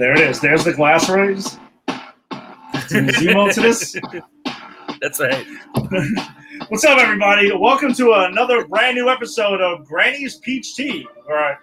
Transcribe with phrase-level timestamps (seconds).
[0.00, 0.40] there it is.
[0.40, 1.58] There's the glass rays.
[2.88, 3.94] Zemo to this.
[5.02, 5.46] That's right.
[6.68, 7.52] What's up, everybody?
[7.54, 11.58] Welcome to another brand new episode of Granny's Peach Tea, or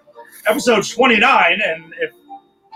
[0.45, 1.61] episode 29.
[1.65, 2.11] And if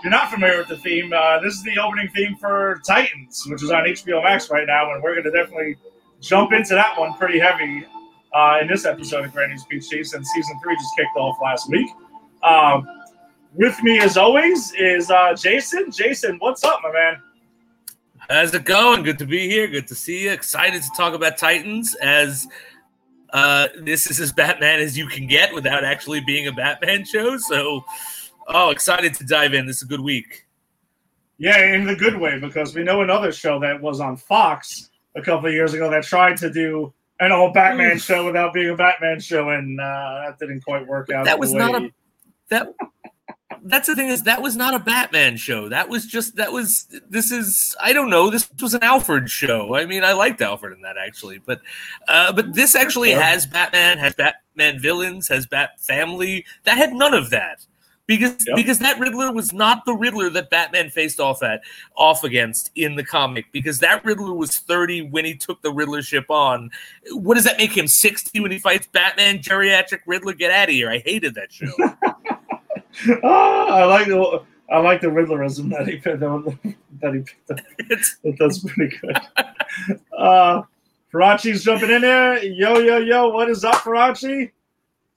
[0.02, 3.62] you're not familiar with the theme, uh, this is the opening theme for Titans, which
[3.62, 5.76] is on HBO Max right now, and we're going to definitely
[6.20, 7.86] jump into that one pretty heavy
[8.34, 11.70] uh, in this episode of Granny's Peach Tea since season three just kicked off last
[11.70, 11.88] week.
[12.42, 12.84] Um,
[13.54, 15.90] with me, as always, is uh, Jason.
[15.90, 17.22] Jason, what's up, my man?
[18.28, 19.02] How's it going?
[19.02, 19.66] Good to be here.
[19.66, 20.30] Good to see you.
[20.30, 22.46] Excited to talk about Titans as
[23.32, 27.36] uh, this is as Batman as you can get without actually being a Batman show.
[27.36, 27.84] So,
[28.48, 29.66] oh, excited to dive in.
[29.66, 30.46] This is a good week.
[31.38, 35.22] Yeah, in the good way because we know another show that was on Fox a
[35.22, 38.76] couple of years ago that tried to do an old Batman show without being a
[38.76, 41.24] Batman show, and uh, that didn't quite work out.
[41.24, 41.90] That was not a
[42.48, 42.68] that
[43.64, 45.68] that's the thing is that was not a Batman show.
[45.68, 48.30] That was just that was this is I don't know.
[48.30, 49.74] This was an Alfred show.
[49.74, 51.60] I mean, I liked Alfred in that actually, but
[52.08, 56.44] uh, but this actually has Batman, has Batman villains, has Bat family.
[56.64, 57.64] That had none of that
[58.06, 58.56] because yep.
[58.56, 61.62] because that Riddler was not the Riddler that Batman faced off at
[61.96, 66.02] off against in the comic because that Riddler was 30 when he took the Riddler
[66.02, 66.70] ship on.
[67.12, 70.34] What does that make him 60 when he fights Batman geriatric Riddler?
[70.34, 70.90] Get out of here.
[70.90, 71.72] I hated that show.
[73.22, 77.58] oh, I like the I like the Riddlerism that he picked that he picked up.
[78.38, 79.18] That's pretty good.
[80.16, 80.62] Uh
[81.12, 82.42] Farachi's jumping in there.
[82.42, 84.50] Yo, yo, yo, what is up, Farachi?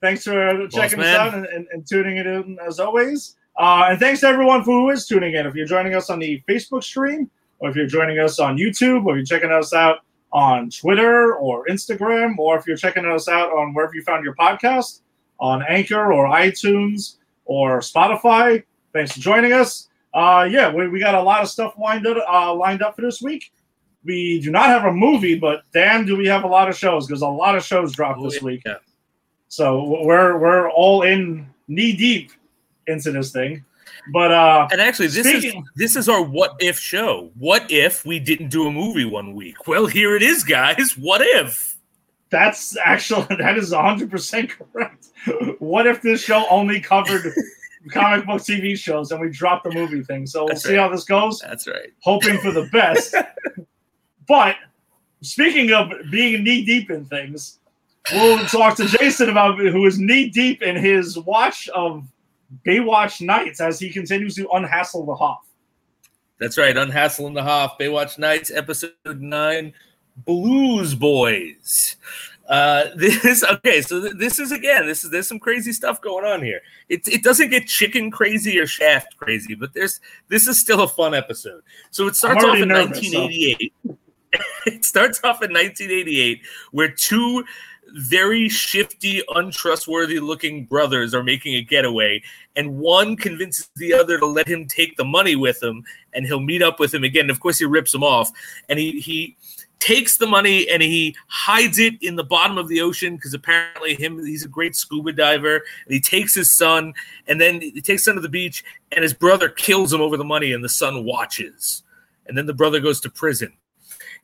[0.02, 3.36] Thanks for checking us out and, and, and, tuning it in as always.
[3.58, 5.46] Uh, and thanks to everyone who is tuning in.
[5.46, 9.06] If you're joining us on the Facebook stream, or if you're joining us on YouTube,
[9.06, 10.00] or you're checking us out
[10.32, 14.34] on Twitter or Instagram, or if you're checking us out on wherever you found your
[14.34, 15.00] podcast,
[15.40, 17.16] on Anchor or iTunes
[17.46, 18.62] or Spotify.
[18.92, 19.88] Thanks for joining us.
[20.12, 23.02] Uh, yeah, we, we got a lot of stuff lined up, uh, lined up for
[23.02, 23.52] this week.
[24.04, 27.06] We do not have a movie, but damn, do we have a lot of shows
[27.06, 28.62] because a lot of shows dropped this week.
[28.64, 28.76] Yeah.
[29.48, 32.30] So we're we're all in knee deep
[32.86, 33.64] into this thing.
[34.12, 37.30] But uh and actually this speaking, is this is our what if show.
[37.36, 39.66] What if we didn't do a movie one week?
[39.66, 40.96] Well, here it is, guys.
[40.96, 41.75] What if?
[42.30, 45.08] That's actually that is 100% correct.
[45.58, 47.32] What if this show only covered
[47.90, 50.26] comic book TV shows and we dropped the movie thing?
[50.26, 50.82] So we'll That's see right.
[50.82, 51.40] how this goes.
[51.40, 51.92] That's right.
[52.00, 53.14] Hoping for the best.
[54.28, 54.56] but
[55.22, 57.58] speaking of being knee deep in things,
[58.12, 62.04] we'll talk to Jason about who is knee deep in his watch of
[62.64, 65.46] Baywatch Nights as he continues to unhassle the Hoff.
[66.38, 67.78] That's right, unhassling the Hoff.
[67.78, 69.72] Baywatch Nights, episode nine,
[70.24, 71.96] Blues Boys.
[72.48, 76.24] Uh, this okay, so th- this is again, this is there's some crazy stuff going
[76.24, 76.60] on here.
[76.88, 80.88] It it doesn't get chicken crazy or shaft crazy, but there's this is still a
[80.88, 81.62] fun episode.
[81.90, 83.72] So it starts off in nervous, 1988.
[83.86, 83.98] So.
[84.66, 86.40] it starts off in 1988
[86.72, 87.44] where two
[87.92, 92.22] very shifty, untrustworthy looking brothers are making a getaway,
[92.56, 96.40] and one convinces the other to let him take the money with him, and he'll
[96.40, 97.30] meet up with him again.
[97.30, 98.30] Of course, he rips him off,
[98.68, 99.36] and he he
[99.78, 103.94] takes the money and he hides it in the bottom of the ocean because apparently
[103.94, 106.94] him he's a great scuba diver and he takes his son
[107.26, 110.24] and then he takes son to the beach and his brother kills him over the
[110.24, 111.82] money and the son watches
[112.26, 113.52] and then the brother goes to prison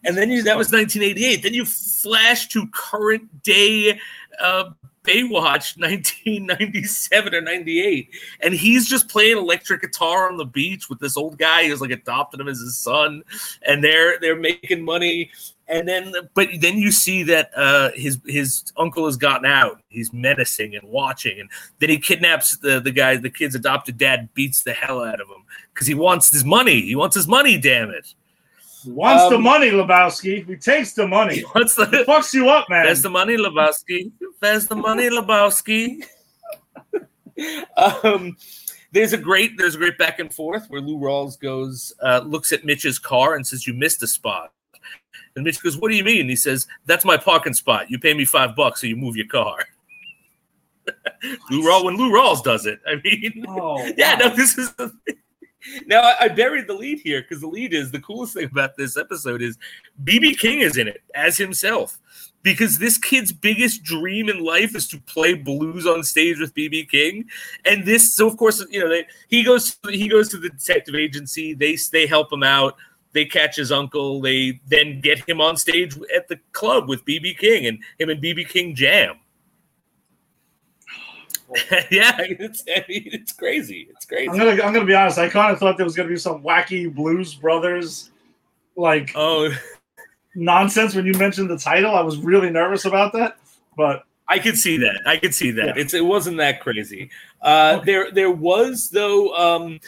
[0.04, 1.42] and then you that was 1988.
[1.42, 4.00] Then you flash to current day
[4.40, 4.70] uh,
[5.04, 8.08] Baywatch 1997 or 98,
[8.40, 11.90] and he's just playing electric guitar on the beach with this old guy who's like
[11.90, 13.22] adopted him as his son,
[13.66, 15.30] and they're they're making money.
[15.68, 19.80] And then, but then you see that uh, his his uncle has gotten out.
[19.88, 21.48] He's menacing and watching, and
[21.78, 23.16] then he kidnaps the the guy.
[23.16, 26.82] The kid's adopted dad beats the hell out of him because he wants his money.
[26.82, 27.58] He wants his money.
[27.58, 28.14] Damn it!
[28.86, 30.46] Wants um, the money, Lebowski.
[30.46, 31.40] He takes the money.
[31.52, 32.84] What's the he fucks you up, man?
[32.84, 34.10] There's the money, Lebowski.
[34.40, 36.04] There's the money, Lebowski.
[37.76, 38.36] um,
[38.92, 42.52] there's a great there's a great back and forth where Lou Rawls goes uh, looks
[42.52, 44.52] at Mitch's car and says, "You missed a spot."
[45.34, 47.90] And Mitch goes, "What do you mean?" He says, "That's my parking spot.
[47.90, 49.56] You pay me five bucks, so you move your car."
[51.50, 52.80] Lou Rawls when Lou Rawls does it.
[52.86, 54.28] I mean, oh, yeah, wow.
[54.28, 54.72] no, this is.
[54.74, 54.92] The
[55.86, 58.76] now I, I, buried the lead here because the lead is the coolest thing about
[58.76, 59.58] this episode is
[60.04, 61.98] BB King is in it as himself.
[62.42, 66.90] Because this kid's biggest dream in life is to play blues on stage with BB
[66.90, 67.28] King,
[67.64, 70.96] and this so of course you know they, he goes he goes to the detective
[70.96, 71.54] agency.
[71.54, 72.74] They they help him out.
[73.12, 74.20] They catch his uncle.
[74.20, 78.20] They then get him on stage at the club with BB King and him and
[78.20, 79.20] BB King jam.
[81.52, 81.78] Beautiful.
[81.90, 83.88] yeah, it's I mean, it's crazy.
[83.90, 84.28] It's crazy.
[84.28, 85.18] I'm gonna I'm gonna be honest.
[85.18, 88.10] I kind of thought there was gonna be some wacky Blues Brothers
[88.76, 89.50] like oh
[90.34, 91.94] nonsense when you mentioned the title.
[91.94, 93.38] I was really nervous about that,
[93.76, 95.02] but I could see that.
[95.06, 95.66] I could see that.
[95.66, 95.82] Yeah.
[95.82, 97.10] It's it wasn't that crazy.
[97.40, 97.84] Uh, okay.
[97.84, 99.34] There there was though.
[99.34, 99.80] Um,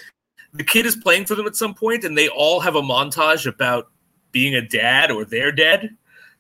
[0.55, 3.47] the kid is playing for them at some point, and they all have a montage
[3.47, 3.91] about
[4.31, 5.91] being a dad or their dad.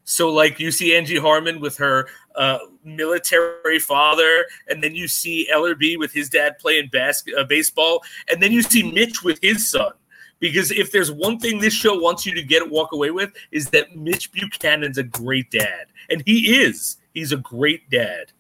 [0.05, 5.49] So, like, you see Angie Harmon with her uh, military father, and then you see
[5.53, 9.71] Ellerbee with his dad playing bas- uh, baseball, and then you see Mitch with his
[9.71, 9.93] son.
[10.41, 13.71] Because if there's one thing this show wants you to get walk away with, is
[13.71, 16.99] that Mitch Buchanan's a great dad, and he is.
[17.15, 18.33] He's a great dad.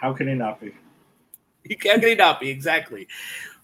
[0.00, 0.74] How can he not be?
[1.64, 2.50] He, how can he not be?
[2.50, 3.06] Exactly.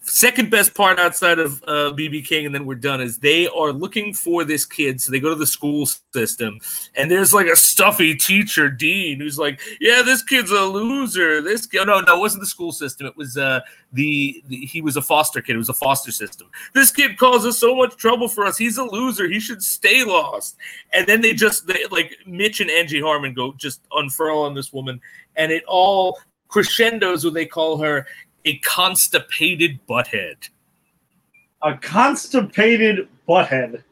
[0.03, 3.71] Second best part outside of BB uh, King, and then we're done, is they are
[3.71, 4.99] looking for this kid.
[4.99, 6.59] So they go to the school system,
[6.95, 11.39] and there's like a stuffy teacher, Dean, who's like, "Yeah, this kid's a loser.
[11.43, 13.05] This kid, no, no, it wasn't the school system.
[13.05, 13.59] It was uh,
[13.93, 15.53] the, the he was a foster kid.
[15.53, 16.49] It was a foster system.
[16.73, 18.57] This kid causes so much trouble for us.
[18.57, 19.29] He's a loser.
[19.29, 20.57] He should stay lost."
[20.93, 24.73] And then they just they, like Mitch and Angie Harmon go just unfurl on this
[24.73, 24.99] woman,
[25.35, 28.05] and it all crescendos when they call her
[28.45, 30.49] a constipated butthead.
[31.61, 33.83] A constipated butthead.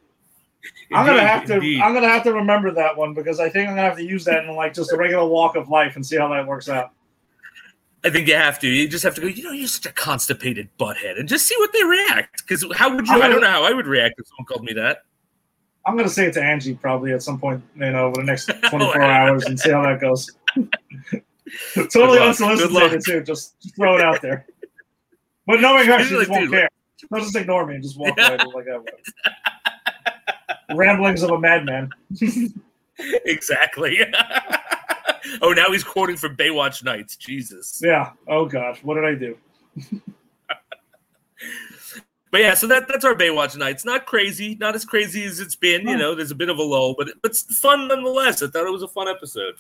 [0.92, 1.56] I'm gonna have to.
[1.56, 1.81] Indeed.
[1.81, 4.25] I'm gonna have to remember that one because I think I'm gonna have to use
[4.25, 6.92] that in like just a regular walk of life and see how that works out.
[8.04, 8.68] I think you have to.
[8.68, 9.28] You just have to go.
[9.28, 12.44] You know, you're such a constipated butthead, and just see what they react.
[12.44, 13.13] Because how would you?
[13.13, 15.04] Gonna, I don't know how I would react if someone called me that.
[15.86, 18.46] I'm gonna say it to Angie probably at some point, you know, over the next
[18.69, 20.30] 24 hours and see how that goes.
[21.75, 23.22] totally unsolicited too.
[23.22, 24.46] Just, throw it out there.
[25.46, 26.69] But knowing her, she just won't care.
[26.98, 28.84] She'll just ignore me and just walk away like that.
[30.75, 31.90] Ramblings of a madman.
[33.25, 34.00] exactly.
[35.42, 37.16] oh, now he's quoting from Baywatch Nights.
[37.16, 37.81] Jesus.
[37.84, 38.12] Yeah.
[38.28, 39.38] Oh gosh, what did I do?
[42.31, 43.86] but yeah, so that that's our Baywatch Nights.
[43.86, 45.88] Not crazy, not as crazy as it's been.
[45.88, 48.44] You know, there's a bit of a lull, but it's fun nonetheless.
[48.44, 49.56] I thought it was a fun episode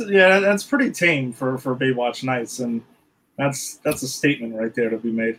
[0.00, 2.82] yeah, that's pretty tame for for Baywatch Nights, and
[3.36, 5.38] that's that's a statement right there to be made.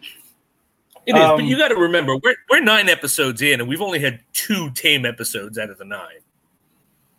[1.06, 3.82] It is, um, but you got to remember we're we're nine episodes in, and we've
[3.82, 6.22] only had two tame episodes out of the nine.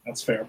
[0.07, 0.49] That's fair.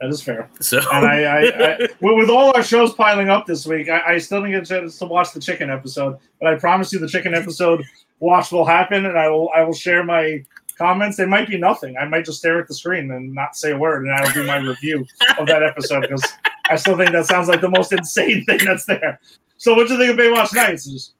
[0.00, 0.50] That is fair.
[0.60, 4.18] So, and I, I, I with all our shows piling up this week, I, I,
[4.18, 6.18] still didn't get a chance to watch the chicken episode.
[6.38, 7.82] But I promise you, the chicken episode
[8.20, 10.44] watch will happen, and I will I will share my
[10.76, 11.16] comments.
[11.16, 11.96] They might be nothing.
[11.96, 14.46] I might just stare at the screen and not say a word, and that'll be
[14.46, 15.06] my review
[15.38, 16.24] of that episode because
[16.68, 19.20] I still think that sounds like the most insane thing that's there.
[19.56, 20.84] So, what do you think of Baywatch Nights?
[20.84, 21.14] Just,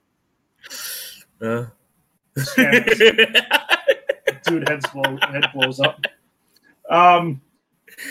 [1.41, 1.67] uh.
[4.45, 6.05] dude, head, blow, head blows up.
[6.91, 7.41] Um,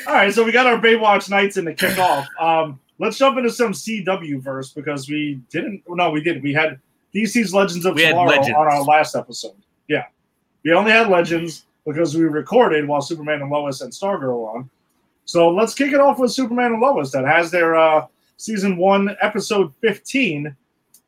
[0.08, 2.26] all right, so we got our Baywatch Nights in the kickoff.
[2.40, 5.84] Um, let's jump into some CW verse because we didn't.
[5.88, 6.42] No, we did.
[6.42, 6.80] We had
[7.14, 9.56] DC's Legends of we Tomorrow on our last episode.
[10.66, 14.70] We only had Legends because we recorded while Superman and Lois and Stargirl on.
[15.26, 18.08] So let's kick it off with Superman and Lois that has their uh,
[18.38, 20.56] season one, episode 15.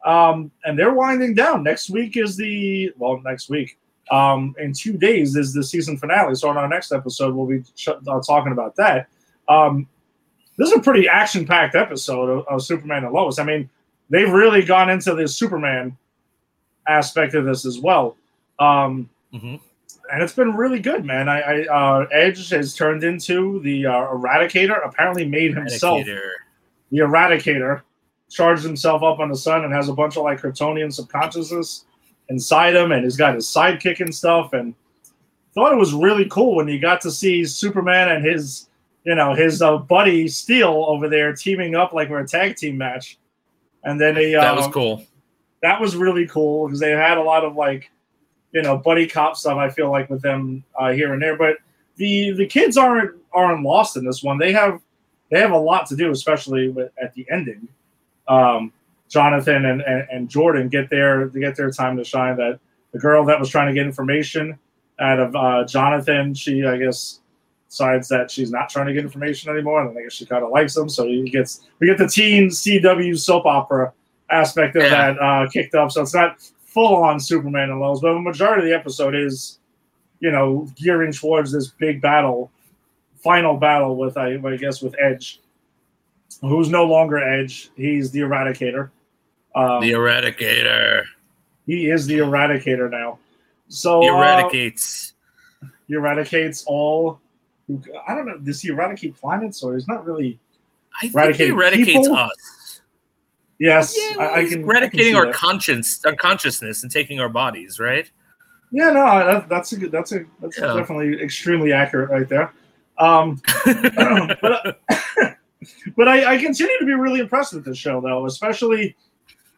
[0.05, 1.63] Um, and they're winding down.
[1.63, 3.79] Next week is the, well, next week.
[4.11, 6.35] Um, in two days is the season finale.
[6.35, 9.07] So on our next episode, we'll be ch- uh, talking about that.
[9.49, 9.87] Um,
[10.57, 13.39] this is a pretty action packed episode of, of Superman and Lois.
[13.39, 13.69] I mean,
[14.09, 15.97] they've really gone into the Superman
[16.87, 18.15] aspect of this as well.
[18.59, 19.55] Um, Mm-hmm.
[20.11, 21.29] And it's been really good, man.
[21.29, 24.85] I, I uh, Edge has turned into the uh, Eradicator.
[24.85, 27.81] Apparently, made himself the Eradicator.
[28.29, 31.85] Charged himself up on the sun and has a bunch of like Kryptonian subconsciousness
[32.29, 34.53] inside him, and he's got his sidekick and stuff.
[34.53, 34.73] And
[35.53, 38.69] thought it was really cool when you got to see Superman and his,
[39.05, 42.77] you know, his uh, buddy Steel over there teaming up like we're a tag team
[42.77, 43.17] match.
[43.83, 45.03] And then he, that was um, cool.
[45.63, 47.89] That was really cool because they had a lot of like
[48.51, 49.57] you know buddy cop stuff.
[49.57, 51.57] I feel like with them uh, here and there, but
[51.97, 54.37] the the kids aren't aren't lost in this one.
[54.37, 54.81] They have
[55.29, 57.67] they have a lot to do, especially with, at the ending.
[58.27, 58.71] Um,
[59.09, 62.37] Jonathan and, and, and Jordan get their to get their time to shine.
[62.37, 62.59] That
[62.91, 64.57] the girl that was trying to get information
[64.99, 67.19] out of uh, Jonathan, she I guess
[67.69, 70.51] decides that she's not trying to get information anymore, and I guess she kind of
[70.51, 70.89] likes him.
[70.89, 73.93] So he gets we get the teen CW soap opera
[74.29, 74.89] aspect of yeah.
[74.89, 75.91] that uh, kicked up.
[75.91, 76.37] So it's not
[76.77, 79.57] full on Superman and Lois, but the majority of the episode is,
[80.19, 82.51] you know, gearing towards this big battle,
[83.15, 85.41] final battle with I, I guess with Edge,
[86.41, 87.71] who's no longer Edge.
[87.75, 88.91] He's the Eradicator.
[89.55, 91.05] Um, the Eradicator.
[91.65, 93.17] He is the Eradicator now.
[93.69, 95.13] So he eradicates.
[95.63, 97.19] Uh, he eradicates all.
[98.07, 98.37] I don't know.
[98.37, 100.39] Does he eradicate planets, or he's not really?
[101.01, 102.15] I think he eradicates people?
[102.15, 102.56] us.
[103.59, 105.39] Yes, Yeah, I, I can eradicating I our can see that.
[105.39, 108.09] conscience, our consciousness, and taking our bodies, right?
[108.71, 109.91] Yeah, no, that, that's a good.
[109.91, 110.73] That's a that's Yeah.
[110.73, 112.53] definitely extremely accurate right there.
[112.99, 113.41] Um,
[114.41, 114.81] but
[115.97, 118.25] but I, I continue to be really impressed with this show, though.
[118.25, 118.95] Especially,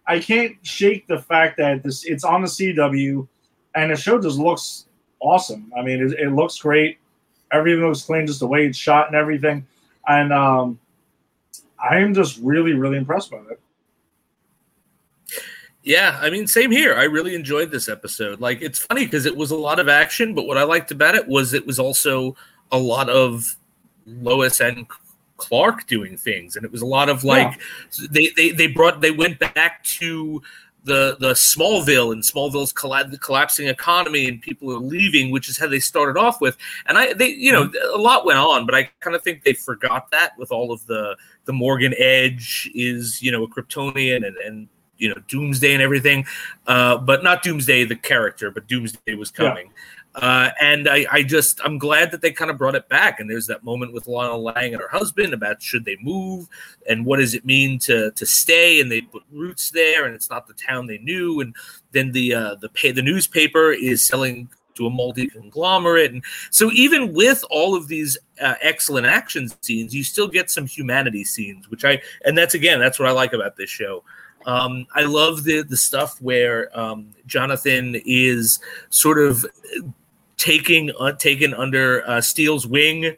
[0.07, 3.27] I can't shake the fact that this it's on the CW,
[3.75, 4.85] and the show just looks
[5.19, 5.71] awesome.
[5.77, 6.99] I mean, it, it looks great.
[7.51, 9.65] Everything looks clean, just the way it's shot and everything.
[10.07, 10.79] And um,
[11.83, 13.59] I am just really, really impressed by it.
[15.89, 16.93] Yeah, I mean, same here.
[16.93, 18.39] I really enjoyed this episode.
[18.39, 21.15] Like, it's funny because it was a lot of action, but what I liked about
[21.15, 22.36] it was it was also
[22.72, 23.58] a lot of
[24.05, 24.86] Lois and
[25.38, 27.60] Clark doing things, and it was a lot of like
[28.12, 30.43] they, they they brought they went back to
[30.84, 35.58] the the Smallville and Smallville's colla- the collapsing economy and people are leaving, which is
[35.58, 36.55] how they started off with.
[36.86, 38.00] And I they you know mm-hmm.
[38.00, 40.86] a lot went on, but I kind of think they forgot that with all of
[40.86, 44.67] the the Morgan Edge is you know a Kryptonian and and
[44.99, 46.25] you know Doomsday and everything,
[46.67, 49.49] uh, but not Doomsday the character, but Doomsday was Yeah.
[49.49, 49.71] coming.
[50.15, 53.19] Uh, and I, I just I'm glad that they kind of brought it back.
[53.19, 56.47] And there's that moment with Lana Lang and her husband about should they move
[56.89, 58.81] and what does it mean to to stay?
[58.81, 61.41] And they put roots there, and it's not the town they knew.
[61.41, 61.55] And
[61.91, 66.71] then the uh, the pay, the newspaper is selling to a multi conglomerate, and so
[66.71, 71.69] even with all of these uh, excellent action scenes, you still get some humanity scenes,
[71.69, 74.03] which I and that's again that's what I like about this show.
[74.46, 79.46] Um, I love the the stuff where um, Jonathan is sort of
[80.38, 83.15] taking uh, taken under uh, Steel's wing,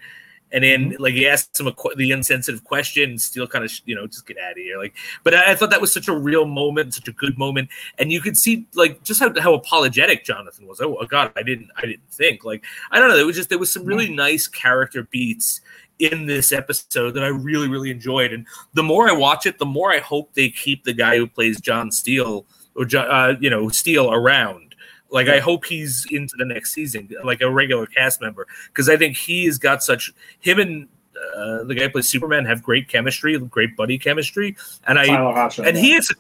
[0.51, 3.71] and then like he asks him a qu- the insensitive question, and Steele kind of
[3.85, 4.77] you know just get out of here.
[4.77, 7.69] Like, but I, I thought that was such a real moment, such a good moment,
[7.97, 10.81] and you could see like just how, how apologetic Jonathan was.
[10.81, 13.15] Oh, God, I didn't I didn't think like I don't know.
[13.15, 15.61] There was just there was some really nice character beats
[16.01, 19.65] in this episode that I really really enjoyed, and the more I watch it, the
[19.65, 23.69] more I hope they keep the guy who plays John Steel or uh, you know
[23.69, 24.75] Steel around.
[25.09, 28.95] Like I hope he's into the next season, like a regular cast member, because I
[28.95, 30.87] think he has got such him and
[31.35, 34.55] uh, the guy who plays Superman have great chemistry, great buddy chemistry,
[34.87, 35.67] and I Tyler Hoechlin.
[35.67, 36.11] and he is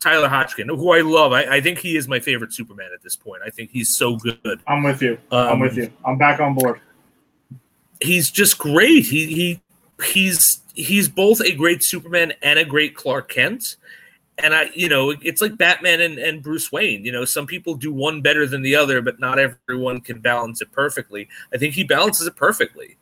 [0.00, 1.32] Tyler Hoechlin, who I love.
[1.32, 3.42] I, I think he is my favorite Superman at this point.
[3.44, 4.60] I think he's so good.
[4.68, 5.18] I'm with you.
[5.32, 5.92] I'm Um, with you.
[6.04, 6.80] I'm back on board.
[8.00, 9.06] He's just great.
[9.06, 9.60] He he
[10.04, 13.76] he's he's both a great Superman and a great Clark Kent.
[14.40, 17.04] And I, you know, it's like Batman and, and Bruce Wayne.
[17.04, 20.62] You know, some people do one better than the other, but not everyone can balance
[20.62, 21.28] it perfectly.
[21.52, 22.96] I think he balances it perfectly.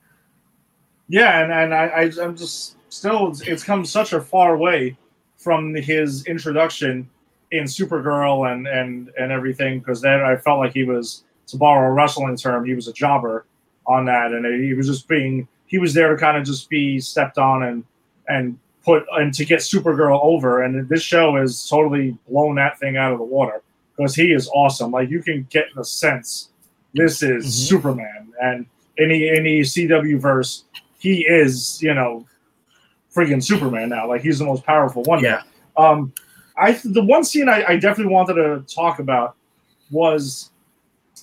[1.08, 4.96] Yeah, and, and I, I I'm just still it's, it's come such a far way
[5.36, 7.08] from his introduction
[7.52, 11.88] in Supergirl and and and everything because then I felt like he was to borrow
[11.88, 13.46] a wrestling term he was a jobber
[13.86, 16.98] on that and he was just being he was there to kind of just be
[17.00, 17.84] stepped on and
[18.28, 22.96] and put and to get Supergirl over and this show has totally blown that thing
[22.96, 23.62] out of the water
[23.96, 26.50] because he is awesome like you can get the sense
[26.94, 27.68] this is Mhm.
[27.68, 28.66] Superman and
[28.98, 30.64] any any CW verse
[30.98, 32.26] he is, you know,
[33.14, 34.08] freaking Superman now.
[34.08, 35.22] Like he's the most powerful one.
[35.22, 35.42] Yeah.
[35.76, 36.12] Um,
[36.56, 39.36] I the one scene I, I definitely wanted to talk about
[39.90, 40.50] was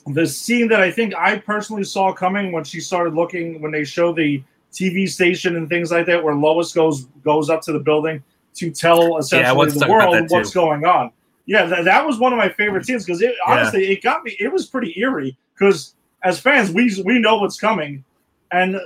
[0.07, 3.83] the scene that I think I personally saw coming when she started looking when they
[3.83, 7.79] show the TV station and things like that, where Lois goes goes up to the
[7.79, 8.23] building
[8.55, 11.11] to tell essentially to the world what's going on.
[11.45, 13.53] Yeah, that, that was one of my favorite scenes because it Yeah.
[13.53, 14.35] honestly it got me.
[14.39, 18.03] It was pretty eerie because as fans we we know what's coming,
[18.51, 18.79] and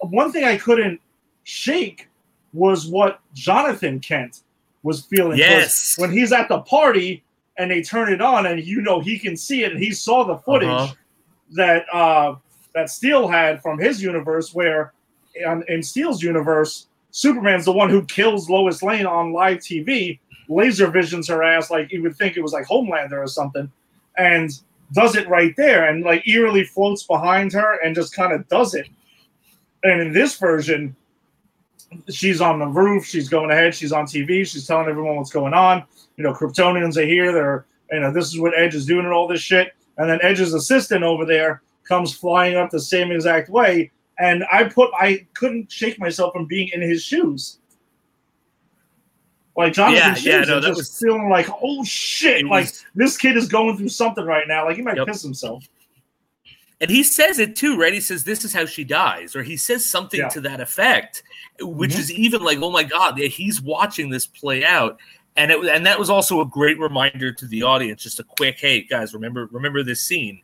[0.00, 1.00] one thing I couldn't
[1.44, 2.08] shake
[2.52, 4.42] was what Jonathan Kent
[4.82, 5.38] was feeling.
[5.38, 5.94] Yes.
[5.96, 7.22] When he's at the party
[7.62, 10.24] and they turn it on and you know he can see it and he saw
[10.24, 10.94] the footage Uh-huh.
[11.52, 12.34] that uh,
[12.74, 14.92] that Steel had from his universe where
[15.34, 20.88] in, in Steel's universe, Superman's the one who kills Lois Lane on live TV, laser
[20.90, 23.70] visions her ass like you would think it was like Homelander or something,
[24.18, 24.50] and
[24.92, 28.74] does it right there and like eerily floats behind her and just kind of does
[28.74, 28.88] it.
[29.84, 30.94] And in this version,
[32.08, 35.54] she's on the roof, she's going ahead, she's on TV, she's telling everyone what's going
[35.54, 35.84] on.
[36.16, 39.12] You know, Kryptonians are here, they're you know, this is what Edge is doing and
[39.12, 39.72] all this shit.
[39.98, 43.90] And then Edge's assistant over there comes flying up the same exact way.
[44.18, 47.58] And I put I couldn't shake myself from being in his shoes.
[49.56, 52.84] Like Jonathan's Yeah, yeah, shoes no, that just was- feeling like, oh shit, like was-
[52.94, 54.64] this kid is going through something right now.
[54.64, 55.08] Like he might Yep.
[55.08, 55.64] piss himself.
[56.80, 57.92] And he says it too, right?
[57.92, 60.28] He says, This is how she dies, or he says something Yeah.
[60.30, 61.22] to that effect,
[61.60, 61.98] which Mhm.
[61.98, 64.98] is even like, Oh my God, yeah, he's watching this play out.
[65.36, 68.58] And it and that was also a great reminder to the audience, just a quick,
[68.60, 70.42] hey guys, remember remember this scene.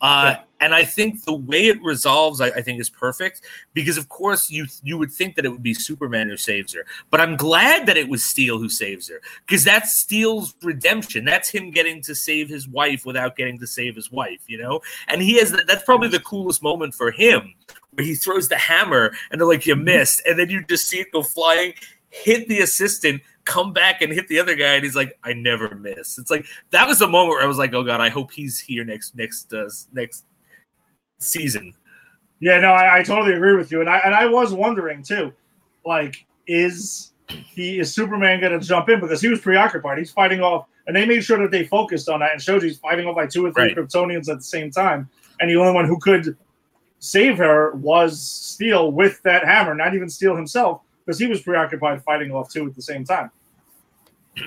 [0.00, 0.42] Uh, yeah.
[0.62, 3.42] And I think the way it resolves, I, I, think, is perfect
[3.74, 6.86] because, of course, you you would think that it would be Superman who saves her,
[7.10, 11.24] but I'm glad that it was Steel who saves her because that's Steel's redemption.
[11.24, 14.80] That's him getting to save his wife without getting to save his wife, you know.
[15.08, 17.54] And he has that's probably the coolest moment for him
[17.92, 21.00] where he throws the hammer and they're like, "You missed," and then you just see
[21.00, 21.74] it go flying,
[22.10, 25.74] hit the assistant, come back and hit the other guy, and he's like, "I never
[25.74, 28.30] miss." It's like that was the moment where I was like, "Oh God, I hope
[28.30, 30.24] he's here next next uh, next
[31.18, 31.74] season."
[32.38, 35.32] Yeah, no, I, I totally agree with you, and I and I was wondering too,
[35.84, 39.98] like, is he is Superman going to jump in because he was preoccupied?
[39.98, 42.78] He's fighting off, and they made sure that they focused on that and showed he's
[42.78, 43.76] fighting off like two or three right.
[43.76, 45.08] Kryptonians at the same time,
[45.40, 46.36] and the only one who could
[47.00, 52.02] save her was Steel with that hammer, not even Steel himself because he was preoccupied
[52.04, 53.30] fighting off two at the same time.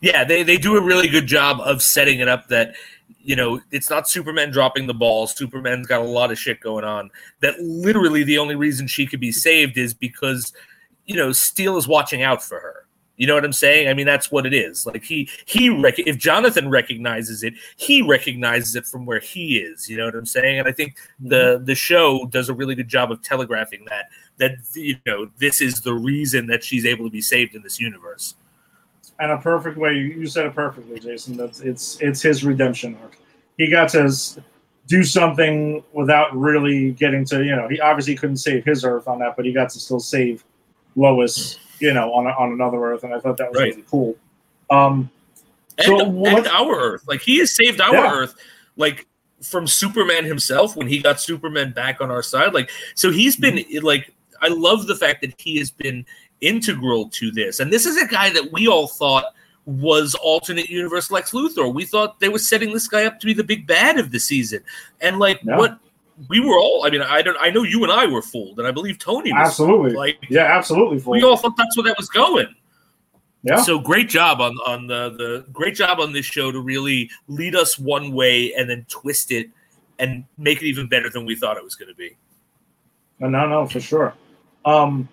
[0.00, 2.74] Yeah, they, they do a really good job of setting it up that,
[3.22, 5.26] you know, it's not Superman dropping the ball.
[5.26, 7.10] Superman's got a lot of shit going on.
[7.40, 10.52] That literally the only reason she could be saved is because,
[11.06, 12.81] you know, Steel is watching out for her.
[13.16, 13.88] You know what I'm saying?
[13.88, 14.86] I mean, that's what it is.
[14.86, 19.88] Like he he rec- if Jonathan recognizes it, he recognizes it from where he is.
[19.88, 20.60] You know what I'm saying?
[20.60, 21.64] And I think the mm-hmm.
[21.66, 24.06] the show does a really good job of telegraphing that
[24.38, 27.78] that you know this is the reason that she's able to be saved in this
[27.78, 28.34] universe.
[29.20, 31.36] And a perfect way you said it perfectly, Jason.
[31.36, 33.18] That's it's it's his redemption arc.
[33.58, 34.10] He got to
[34.86, 39.18] do something without really getting to you know he obviously couldn't save his Earth on
[39.18, 40.44] that, but he got to still save
[40.96, 43.70] Lois you know, on on another Earth, and I thought that was right.
[43.70, 44.16] really cool.
[44.70, 45.10] Um,
[45.76, 48.12] and, so and our Earth, like he has saved our yeah.
[48.14, 48.34] Earth,
[48.76, 49.06] like
[49.42, 52.54] from Superman himself when he got Superman back on our side.
[52.54, 53.84] Like, so he's been mm-hmm.
[53.84, 56.06] like, I love the fact that he has been
[56.40, 59.34] integral to this, and this is a guy that we all thought
[59.64, 61.72] was alternate universe Lex Luthor.
[61.72, 64.20] We thought they were setting this guy up to be the big bad of the
[64.20, 64.62] season,
[65.00, 65.58] and like yeah.
[65.58, 65.78] what
[66.28, 66.84] we were all.
[66.84, 67.36] I mean, I don't.
[67.40, 69.32] I know you and I were fooled, and I believe Tony.
[69.32, 71.16] was Absolutely, like yeah, absolutely fooled.
[71.16, 72.54] We all thought that's where that was going.
[73.44, 73.60] Yeah.
[73.62, 77.56] So great job on on the the great job on this show to really lead
[77.56, 79.50] us one way and then twist it
[79.98, 82.16] and make it even better than we thought it was going to be.
[83.18, 84.14] No, no, for sure.
[84.64, 85.08] Um,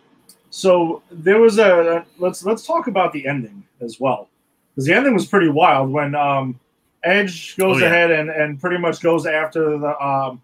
[0.50, 4.30] so there was a let's let's talk about the ending as well
[4.72, 6.60] because the ending was pretty wild when um,
[7.04, 7.86] Edge goes oh, yeah.
[7.86, 10.42] ahead and and pretty much goes after the um,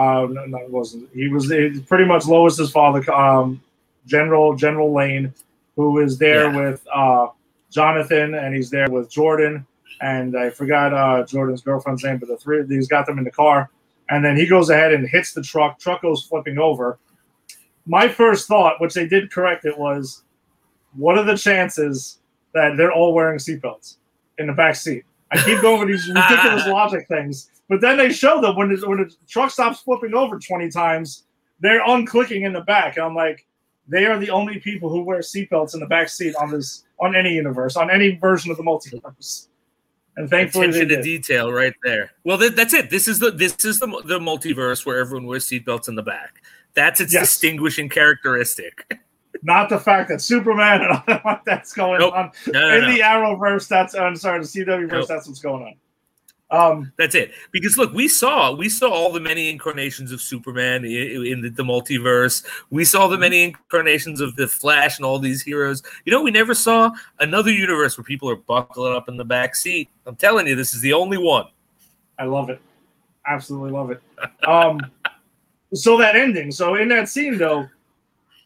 [0.00, 1.10] uh, no, no, it wasn't.
[1.12, 1.48] He was
[1.86, 3.62] pretty much Lois's father, um,
[4.06, 5.34] General General Lane,
[5.76, 6.56] who is there yeah.
[6.56, 7.28] with uh,
[7.70, 9.66] Jonathan, and he's there with Jordan,
[10.00, 13.30] and I forgot uh, Jordan's girlfriend's name, but the three he's got them in the
[13.30, 13.70] car,
[14.08, 15.78] and then he goes ahead and hits the truck.
[15.78, 16.98] Truck goes flipping over.
[17.84, 20.22] My first thought, which they did correct it, was,
[20.96, 22.18] what are the chances
[22.54, 23.96] that they're all wearing seatbelts
[24.38, 25.04] in the back seat?
[25.30, 28.88] I keep going with these ridiculous logic things but then they show them when the,
[28.88, 31.22] when the truck stops flipping over 20 times,
[31.60, 32.96] they're unclicking in the back.
[32.96, 33.46] And I'm like,
[33.86, 37.14] they are the only people who wear seatbelts in the back seat on this on
[37.14, 39.46] any universe, on any version of the multiverse.
[40.16, 42.10] And thankfully, attention to detail right there.
[42.24, 42.90] Well, th- that's it.
[42.90, 46.42] This is the this is the the multiverse where everyone wears seatbelts in the back.
[46.74, 47.30] That's its yes.
[47.30, 48.98] distinguishing characteristic.
[49.42, 52.14] Not the fact that Superman and all that's going nope.
[52.14, 52.92] on no, no, in no.
[52.92, 53.68] the Arrowverse.
[53.68, 54.90] That's I'm sorry, the CW verse.
[54.90, 55.08] Nope.
[55.08, 55.74] That's what's going on.
[56.50, 57.30] Um, That's it.
[57.52, 61.50] Because look, we saw we saw all the many incarnations of Superman in, in the,
[61.50, 62.44] the, multiverse.
[62.70, 65.82] We saw the many incarnations of the Flash and all these heroes.
[66.04, 69.54] You know, we never saw another universe where people are buckling up in the back
[69.54, 69.88] seat.
[70.06, 71.46] I'm telling you, this is the only one.
[72.18, 72.60] I love it.
[73.26, 74.02] Absolutely love it.
[74.46, 74.80] Um,
[75.74, 76.50] so that ending.
[76.50, 77.68] So in that scene, though,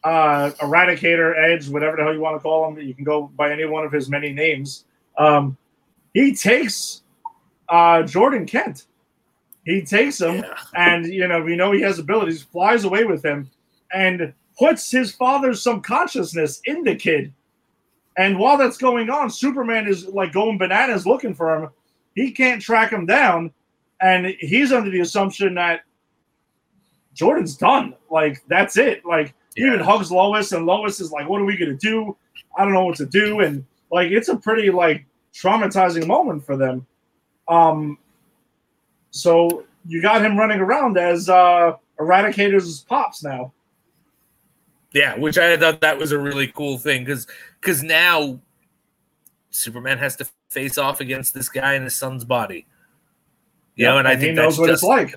[0.03, 3.51] uh, Eradicator, Edge, whatever the hell you want to call him, you can go by
[3.51, 4.85] any one of his many names.
[5.17, 5.57] Um,
[6.13, 7.01] he takes
[7.69, 8.85] uh, Jordan Kent.
[9.65, 10.55] He takes him, yeah.
[10.75, 12.43] and you know we know he has abilities.
[12.43, 13.49] Flies away with him,
[13.91, 17.33] and puts his father's subconsciousness in the kid.
[18.17, 21.69] And while that's going on, Superman is like going bananas looking for him.
[22.13, 23.51] He can't track him down,
[24.01, 25.81] and he's under the assumption that
[27.13, 27.95] Jordan's done.
[28.09, 29.03] Like that's it.
[29.05, 29.65] Like yeah.
[29.65, 32.15] he even hugs Lois, and Lois is like, "What are we gonna do?
[32.57, 36.55] I don't know what to do." And like it's a pretty like traumatizing moment for
[36.55, 36.85] them.
[37.47, 37.97] Um,
[39.11, 43.53] so you got him running around as uh, Eradicator's pops now.
[44.93, 47.27] Yeah, which I thought that was a really cool thing because
[47.59, 48.39] because now
[49.49, 52.65] Superman has to face off against this guy in his son's body.
[53.75, 55.15] You yep, know, and, and I think he knows what just, it's like.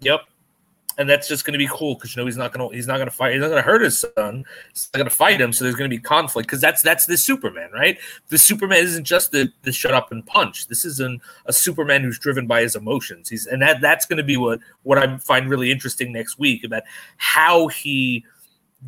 [0.00, 0.20] Yep.
[0.98, 2.86] And that's just going to be cool because you know he's not going to he's
[2.86, 4.44] not going to fight he's not going to hurt his son.
[4.72, 7.06] He's not going to fight him so there's going to be conflict because that's that's
[7.06, 7.98] the superman right?
[8.28, 10.68] The superman isn't just the, the shut up and punch.
[10.68, 13.28] This is an, a superman who's driven by his emotions.
[13.28, 16.64] He's and that that's going to be what what i find really interesting next week
[16.64, 16.82] about
[17.16, 18.24] how he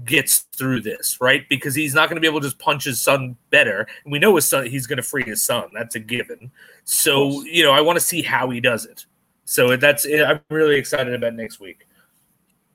[0.05, 1.49] gets through this right?
[1.49, 3.87] Because he's not going to be able to just punch his son better.
[4.05, 5.71] And we know his son he's going to free his son.
[5.73, 6.51] That's a given.
[6.85, 9.07] So you know i want to see how he does it.
[9.45, 11.86] So that's i'm really excited about next week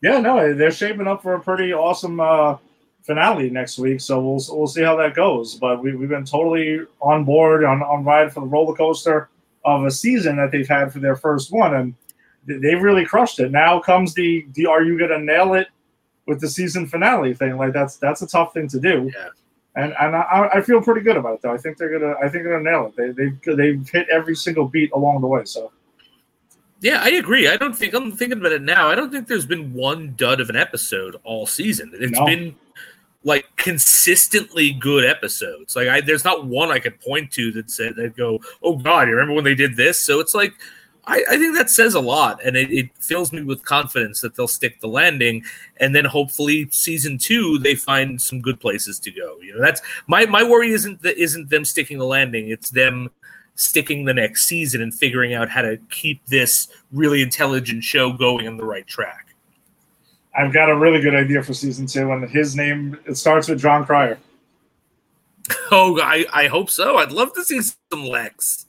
[0.02, 2.58] yeah, no, they're shaping up for a pretty awesome uh,
[3.04, 4.02] finale next week.
[4.02, 5.56] So we'll we'll see how that goes.
[5.56, 9.30] But we, we've been totally on board on on ride for the roller coaster
[9.64, 11.94] of a season that they've had for their first one, and
[12.46, 13.52] they've really crushed it.
[13.52, 15.68] Now comes the the are you gonna nail it
[16.26, 17.58] with the season finale thing?
[17.58, 19.12] Like that's that's a tough thing to do.
[19.14, 19.30] Yeah.
[19.76, 21.54] And and I, I feel pretty good about it though.
[21.54, 23.16] I think they're gonna I think they're gonna nail it.
[23.16, 25.46] They they they've hit every single beat along the way.
[25.46, 25.72] So
[26.82, 27.48] yeah, I agree.
[27.48, 28.90] I don't think I'm thinking about it now.
[28.90, 31.92] I don't think there's been one dud of an episode all season.
[31.94, 32.26] It's no.
[32.26, 32.56] been
[33.24, 35.76] like consistently good episodes.
[35.76, 39.08] Like I there's not one I could point to that said that go, oh God,
[39.08, 40.02] you remember when they did this?
[40.02, 40.54] So it's like
[41.06, 44.36] I, I think that says a lot and it, it, fills me with confidence that
[44.36, 45.44] they'll stick the landing
[45.78, 49.38] and then hopefully season two they find some good places to go.
[49.42, 53.10] You know, that's my my worry isn't that isn't them sticking the landing, it's them
[53.62, 58.48] sticking the next season and figuring out how to keep this really intelligent show going
[58.48, 59.36] on the right track.
[60.36, 63.60] I've got a really good idea for season two, and his name it starts with
[63.60, 64.18] Jon Cryer.
[65.70, 66.98] Oh, I, I hope so.
[66.98, 68.66] I'd love to see some Lex.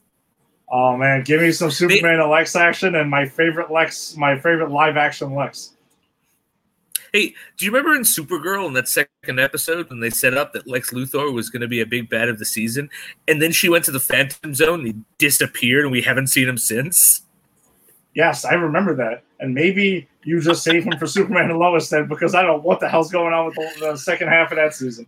[0.70, 4.34] Oh man, give me some Superman they, and Lex action, and my favorite Lex, my
[4.34, 5.72] favorite live action Lex.
[7.12, 10.66] Hey, do you remember in Supergirl in that second episode when they set up that
[10.66, 12.88] Lex Luthor was going to be a big bad of the season,
[13.28, 16.48] and then she went to the Phantom Zone and he disappeared, and we haven't seen
[16.48, 17.22] him since?
[18.14, 19.24] Yes, I remember that.
[19.40, 22.62] And maybe you just save him for Superman and Lois then, because I don't know
[22.62, 25.06] what the hell's going on with the, the second half of that season.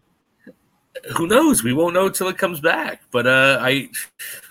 [1.16, 1.62] Who knows?
[1.62, 3.02] We won't know until it comes back.
[3.10, 3.88] But uh, I,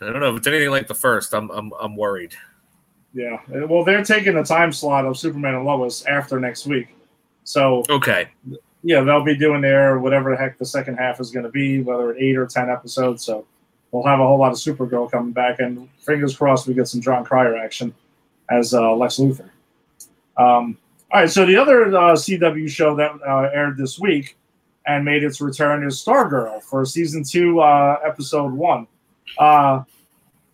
[0.02, 1.34] I don't know if it's anything like the first.
[1.34, 2.36] I'm, I'm, I'm worried.
[3.13, 3.38] Yeah.
[3.48, 6.96] Well, they're taking the time slot of Superman and Lois after next week.
[7.43, 8.29] So okay,
[8.84, 11.82] yeah, they'll be doing their whatever the heck the second half is going to be,
[11.82, 13.23] whether it's eight or ten episodes.
[13.23, 13.45] So
[13.91, 17.01] we'll have a whole lot of Supergirl coming back, and fingers crossed we get some
[17.01, 17.93] Jon Cryer action
[18.49, 19.49] as uh, Lex Luthor.
[20.38, 20.77] Um,
[21.12, 24.36] all right, so the other uh, CW show that uh, aired this week
[24.86, 28.88] and made its return is Stargirl for season two, uh, episode one.
[29.38, 29.84] Uh,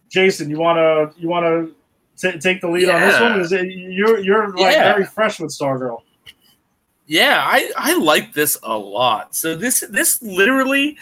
[0.10, 1.68] Jason, you wanna you wanna
[2.18, 2.96] t- take the lead yeah.
[2.96, 3.42] on this one?
[3.42, 4.94] Is it you're you're like yeah.
[4.94, 6.02] very fresh with Stargirl?
[7.10, 9.36] Yeah, I I like this a lot.
[9.36, 10.96] So this this literally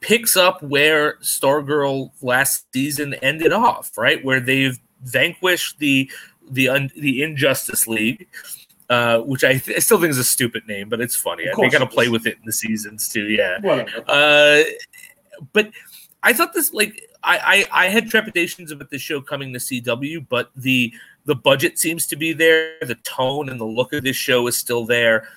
[0.00, 4.24] picks up where Stargirl last season ended off, right?
[4.24, 6.10] Where they've vanquished the
[6.50, 8.26] the the Injustice League,
[8.88, 11.44] uh, which I, th- I, still think is a stupid name, but it's funny.
[11.58, 13.26] They got to play with it in the seasons too.
[13.26, 13.58] Yeah.
[14.08, 14.62] Uh,
[15.52, 15.70] but
[16.22, 20.26] I thought this like I, I I had trepidations about the show coming to CW,
[20.26, 22.76] but the the budget seems to be there.
[22.82, 25.28] The tone and the look of this show is still there.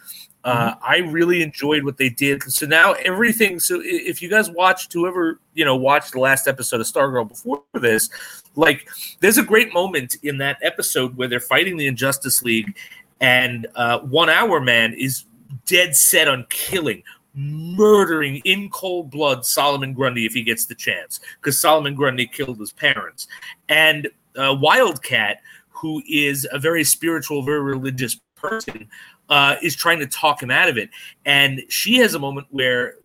[0.44, 0.86] Uh, mm-hmm.
[0.86, 2.44] I really enjoyed what they did.
[2.44, 3.60] So now everything.
[3.60, 7.64] So if you guys watched, whoever you know watched the last episode of Stargirl before
[7.74, 8.10] this,
[8.56, 8.88] like
[9.20, 12.78] there's a great moment in that episode where they're fighting the Injustice League,
[13.20, 15.26] and uh, One Hour Man is
[15.66, 21.20] dead set on killing, murdering in cold blood Solomon Grundy if he gets the chance,
[21.42, 23.28] because Solomon Grundy killed his parents,
[23.68, 25.42] and uh, Wildcat
[25.82, 28.90] who is a very spiritual, very religious person,
[29.30, 30.90] uh, is trying to talk him out of it.
[31.26, 32.96] And she has a moment where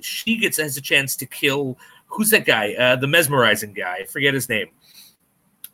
[0.00, 2.74] she gets has a chance to kill who's that guy?
[2.74, 3.98] Uh, the mesmerizing guy.
[4.02, 4.68] I forget his name.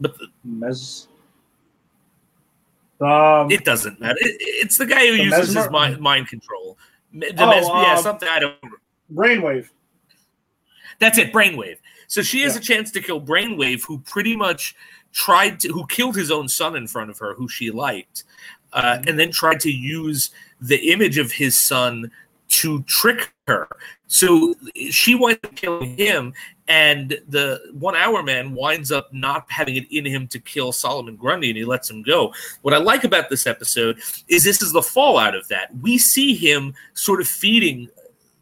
[0.00, 1.08] But the, Mes.
[3.00, 4.18] Um, it doesn't matter.
[4.20, 6.78] It, it's the guy who the uses mesmer- his mind, mind control.
[7.12, 8.56] The oh, mes- yeah, something I don't.
[9.12, 9.68] Brainwave.
[10.98, 11.78] That's it, Brainwave.
[12.06, 12.60] So she has yeah.
[12.60, 14.74] a chance to kill Brainwave, who pretty much
[15.12, 18.24] tried to, who killed his own son in front of her, who she liked,
[18.72, 19.08] uh, mm-hmm.
[19.08, 22.10] and then tried to use the image of his son
[22.48, 23.68] to trick her.
[24.06, 24.54] So
[24.90, 26.34] she winds up killing him,
[26.68, 31.16] and the one hour man winds up not having it in him to kill Solomon
[31.16, 32.32] Grundy, and he lets him go.
[32.60, 35.74] What I like about this episode is this is the fallout of that.
[35.80, 37.88] We see him sort of feeding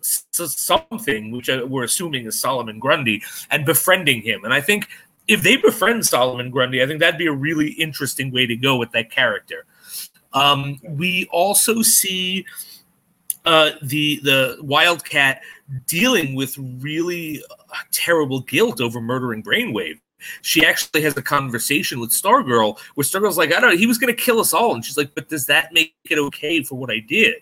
[0.01, 4.45] something, which we're assuming is Solomon Grundy, and befriending him.
[4.45, 4.89] And I think
[5.31, 8.77] if they befriend Solomon Grundy, I think that'd be a really interesting way to go
[8.77, 9.65] with that character.
[10.33, 12.45] Um, we also see
[13.45, 15.41] uh, the the Wildcat
[15.87, 20.01] dealing with really uh, terrible guilt over murdering Brainwave.
[20.43, 23.99] she actually has a conversation with Stargirl where Stargirl's like, I don't know, he was
[23.99, 24.75] going to kill us all.
[24.75, 27.37] And she's like, but does that make it okay for what I did?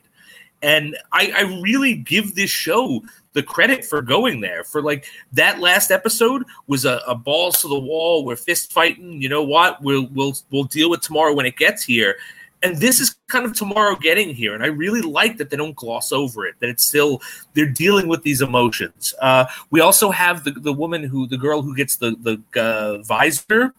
[0.62, 3.02] And I, I really give this show
[3.38, 4.64] the credit for going there.
[4.64, 8.24] For like that last episode was a, a balls to the wall.
[8.24, 9.22] We're fist fighting.
[9.22, 9.80] You know what?
[9.80, 12.16] We'll we'll we'll deal with tomorrow when it gets here
[12.60, 15.76] and this is kind of tomorrow getting here and i really like that they don't
[15.76, 17.22] gloss over it that it's still
[17.54, 21.62] they're dealing with these emotions uh, we also have the, the woman who the girl
[21.62, 23.72] who gets the the uh, visor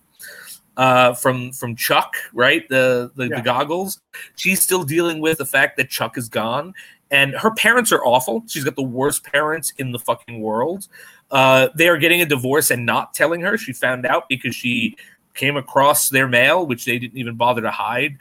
[0.77, 3.35] uh, from from chuck right the the, yeah.
[3.35, 3.99] the goggles
[4.35, 6.73] she's still dealing with the fact that chuck is gone
[7.11, 10.87] and her parents are awful she's got the worst parents in the fucking world
[11.31, 14.95] uh, they are getting a divorce and not telling her she found out because she
[15.33, 18.17] came across their mail which they didn't even bother to hide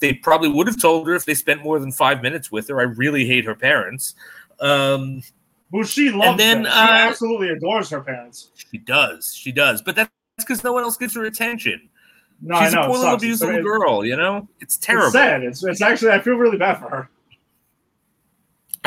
[0.00, 2.80] they probably would have told her if they spent more than five minutes with her.
[2.80, 4.14] I really hate her parents.
[4.60, 5.22] Um,
[5.70, 6.72] well, she loves and then, them.
[6.72, 8.50] She uh, absolutely adores her parents.
[8.54, 9.34] She does.
[9.34, 9.82] She does.
[9.82, 11.88] But that's because no one else gives her attention.
[12.40, 14.48] No, She's I know, a poor little abused little girl, you know?
[14.60, 15.06] It's terrible.
[15.06, 15.42] It's sad.
[15.42, 17.10] It's, it's actually, I feel really bad for her.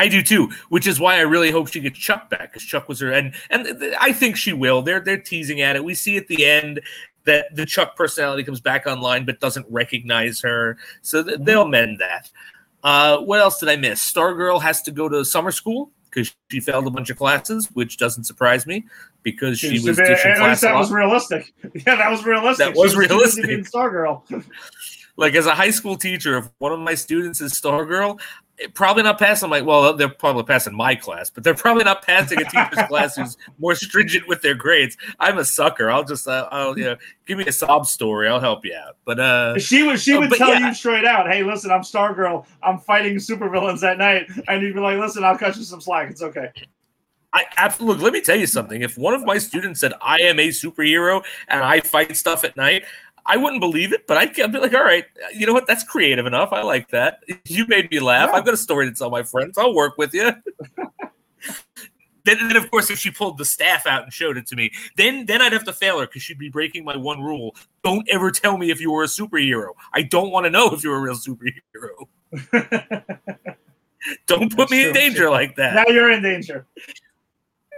[0.02, 2.88] I do too, which is why I really hope she gets Chuck back because Chuck
[2.88, 4.82] was her, and and I think she will.
[4.82, 5.84] They're they're teasing at it.
[5.84, 6.80] We see at the end
[7.24, 10.76] that the Chuck personality comes back online but doesn't recognize her.
[11.02, 12.30] So th- they'll mend that.
[12.82, 14.00] Uh, what else did I miss?
[14.00, 17.96] Stargirl has to go to summer school because she failed a bunch of classes, which
[17.96, 18.84] doesn't surprise me
[19.22, 20.62] because she, she was teaching class.
[20.62, 21.52] That was realistic.
[21.86, 22.66] Yeah, that was realistic.
[22.66, 23.44] That was, was realistic.
[23.66, 24.22] Stargirl.
[25.16, 28.20] like as a high school teacher, if one of my students is Stargirl,
[28.74, 32.02] probably not passing I'm like, well they're probably passing my class but they're probably not
[32.02, 34.96] passing a teacher's class who's more stringent with their grades.
[35.18, 35.90] I'm a sucker.
[35.90, 36.96] I'll just uh, i'll you know
[37.26, 38.28] give me a sob story.
[38.28, 38.96] I'll help you out.
[39.04, 40.68] But uh she would she uh, would tell yeah.
[40.68, 42.46] you straight out hey listen i'm stargirl.
[42.62, 44.26] I'm fighting supervillains at night.
[44.48, 46.10] And you'd be like listen i'll cut you some slack.
[46.10, 46.50] It's okay.
[47.34, 48.04] I absolutely look.
[48.04, 48.82] Let me tell you something.
[48.82, 52.58] If one of my students said I am a superhero and I fight stuff at
[52.58, 52.84] night,
[53.26, 55.04] I wouldn't believe it, but I'd, I'd, be like, all right,
[55.34, 55.66] you know what?
[55.66, 56.52] That's creative enough.
[56.52, 57.20] I like that.
[57.44, 58.30] You made me laugh.
[58.30, 58.36] Yeah.
[58.36, 59.58] I've got a story to tell my friends.
[59.58, 60.32] I'll work with you.
[62.24, 64.72] then, then, of course, if she pulled the staff out and showed it to me,
[64.96, 67.54] then then I'd have to fail her because she'd be breaking my one rule:
[67.84, 69.70] don't ever tell me if you were a superhero.
[69.92, 72.06] I don't want to know if you're a real superhero.
[74.26, 74.88] don't put That's me true.
[74.88, 75.74] in danger like that.
[75.74, 76.66] Now you're in danger.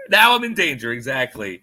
[0.08, 0.92] Now I'm in danger.
[0.92, 1.62] Exactly.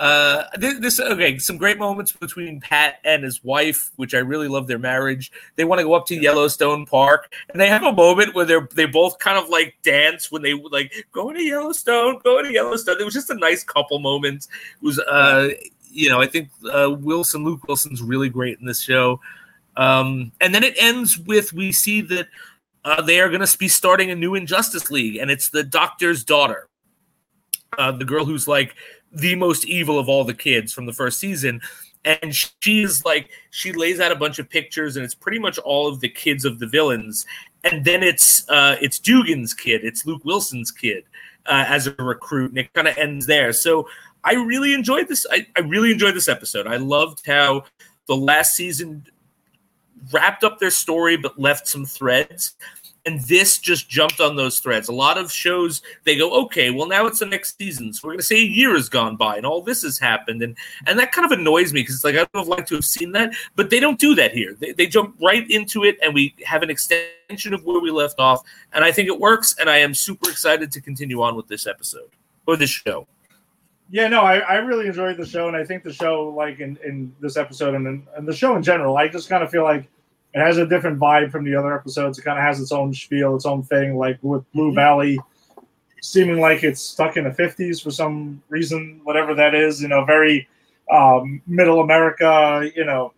[0.00, 4.66] Uh, this, okay, some great moments between Pat and his wife, which I really love
[4.66, 5.30] their marriage.
[5.56, 8.66] They want to go up to Yellowstone Park, and they have a moment where they're
[8.74, 12.96] they both kind of like dance when they like going to Yellowstone, going to Yellowstone.
[12.98, 14.48] It was just a nice couple moments.
[14.80, 15.50] It was, uh,
[15.90, 19.20] you know, I think uh, Wilson, Luke Wilson's really great in this show.
[19.76, 22.26] Um, and then it ends with we see that
[22.86, 26.24] uh, they are going to be starting a new Injustice League, and it's the Doctor's
[26.24, 26.70] daughter,
[27.76, 28.74] uh, the girl who's like
[29.12, 31.60] the most evil of all the kids from the first season.
[32.04, 35.86] And she's like she lays out a bunch of pictures and it's pretty much all
[35.88, 37.26] of the kids of the villains.
[37.64, 39.84] And then it's uh it's dugan's kid.
[39.84, 41.04] It's luke wilson's kid
[41.46, 42.50] uh, as a recruit.
[42.50, 43.52] And it kind of ends there.
[43.52, 43.88] So
[44.22, 46.66] i really enjoyed this I, I really enjoyed this episode.
[46.66, 47.64] I loved how
[48.06, 49.06] the last season
[50.12, 52.54] wrapped up their story but left some threads
[53.10, 54.88] and this just jumped on those threads.
[54.88, 58.12] A lot of shows they go, okay, well now it's the next season, so we're
[58.12, 60.98] going to say a year has gone by and all this has happened, and and
[60.98, 63.12] that kind of annoys me because it's like I would have liked to have seen
[63.12, 64.54] that, but they don't do that here.
[64.58, 68.20] They, they jump right into it, and we have an extension of where we left
[68.20, 68.42] off,
[68.72, 71.66] and I think it works, and I am super excited to continue on with this
[71.66, 72.10] episode
[72.46, 73.06] or this show.
[73.92, 76.78] Yeah, no, I, I really enjoyed the show, and I think the show, like in,
[76.84, 79.88] in this episode and, and the show in general, I just kind of feel like
[80.34, 82.18] it has a different vibe from the other episodes.
[82.18, 83.96] It kind of has its own spiel, its own thing.
[83.96, 84.76] Like with Blue mm-hmm.
[84.76, 85.18] Valley,
[86.02, 89.82] seeming like it's stuck in the '50s for some reason, whatever that is.
[89.82, 90.48] You know, very
[90.90, 92.70] um, middle America.
[92.74, 93.12] You know,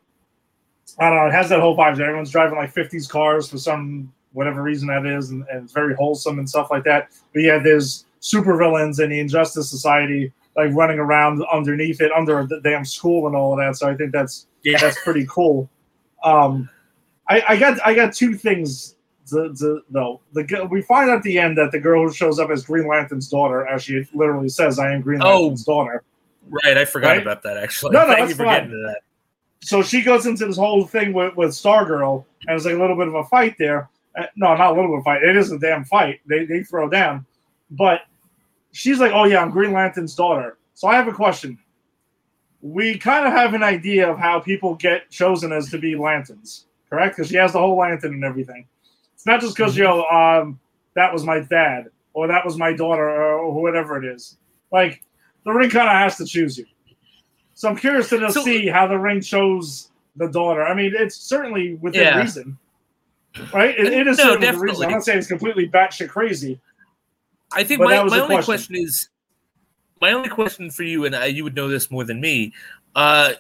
[0.99, 1.27] I don't know.
[1.27, 2.01] It has that whole vibe.
[2.01, 5.95] Everyone's driving like '50s cars for some whatever reason that is, and, and it's very
[5.95, 7.11] wholesome and stuff like that.
[7.35, 12.61] But yeah, there's supervillains in the Injustice Society like running around underneath it, under the
[12.61, 13.77] damn school and all of that.
[13.77, 14.79] So I think that's yeah.
[14.79, 15.69] that's pretty cool.
[16.25, 16.69] Um,
[17.33, 18.97] I, I got I got two things
[19.31, 20.21] to, though.
[20.35, 23.29] The we find at the end that the girl who shows up as Green Lantern's
[23.29, 26.03] daughter, as she literally says, "I am Green oh, Lantern's daughter."
[26.49, 27.23] Right, I forgot right?
[27.23, 27.57] about that.
[27.57, 28.55] Actually, no, no, Thank you for fine.
[28.55, 29.01] getting to that.
[29.61, 32.97] So she goes into this whole thing with with Stargirl, and it's like a little
[32.97, 33.89] bit of a fight there.
[34.17, 35.23] Uh, no, not a little bit of a fight.
[35.23, 36.21] It is a damn fight.
[36.27, 37.25] They they throw down,
[37.71, 38.03] but
[38.73, 41.59] she's like, "Oh yeah, I'm Green Lantern's daughter." So I have a question.
[42.61, 46.67] We kind of have an idea of how people get chosen as to be lanterns
[46.93, 47.17] correct?
[47.17, 48.67] Because she has the whole lantern and everything.
[49.15, 50.61] It's not just because you know um,
[50.95, 54.37] that was my dad or that was my daughter or whatever it is.
[54.71, 55.03] Like
[55.47, 56.67] the ring kind of has to choose you.
[57.55, 60.63] So I'm curious to So- see how the ring chose the daughter.
[60.65, 62.21] I mean, it's certainly within Yeah.
[62.21, 62.59] reason,
[63.55, 63.71] right?
[63.71, 64.85] It, it is No, certainly within reason.
[64.85, 66.61] I'm not saying it's completely batshit crazy.
[67.53, 68.45] I think my, my only question.
[68.45, 69.09] question is
[70.03, 72.53] my only question for you, and uh, you would know this more than me.
[72.95, 73.33] Uh,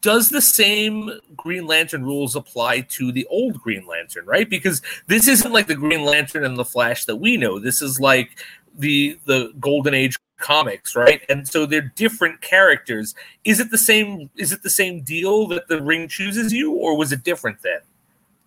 [0.00, 4.48] does the same Green Lantern rules apply to the old Green Lantern, right?
[4.48, 7.58] Because this isn't like the Green Lantern and the Flash that we know.
[7.58, 8.30] This is like
[8.78, 11.22] the the Golden Age comics, right?
[11.28, 13.14] And so they're different characters.
[13.44, 14.28] Is it the same?
[14.36, 17.80] Is it the same deal that the ring chooses you, or was it different then?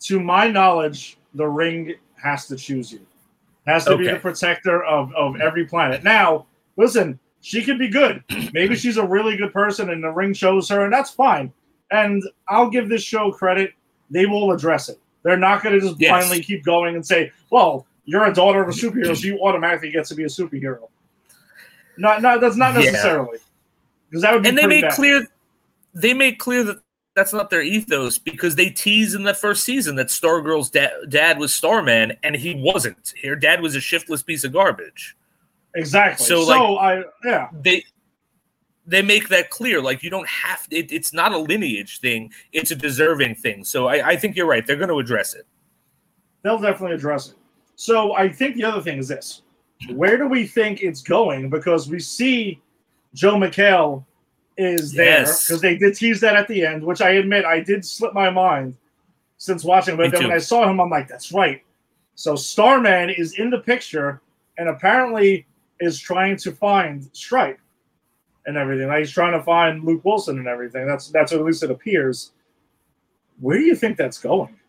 [0.02, 3.06] To my knowledge, the ring has to choose you.
[3.66, 6.04] Has to be the protector of, of every planet.
[6.04, 8.24] Now, listen, she could be good.
[8.54, 11.52] Maybe she's a really good person and the ring shows her, and that's fine.
[11.92, 13.74] And I'll give this show credit.
[14.12, 15.00] They will address it.
[15.24, 16.12] They're not going to just Yes.
[16.12, 19.92] blindly keep going and say, well, you're a daughter of a superhero, so you automatically
[19.92, 20.88] get to be a superhero.
[21.98, 23.38] Not, not that's not necessarily.
[24.10, 24.94] Because that would be and they make bad.
[24.94, 25.28] clear
[25.94, 26.78] they make clear that
[27.16, 31.38] that's not their ethos because they tease in the first season that Stargirl's da- dad
[31.38, 33.14] was Starman and he wasn't.
[33.24, 35.18] Her dad was a shiftless piece of garbage.
[35.76, 36.26] Exactly.
[36.26, 37.50] So, So, like- I yeah.
[37.62, 37.84] They
[38.86, 39.82] they make that clear.
[39.82, 43.64] Like you don't have it, it's not a lineage thing; it's a deserving thing.
[43.64, 44.66] So I, I think you're right.
[44.66, 45.46] They're going to address it.
[46.42, 47.36] They'll definitely address it.
[47.76, 49.44] So I think the other thing is this:
[49.94, 51.50] where do we think it's going?
[51.50, 52.62] Because we see
[53.14, 54.06] Joel McHale
[54.58, 55.48] is there Yes.
[55.48, 58.30] because they did tease that at the end, which I admit I did slip my
[58.30, 58.76] mind
[59.38, 59.96] since watching.
[59.98, 60.28] But Me then too.
[60.28, 61.62] when I saw him, I'm like, that's right.
[62.16, 64.22] So Starman is in the picture
[64.58, 65.46] and apparently
[65.80, 67.60] is trying to find Stripe
[68.46, 68.88] and everything.
[68.88, 70.88] Like he's trying to find Luke Wilson and everything.
[70.88, 72.32] That's that's at least it appears.
[73.40, 74.60] Where do you think that's going?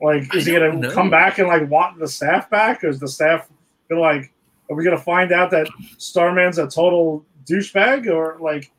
[0.00, 0.90] Like, is I he gonna know.
[0.90, 3.48] come back and like want the staff back, or is the staff
[3.88, 4.32] gonna like?
[4.70, 8.72] Are we gonna find out that Starman's a total douchebag, or like,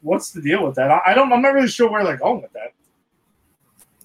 [0.00, 0.90] what's the deal with that?
[0.90, 1.32] I, I don't.
[1.32, 2.72] I'm not really sure where they're going with that.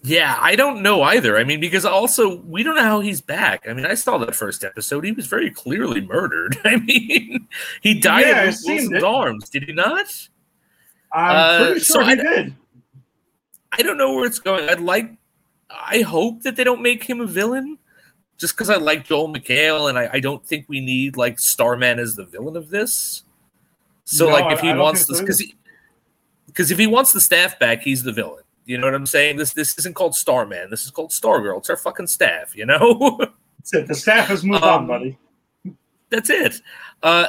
[0.01, 1.37] Yeah, I don't know either.
[1.37, 3.67] I mean, because also we don't know how he's back.
[3.67, 6.57] I mean, I saw that first episode; he was very clearly murdered.
[6.63, 7.47] I mean,
[7.81, 10.05] he died Yeah, in I Luke seen Wilson's arms, did he not?
[11.13, 12.55] I'm Uh, pretty so sure he I- did.
[13.71, 14.67] I don't know where it's going.
[14.69, 15.11] I'd like,
[15.69, 17.77] I hope that they don't make him a villain,
[18.37, 21.99] just because I like Joel McHale, and I, I don't think we need like Starman
[21.99, 23.23] as the villain of this.
[24.05, 25.43] So, No, like, if he I wants this, because
[26.47, 28.43] because if he wants the staff back, he's the villain.
[28.69, 29.37] You know what I'm saying?
[29.37, 30.69] This this isn't called Starman.
[30.69, 31.57] This is called Stargirl.
[31.57, 32.55] It's our fucking staff.
[32.55, 33.17] You know.
[33.57, 33.87] That's it.
[33.87, 35.17] The staff has moved on, Um, buddy.
[36.11, 36.61] That's it.
[37.01, 37.25] Uh,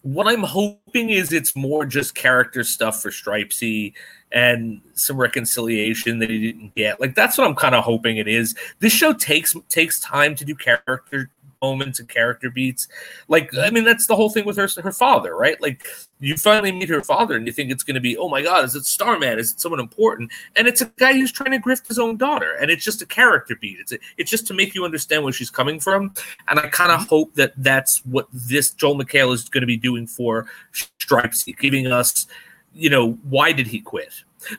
[0.00, 3.92] what I'm hoping is it's more just character stuff for Stripesy
[4.32, 6.98] and some reconciliation that he didn't get.
[6.98, 8.54] Like that's what I'm kind of hoping it is.
[8.78, 11.30] This show takes takes time to do character
[11.62, 12.88] moments and character beats.
[13.28, 15.60] Like I mean, that's the whole thing with her her father, right?
[15.60, 15.86] Like
[16.18, 18.64] you finally meet her father and you think it's going to be, oh my god,
[18.64, 19.38] is it Starman?
[19.38, 20.30] Is it someone important?
[20.56, 23.06] And it's a guy who's trying to grift his own daughter, and it's just a
[23.06, 23.78] character beat.
[23.80, 26.14] It's a, it's just to make you understand where she's coming from.
[26.48, 27.08] And I kind of mm-hmm.
[27.08, 31.86] hope that that's what this Joel McHale is going to be doing for Stripesy, giving
[31.86, 32.26] us,
[32.74, 34.12] you know, why did he quit?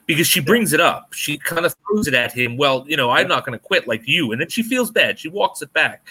[0.06, 1.12] Because she brings it up.
[1.12, 2.56] She kind of throws it at him.
[2.56, 4.32] Well, you know, I'm not going to quit like you.
[4.32, 5.18] And then she feels bad.
[5.18, 6.06] She walks it back.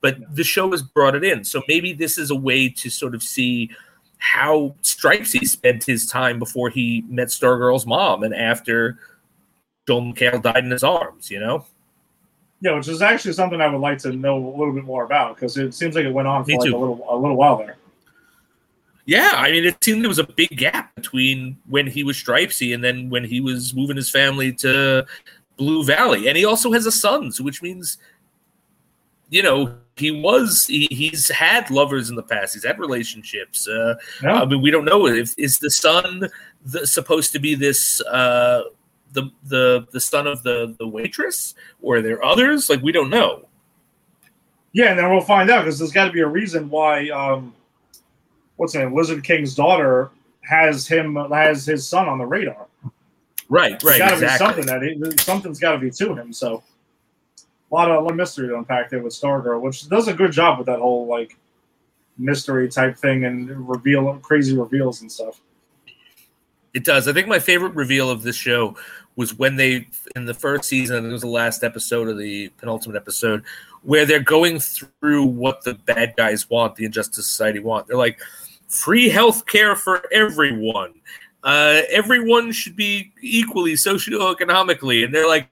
[0.00, 1.42] But the show has brought it in.
[1.44, 3.70] So maybe this is a way to sort of see
[4.18, 8.98] how Stripesy spent his time before he met Stargirl's mom and after
[9.86, 11.64] Joel McHale died in his arms, you know?
[12.60, 15.36] Yeah, which is actually something I would like to know a little bit more about
[15.36, 17.76] because it seems like it went on for like a little a little while there.
[19.06, 22.74] Yeah, I mean, it seemed there was a big gap between when he was Stripesy
[22.74, 25.06] and then when he was moving his family to
[25.56, 27.98] Blue Valley, and he also has a son, so which means,
[29.30, 32.54] you know, he was he, he's had lovers in the past.
[32.54, 33.68] He's had relationships.
[33.68, 34.42] Uh, Yeah.
[34.42, 36.28] I mean, we don't know if is the son
[36.64, 38.62] the, supposed to be this uh,
[39.12, 42.68] the the the son of the the waitress, or are there others?
[42.68, 43.48] Like we don't know.
[44.72, 47.08] Yeah, and then we'll find out because there's got to be a reason why.
[47.08, 47.54] Um,
[48.56, 48.94] what's name?
[48.94, 50.10] Lizard King's daughter
[50.42, 52.66] has him has his son on the radar.
[53.48, 54.62] Right, There's right, got to exactly.
[54.62, 56.32] be something that he, something's got to be to him.
[56.32, 56.64] So
[57.70, 60.12] a lot of, a lot of mystery to unpack there with Stargirl, which does a
[60.12, 61.36] good job with that whole like
[62.18, 65.40] mystery type thing and reveal crazy reveals and stuff.
[66.74, 67.08] It does.
[67.08, 68.76] I think my favorite reveal of this show
[69.16, 72.96] was when they, in the first season, it was the last episode of the penultimate
[72.96, 73.44] episode,
[73.82, 77.86] where they're going through what the bad guys want, the Injustice Society want.
[77.86, 78.20] They're like,
[78.68, 80.94] free health care for everyone.
[81.42, 85.04] Uh, everyone should be equally socioeconomically.
[85.04, 85.48] And they're like,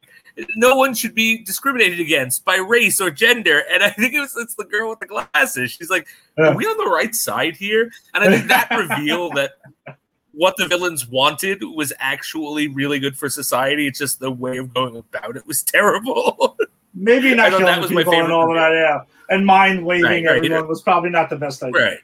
[0.57, 3.63] no one should be discriminated against by race or gender.
[3.71, 5.71] And I think it was it's the girl with the glasses.
[5.71, 6.09] She's like,
[6.39, 7.91] are we on the right side here?
[8.13, 9.53] And I think that reveal that
[10.33, 13.87] what the villains wanted was actually really good for society.
[13.87, 16.57] It's just the way of going about it was terrible.
[16.95, 19.01] Maybe not killing that was people and all of that, yeah.
[19.29, 21.81] And mind waving right, right, everyone was probably not the best idea.
[21.81, 21.99] Right.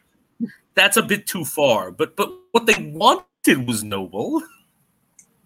[0.80, 4.42] That's a bit too far, but but what they wanted was noble.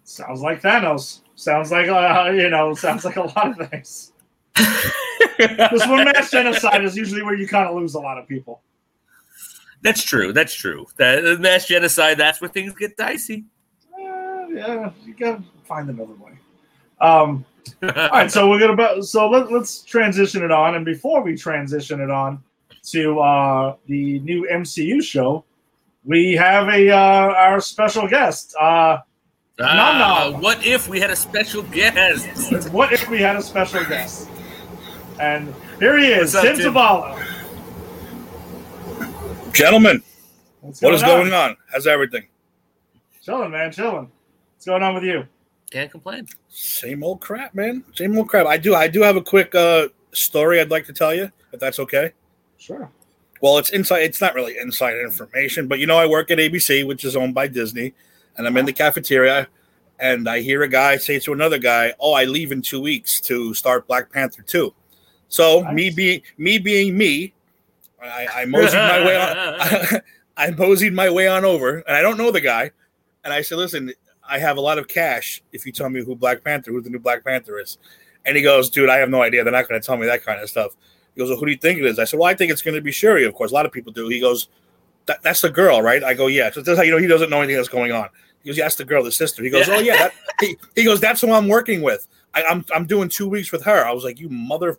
[0.05, 1.23] Sounds like Thanos.
[1.35, 2.73] Sounds like uh, you know.
[2.73, 4.13] Sounds like a lot of things.
[5.37, 8.61] Because when mass genocide is usually where you kind of lose a lot of people.
[9.81, 10.31] That's true.
[10.31, 10.85] That's true.
[10.95, 12.17] That mass genocide.
[12.17, 13.43] That's where things get dicey.
[13.93, 16.31] Uh, yeah, you gotta find another way.
[17.01, 17.43] Um,
[17.83, 21.99] all right, so we're gonna so let, us transition it on, and before we transition
[21.99, 22.41] it on
[22.91, 25.43] to uh, the new MCU show,
[26.03, 28.55] we have a uh, our special guest.
[28.59, 28.99] Uh,
[29.59, 32.27] uh, what if we had a special guest?
[32.71, 34.29] what if we had a special guest?
[35.19, 37.21] And here he is, Tim Zavala.
[39.53, 40.03] Gentlemen,
[40.59, 41.09] What's what is on?
[41.09, 41.55] going on?
[41.71, 42.27] How's everything?
[43.21, 44.11] Chilling, man, chilling.
[44.55, 45.25] What's going on with you?
[45.71, 46.27] Can't complain.
[46.49, 47.83] Same old crap, man.
[47.93, 48.45] Same old crap.
[48.47, 48.75] I do.
[48.75, 52.11] I do have a quick uh, story I'd like to tell you, if that's okay.
[52.57, 52.89] Sure.
[53.41, 53.99] Well, it's inside.
[53.99, 57.35] It's not really inside information, but you know, I work at ABC, which is owned
[57.35, 57.93] by Disney,
[58.37, 59.47] and I'm in the cafeteria,
[59.99, 63.19] and I hear a guy say to another guy, "Oh, I leave in two weeks
[63.21, 64.73] to start Black Panther 2.
[65.27, 65.73] So nice.
[65.73, 67.33] me being me being me,
[68.01, 69.37] I, I moseyed my way on.
[69.37, 70.01] I,
[70.37, 72.71] I moseyed my way on over, and I don't know the guy.
[73.23, 73.91] And I said, "Listen,
[74.27, 75.41] I have a lot of cash.
[75.51, 77.77] If you tell me who Black Panther, who the new Black Panther is."
[78.25, 79.43] And he goes, "Dude, I have no idea.
[79.43, 80.75] They're not going to tell me that kind of stuff."
[81.15, 82.61] He goes, "Well, who do you think it is?" I said, "Well, I think it's
[82.61, 83.25] going to be Shuri.
[83.25, 84.49] Of course, a lot of people do." He goes,
[85.05, 87.29] that, "That's the girl, right?" I go, "Yeah." So that's how you know he doesn't
[87.29, 88.09] know anything that's going on.
[88.43, 90.83] He goes, "Yeah, that's the girl, the sister." He goes, "Oh yeah." That, he, he
[90.83, 92.07] goes, "That's who I'm working with.
[92.33, 94.77] I, I'm I'm doing two weeks with her." I was like, "You mother."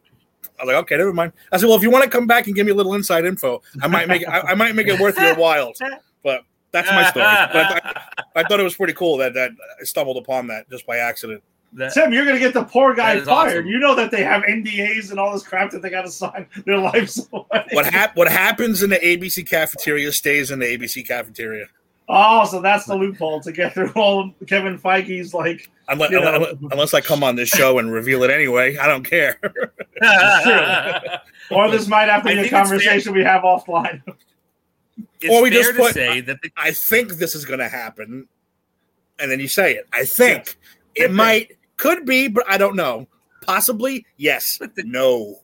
[0.58, 1.32] I was like, okay, never mind.
[1.52, 3.26] I said, well, if you want to come back and give me a little inside
[3.26, 5.74] info, I might make it, I, I might make it worth your while.
[6.22, 7.24] But that's my story.
[7.24, 8.02] But I,
[8.36, 11.42] I, thought it was pretty cool that that I stumbled upon that just by accident.
[11.76, 13.58] That, Tim, you're gonna get the poor guy fired.
[13.58, 13.66] Awesome.
[13.66, 16.46] You know that they have NDAs and all this crap that they got to sign
[16.64, 17.66] their lives away.
[17.72, 21.66] What hap- What happens in the ABC cafeteria stays in the ABC cafeteria.
[22.08, 25.70] Oh, so that's the loophole to get through all of Kevin Feige's like.
[25.88, 26.56] Unless, you know.
[26.70, 29.38] unless I come on this show and reveal it anyway, I don't care.
[31.50, 34.02] or this might have to be a conversation we have offline.
[35.20, 38.28] It's or we just put, say that the- I think this is going to happen,
[39.18, 39.86] and then you say it.
[39.92, 40.56] I think
[40.94, 43.06] it might, could be, but I don't know.
[43.42, 44.58] Possibly, yes.
[44.58, 45.40] The, no.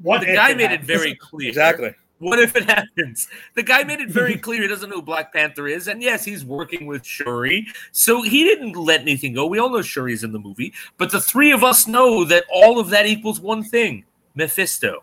[0.00, 1.48] What the guy made it very clear.
[1.48, 1.94] Exactly.
[2.18, 3.28] What if it happens?
[3.54, 5.88] The guy made it very clear he doesn't know who Black Panther is.
[5.88, 7.66] And yes, he's working with Shuri.
[7.90, 9.46] So he didn't let anything go.
[9.46, 10.72] We all know Shuri's in the movie.
[10.98, 14.04] But the three of us know that all of that equals one thing
[14.36, 15.02] Mephisto.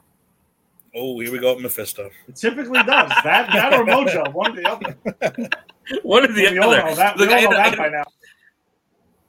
[0.96, 2.10] Oh, here we go, Mephisto.
[2.28, 3.10] It typically does.
[3.24, 5.50] that that or Mojo, one or the other.
[6.04, 6.82] one or the we other.
[6.82, 7.18] All know that.
[7.18, 8.06] Look, we all know that by now.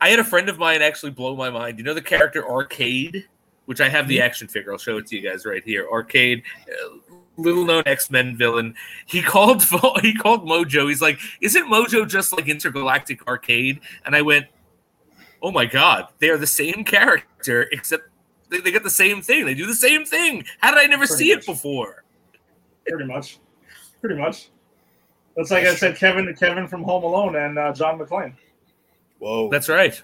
[0.00, 1.78] I had a friend of mine actually blow my mind.
[1.78, 3.26] You know the character Arcade,
[3.66, 4.24] which I have the mm-hmm.
[4.24, 4.72] action figure.
[4.72, 5.86] I'll show it to you guys right here.
[5.90, 8.74] Arcade, uh, little known X Men villain.
[9.06, 9.62] He called
[10.02, 10.88] he called Mojo.
[10.88, 13.80] He's like, isn't Mojo just like Intergalactic Arcade?
[14.04, 14.46] And I went,
[15.42, 18.04] oh my god, they are the same character except
[18.48, 19.44] they, they get the same thing.
[19.44, 20.44] They do the same thing.
[20.58, 21.44] How did I never Pretty see much.
[21.44, 22.04] it before?
[22.88, 23.38] Pretty much.
[24.00, 24.50] Pretty much.
[25.36, 28.34] That's like I said, Kevin Kevin from Home Alone and uh, John McClane.
[29.20, 29.48] Whoa.
[29.50, 30.02] That's right.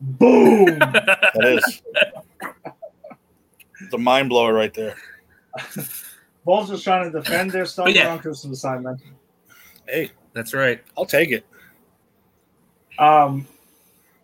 [0.00, 0.78] Boom.
[0.78, 1.82] that is.
[3.80, 4.94] It's a mind blower right there.
[6.44, 8.12] Bulls just trying to defend their stuff yeah.
[8.12, 9.00] on Christmas assignment.
[9.88, 10.82] Hey, that's right.
[10.96, 11.44] I'll take it.
[12.98, 13.46] Um,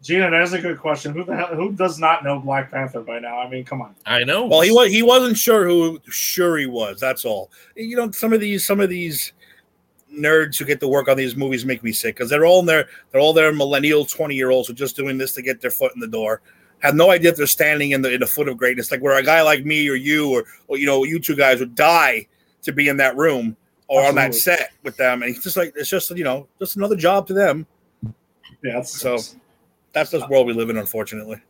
[0.03, 1.15] Gina, that's a good question.
[1.15, 3.39] Who the hell who does not know Black Panther by now?
[3.39, 3.95] I mean, come on.
[4.05, 4.45] I know.
[4.45, 7.01] Well, he was he wasn't sure who sure he was.
[7.01, 7.51] That's all.
[7.75, 9.33] You know, some of these some of these
[10.17, 12.67] nerds who get to work on these movies make me sick because they're all in
[12.67, 12.89] there.
[13.11, 15.71] They're all their millennial twenty year olds who are just doing this to get their
[15.71, 16.41] foot in the door
[16.85, 18.91] have no idea if they're standing in the in the foot of greatness.
[18.91, 21.61] Like where a guy like me or you or, or you know you two guys
[21.61, 22.27] would die
[22.63, 23.57] to be in that room
[23.89, 24.09] or Absolutely.
[24.09, 26.97] on that set with them, and it's just like it's just you know just another
[26.97, 27.67] job to them.
[28.63, 29.19] Yeah, so
[29.93, 31.41] that's the world we live in, unfortunately.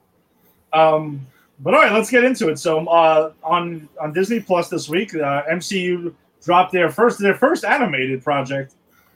[0.72, 1.24] Um,
[1.60, 2.58] but all right, let's get into it.
[2.58, 6.14] So uh, on on Disney Plus this week, uh, MCU
[6.44, 8.74] dropped their first their first animated project,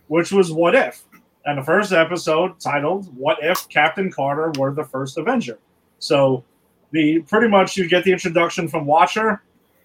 [0.08, 1.02] which was What If,
[1.44, 5.58] and the first episode titled "What If Captain Carter Were the First Avenger."
[5.98, 6.44] So
[6.90, 9.42] the pretty much you get the introduction from Watcher,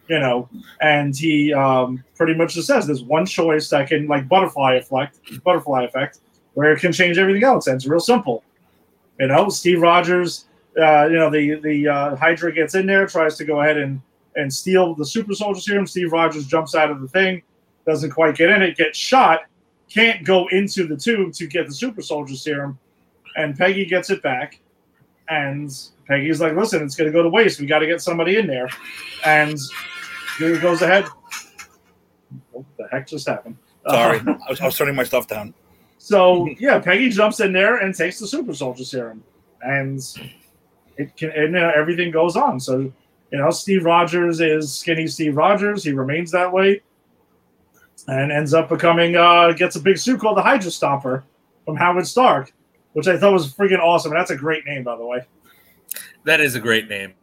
[0.08, 0.50] you know,
[0.82, 5.20] and he um, pretty much just says there's one choice that can like butterfly effect,
[5.44, 6.20] butterfly effect,
[6.54, 8.44] where it can change everything else, and it's real simple.
[9.20, 10.46] You know, Steve Rogers,
[10.80, 14.02] uh, you know, the the uh, Hydra gets in there, tries to go ahead and
[14.36, 15.88] and steal the super soldier serum.
[15.88, 17.42] Steve Rogers jumps out of the thing,
[17.86, 19.42] doesn't quite get in it, gets shot,
[19.90, 22.78] can't go into the tube to get the super soldier serum,
[23.36, 24.60] and Peggy gets it back,
[25.30, 25.72] and
[26.08, 27.60] Peggy's like, "Listen, it's going to go to waste.
[27.60, 28.70] We got to get somebody in there,"
[29.26, 29.58] and
[30.38, 31.06] he goes ahead.
[32.52, 33.58] What the heck just happened?
[33.88, 35.54] Sorry, uh, I, was, I was turning my stuff down.
[35.98, 39.24] So yeah, Peggy jumps in there and takes the super soldier serum,
[39.62, 40.02] and
[40.98, 42.60] it can and you know, everything goes on.
[42.60, 42.92] So
[43.34, 45.84] you know, Steve Rogers is skinny Steve Rogers.
[45.84, 46.84] He remains that way,
[48.08, 51.24] and ends up becoming uh, gets a big suit called the Hydra Stomper
[51.66, 52.54] from Howard Stark,
[52.94, 54.12] which I thought was freaking awesome.
[54.12, 55.26] And that's a great name, by the way.
[56.26, 57.16] That is a great name.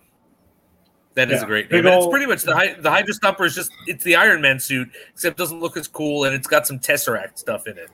[1.15, 1.87] That is yeah, a great name.
[1.87, 4.89] Old, it's pretty much the the Hydra Stomper is just it's the Iron Man suit,
[5.13, 7.89] except it doesn't look as cool and it's got some Tesseract stuff in it.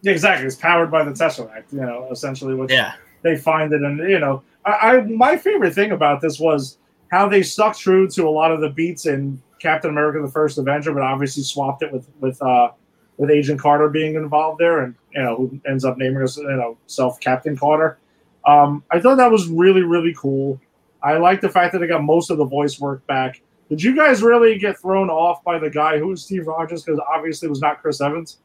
[0.00, 0.46] Yeah, exactly.
[0.46, 1.74] It's powered by the Tesseract.
[1.74, 2.94] You know, essentially, what yeah.
[3.20, 6.78] they find it, and you know, I, I my favorite thing about this was
[7.10, 10.58] how they stuck true to a lot of the beats in Captain America: The First
[10.58, 12.70] Avenger, but obviously swapped it with with uh,
[13.16, 16.44] with Agent Carter being involved there, and you know who ends up naming us, you
[16.44, 17.98] know, self Captain Carter.
[18.46, 20.60] Um, I thought that was really really cool.
[21.02, 23.40] I like the fact that they got most of the voice work back.
[23.68, 26.82] Did you guys really get thrown off by the guy who was Steve Rogers?
[26.82, 28.38] Because obviously it was not Chris Evans.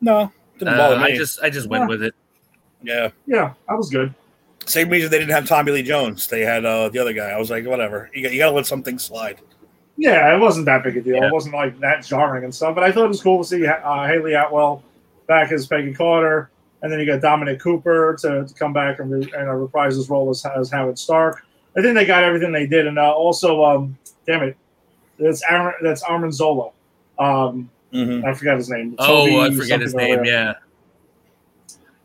[0.00, 1.12] No, didn't bother uh, me.
[1.12, 1.88] I just I just went yeah.
[1.88, 2.14] with it.
[2.82, 4.14] Yeah, yeah, that was good.
[4.68, 6.26] Same reason they didn't have Tommy Lee Jones.
[6.28, 7.30] They had uh, the other guy.
[7.30, 8.10] I was like, whatever.
[8.14, 9.40] You got, you got to let something slide.
[9.96, 11.16] Yeah, it wasn't that big a deal.
[11.16, 11.26] Yeah.
[11.26, 12.74] It wasn't like that jarring and stuff.
[12.74, 14.84] But I thought it was cool to see uh, Hayley Atwell
[15.26, 16.50] back as Peggy Carter,
[16.82, 19.96] and then you got Dominic Cooper to, to come back and, re- and uh, reprise
[19.96, 21.44] his role as, as Howard Stark.
[21.76, 24.56] I think they got everything they did, and uh, also, um, damn it,
[25.18, 26.70] that's Aaron, that's Arnim Zola.
[27.18, 28.24] Um, mm-hmm.
[28.24, 28.94] I forgot his name.
[28.98, 30.24] Oh, I forget his name.
[30.24, 30.54] Yeah,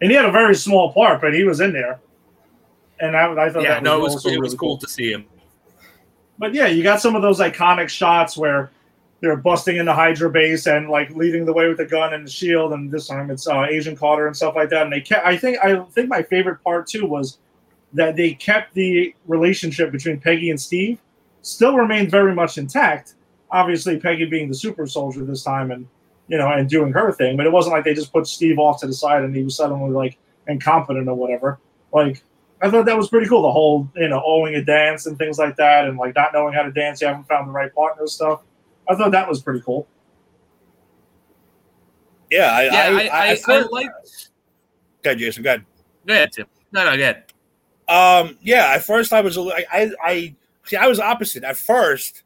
[0.02, 2.00] and he had a very small part, but he was in there.
[3.00, 4.88] And I, I thought yeah, that no, was it was, it was cool, cool to
[4.88, 5.26] see him.
[6.38, 8.72] But yeah, you got some of those iconic shots where
[9.22, 12.28] they're busting into the Hydra base and like leading the way with the gun and
[12.28, 14.84] the shield, and this time it's uh, Agent Carter and stuff like that.
[14.84, 15.26] And they kept.
[15.26, 17.40] I think I think my favorite part too was
[17.94, 21.00] that they kept the relationship between Peggy and Steve
[21.42, 23.16] still remained very much intact.
[23.52, 25.88] Obviously, Peggy being the super soldier this time, and
[26.28, 27.38] you know, and doing her thing.
[27.38, 29.56] But it wasn't like they just put Steve off to the side and he was
[29.56, 30.18] suddenly like
[30.48, 31.60] incompetent or whatever.
[31.92, 32.24] Like
[32.64, 33.42] I thought that was pretty cool.
[33.42, 36.54] The whole you know owing a dance and things like that, and like not knowing
[36.54, 38.42] how to dance, you haven't found the right partner stuff.
[38.90, 39.88] I thought that was pretty cool.
[42.32, 43.90] Yeah, I, yeah, I, I, I, I like.
[45.04, 45.44] Go ahead, Jason.
[45.44, 45.66] Go ahead.
[46.08, 46.48] Go ahead, Tim.
[46.72, 47.24] No, no, go ahead.
[47.88, 51.44] Um, yeah, at first I was, I, I, I see, I was opposite.
[51.44, 52.24] At first,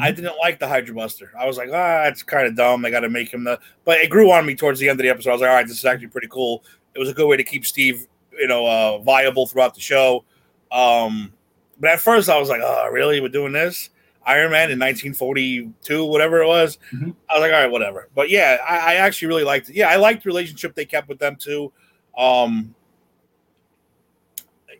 [0.00, 0.16] I mm-hmm.
[0.16, 1.30] didn't like the Hydra Buster.
[1.38, 2.82] I was like, ah, it's kind of dumb.
[2.82, 3.60] They got to make him the.
[3.84, 5.30] But it grew on me towards the end of the episode.
[5.30, 6.64] I was like, all right, this is actually pretty cool.
[6.94, 8.06] It was a good way to keep Steve,
[8.38, 10.24] you know, uh, viable throughout the show.
[10.70, 11.32] Um,
[11.78, 13.20] but at first, I was like, oh, really?
[13.20, 13.90] We're doing this?
[14.26, 16.78] Iron Man in 1942, whatever it was.
[16.92, 17.10] Mm-hmm.
[17.30, 18.08] I was like, all right, whatever.
[18.14, 19.76] But yeah, I, I, actually really liked it.
[19.76, 21.72] Yeah, I liked the relationship they kept with them too.
[22.18, 22.74] Um,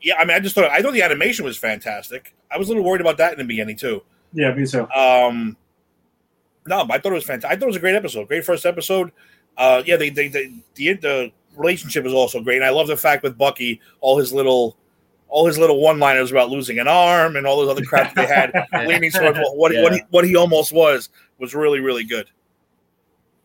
[0.03, 2.35] yeah, I mean, I just thought I thought the animation was fantastic.
[2.51, 4.03] I was a little worried about that in the beginning too.
[4.33, 4.89] Yeah, me too.
[4.91, 5.57] Um,
[6.67, 7.51] no, I thought it was fantastic.
[7.51, 9.13] I thought it was a great episode, great first episode.
[9.57, 12.97] Uh, yeah, they, they, they the the relationship is also great, and I love the
[12.97, 14.77] fact with Bucky, all his little
[15.29, 18.27] all his little one liners about losing an arm and all those other crap they
[18.27, 18.53] had
[18.87, 19.83] leaning towards what, yeah.
[19.83, 22.31] what, he, what he almost was was really really good.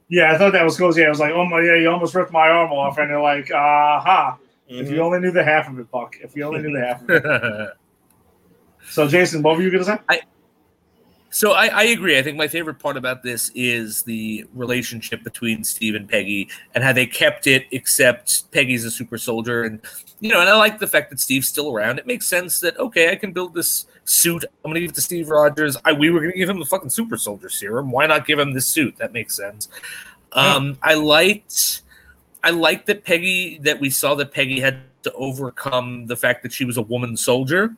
[0.07, 0.95] Yeah, I thought that was cool.
[0.97, 3.21] Yeah, I was like, oh my, yeah, you almost ripped my arm off, and they're
[3.21, 4.37] like, aha.
[4.69, 4.81] Mm-hmm.
[4.81, 5.03] If you mm-hmm.
[5.03, 6.17] only knew the half of it, Buck.
[6.21, 7.69] If you only knew the half of it.
[8.89, 9.97] so, Jason, what were you going to say?
[10.09, 10.21] I,
[11.31, 12.19] so I, I, agree.
[12.19, 16.83] I think my favorite part about this is the relationship between Steve and Peggy and
[16.83, 19.79] how they kept it, except Peggy's a super soldier, and
[20.19, 21.99] you know, and I like the fact that Steve's still around.
[21.99, 24.43] It makes sense that okay, I can build this suit.
[24.43, 25.77] I'm gonna give it to Steve Rogers.
[25.85, 27.91] I we were gonna give him the fucking super soldier serum.
[27.91, 28.97] Why not give him this suit?
[28.97, 29.69] That makes sense.
[30.33, 31.81] Um, I liked,
[32.43, 36.51] I liked that Peggy that we saw that Peggy had to overcome the fact that
[36.51, 37.75] she was a woman soldier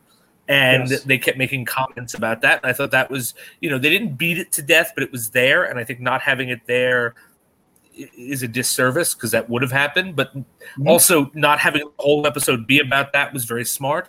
[0.48, 1.02] and yes.
[1.04, 2.62] they kept making comments about that.
[2.62, 5.10] And I thought that was, you know, they didn't beat it to death, but it
[5.10, 5.64] was there.
[5.64, 7.14] And I think not having it there
[7.94, 10.16] is a disservice because that would have happened.
[10.16, 10.88] But mm-hmm.
[10.88, 14.08] also not having the whole episode be about that was very smart.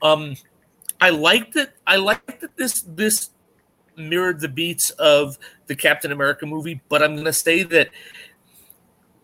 [0.00, 0.36] Um,
[1.00, 1.74] I liked that.
[1.86, 3.30] I liked that this this
[3.96, 7.90] mirrored the beats of the Captain America movie, but I'm going to say that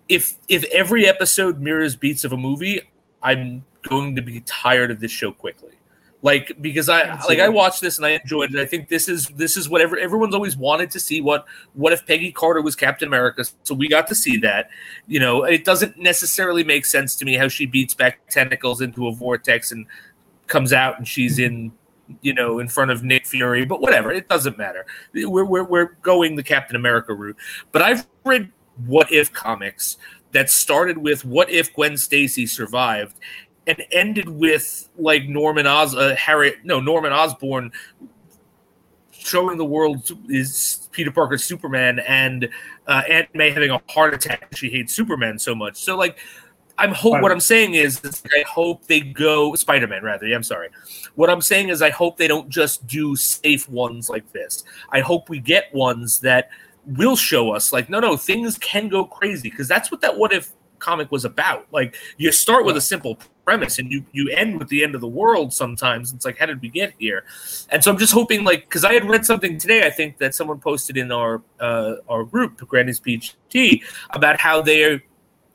[0.09, 2.83] if if every episode mirrors beats of a movie,
[3.23, 5.73] I'm going to be tired of this show quickly
[6.23, 7.37] like because I Absolutely.
[7.37, 8.61] like I watched this and I enjoyed it.
[8.61, 11.21] I think this is this is whatever everyone's always wanted to see.
[11.21, 11.45] What
[11.75, 13.45] what if Peggy Carter was Captain America?
[13.65, 14.71] So we got to see that.
[15.09, 19.09] You know, it doesn't necessarily make sense to me how she beats back tentacles into
[19.09, 19.87] a vortex and
[20.47, 21.73] comes out and she's in
[22.21, 23.65] you know in front of Nick Fury.
[23.65, 24.87] But whatever, it doesn't matter.
[25.13, 27.37] We're we're we're going the Captain America route.
[27.73, 28.53] But I've read
[28.87, 29.97] what if comics
[30.31, 33.17] that started with what if Gwen Stacy survived
[33.67, 37.73] and ended with like Norman Os uh, Harry no Norman Osborn
[39.25, 42.49] showing the world is Peter Parker's Superman and
[42.87, 44.49] uh, Aunt May having a heart attack.
[44.55, 45.77] She hates Superman so much.
[45.77, 46.19] So like,
[46.79, 47.21] I'm hope.
[47.21, 50.27] What I'm saying is, is I hope they go Spider Man rather.
[50.27, 50.71] Yeah, I'm sorry.
[51.15, 54.65] What I'm saying is, I hope they don't just do safe ones like this.
[54.91, 56.51] I hope we get ones that
[56.85, 60.33] will show us like, no, no, things can go crazy because that's what that what
[60.33, 61.67] if comic was about.
[61.73, 65.01] Like you start with a simple premise and you you end with the end of
[65.01, 66.13] the world sometimes.
[66.13, 67.25] It's like how did we get here?
[67.71, 70.35] And so I'm just hoping like because I had read something today, I think that
[70.35, 73.01] someone posted in our uh, our group, Granny's
[73.51, 75.03] Tea, about how they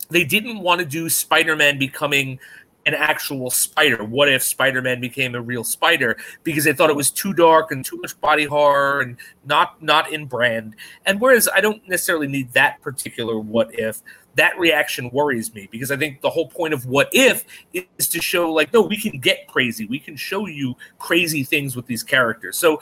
[0.09, 2.39] they didn't want to do Spider-Man becoming
[2.87, 4.03] an actual spider.
[4.03, 6.17] What if Spider Man became a real spider?
[6.43, 10.11] Because they thought it was too dark and too much body horror and not not
[10.11, 10.75] in brand.
[11.05, 14.01] And whereas I don't necessarily need that particular what if,
[14.37, 18.21] that reaction worries me because I think the whole point of what if is to
[18.21, 19.85] show like no, we can get crazy.
[19.85, 22.57] We can show you crazy things with these characters.
[22.57, 22.81] So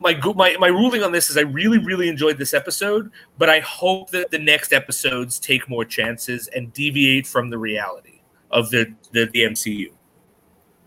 [0.00, 3.60] my my my ruling on this is I really really enjoyed this episode, but I
[3.60, 8.20] hope that the next episodes take more chances and deviate from the reality
[8.50, 9.92] of the the, the MCU.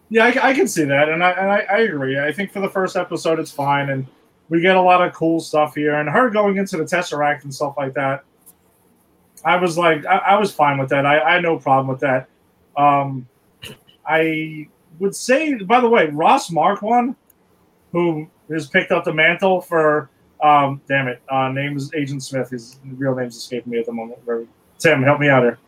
[0.09, 2.19] Yeah, I, I, can see that, and, I, and I, I agree.
[2.19, 4.05] I think for the first episode, it's fine, and
[4.49, 5.95] we get a lot of cool stuff here.
[5.95, 8.25] And her going into the Tesseract and stuff like that,
[9.43, 11.05] I was like, I, I was fine with that.
[11.05, 12.27] I, I had no problem with that.
[12.77, 13.27] Um,
[14.05, 14.67] I
[14.99, 17.15] would say, by the way, Ross Marquand,
[17.91, 20.09] who has picked up the mantle for,
[20.43, 22.49] um, damn it, uh, name is Agent Smith.
[22.49, 24.19] His real name's escaping me at the moment.
[24.79, 25.59] Tim, help me out here.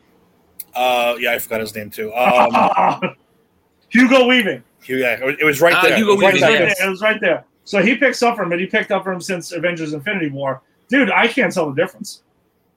[0.75, 2.13] Uh, yeah, I forgot his name too.
[2.13, 3.15] Um,
[3.89, 4.63] Hugo Weaving.
[4.87, 5.93] Yeah, it was right uh, there.
[5.93, 6.75] Uh, Hugo it, was right there.
[6.87, 7.45] it was right there.
[7.63, 8.59] So he picks up from it.
[8.59, 10.61] He picked up from him since Avengers: Infinity War.
[10.89, 12.23] Dude, I can't tell the difference.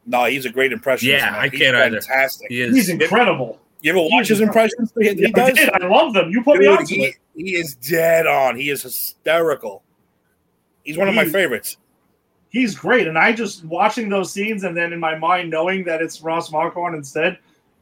[0.07, 1.09] No, he's a great impression.
[1.09, 2.01] Yeah, I can't either.
[2.01, 2.49] Fantastic.
[2.49, 2.75] He is.
[2.75, 3.59] He's incredible.
[3.83, 4.93] You ever watch his impressions?
[4.99, 5.59] He, he yeah, does.
[5.59, 6.31] I, I, love them.
[6.31, 8.57] You put Dude, me on he, he, is dead on.
[8.57, 9.83] He is hysterical.
[10.83, 11.77] He's one of my favorites.
[12.49, 16.01] He's great, and I just watching those scenes, and then in my mind knowing that
[16.01, 17.39] it's Ross Marquand instead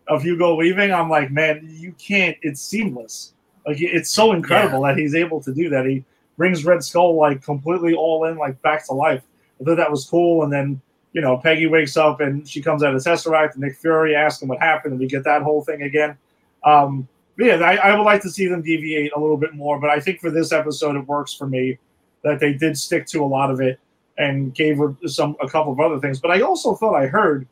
[0.09, 2.37] of Hugo Weaving, I'm like, man, you can't.
[2.43, 3.35] It's seamless.
[3.67, 4.93] Like it's so incredible yeah.
[4.93, 5.87] that he's able to do that.
[5.87, 6.05] He
[6.37, 9.23] brings Red Skull like completely all in, like back to life.
[9.61, 10.43] I thought that was cool.
[10.43, 10.81] And then
[11.15, 14.43] you know, Peggy wakes up and she comes out of Tesseract, and Nick Fury asks
[14.43, 16.19] him what happened, and we get that whole thing again.
[16.65, 17.09] Um,
[17.39, 20.01] yeah, I, I, would like to see them deviate a little bit more, but I
[20.01, 21.79] think for this episode it works for me
[22.23, 23.79] that they did stick to a lot of it
[24.19, 26.21] and gave her some a couple of other things.
[26.21, 27.47] But I also thought I heard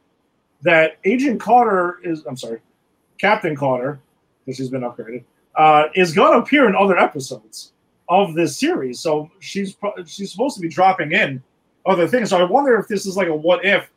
[0.62, 2.60] that Agent Carter is, I'm sorry,
[3.18, 4.00] Captain Carter,
[4.44, 5.24] because she's been upgraded,
[5.56, 7.72] uh, is going to appear in other episodes
[8.08, 9.00] of this series.
[9.00, 11.42] So she's she's supposed to be dropping in
[11.86, 12.30] other things.
[12.30, 13.90] So I wonder if this is like a what if,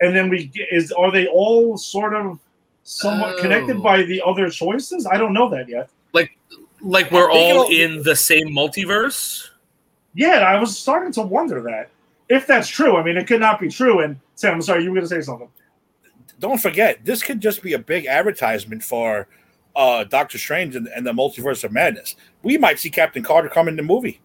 [0.00, 2.38] and then we get, is are they all sort of
[2.82, 3.42] somewhat oh.
[3.42, 5.06] connected by the other choices?
[5.06, 5.90] I don't know that yet.
[6.12, 6.36] Like
[6.80, 9.48] like we're all in the same multiverse.
[10.14, 11.90] Yeah, I was starting to wonder that
[12.28, 12.96] if that's true.
[12.96, 14.00] I mean, it could not be true.
[14.00, 15.48] And Sam, I'm sorry, you were going to say something
[16.40, 19.28] don't forget, this could just be a big advertisement for
[19.76, 22.16] uh, Doctor Strange and, and, the Multiverse of Madness.
[22.42, 24.20] We might see Captain Carter come in the movie.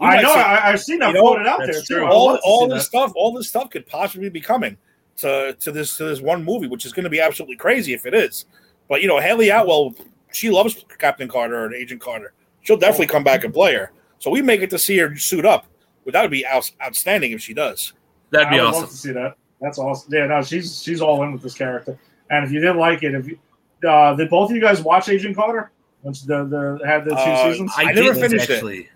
[0.00, 0.34] We I know.
[0.34, 2.04] See, I, have seen that floated out there too.
[2.04, 2.88] All, all this that.
[2.88, 4.76] stuff, all this stuff could possibly be coming
[5.18, 8.06] to to this to this one movie, which is going to be absolutely crazy if
[8.06, 8.46] it is.
[8.88, 9.94] But you know, Hayley Atwell,
[10.32, 12.32] she loves Captain Carter and Agent Carter.
[12.62, 13.92] She'll definitely come back and play her.
[14.18, 15.66] So we may get to see her suit up.
[16.04, 17.92] But that would be out, outstanding if she does.
[18.30, 18.88] That'd be awesome.
[18.88, 19.36] to see that.
[19.60, 20.12] That's awesome.
[20.12, 21.98] Yeah, no, she's she's all in with this character.
[22.30, 23.38] And if you didn't like it, if you,
[23.88, 25.70] uh, did both of you guys watch Agent Carter?
[26.02, 28.80] Once the the had the two uh, seasons, I, I never finished actually.
[28.80, 28.86] it.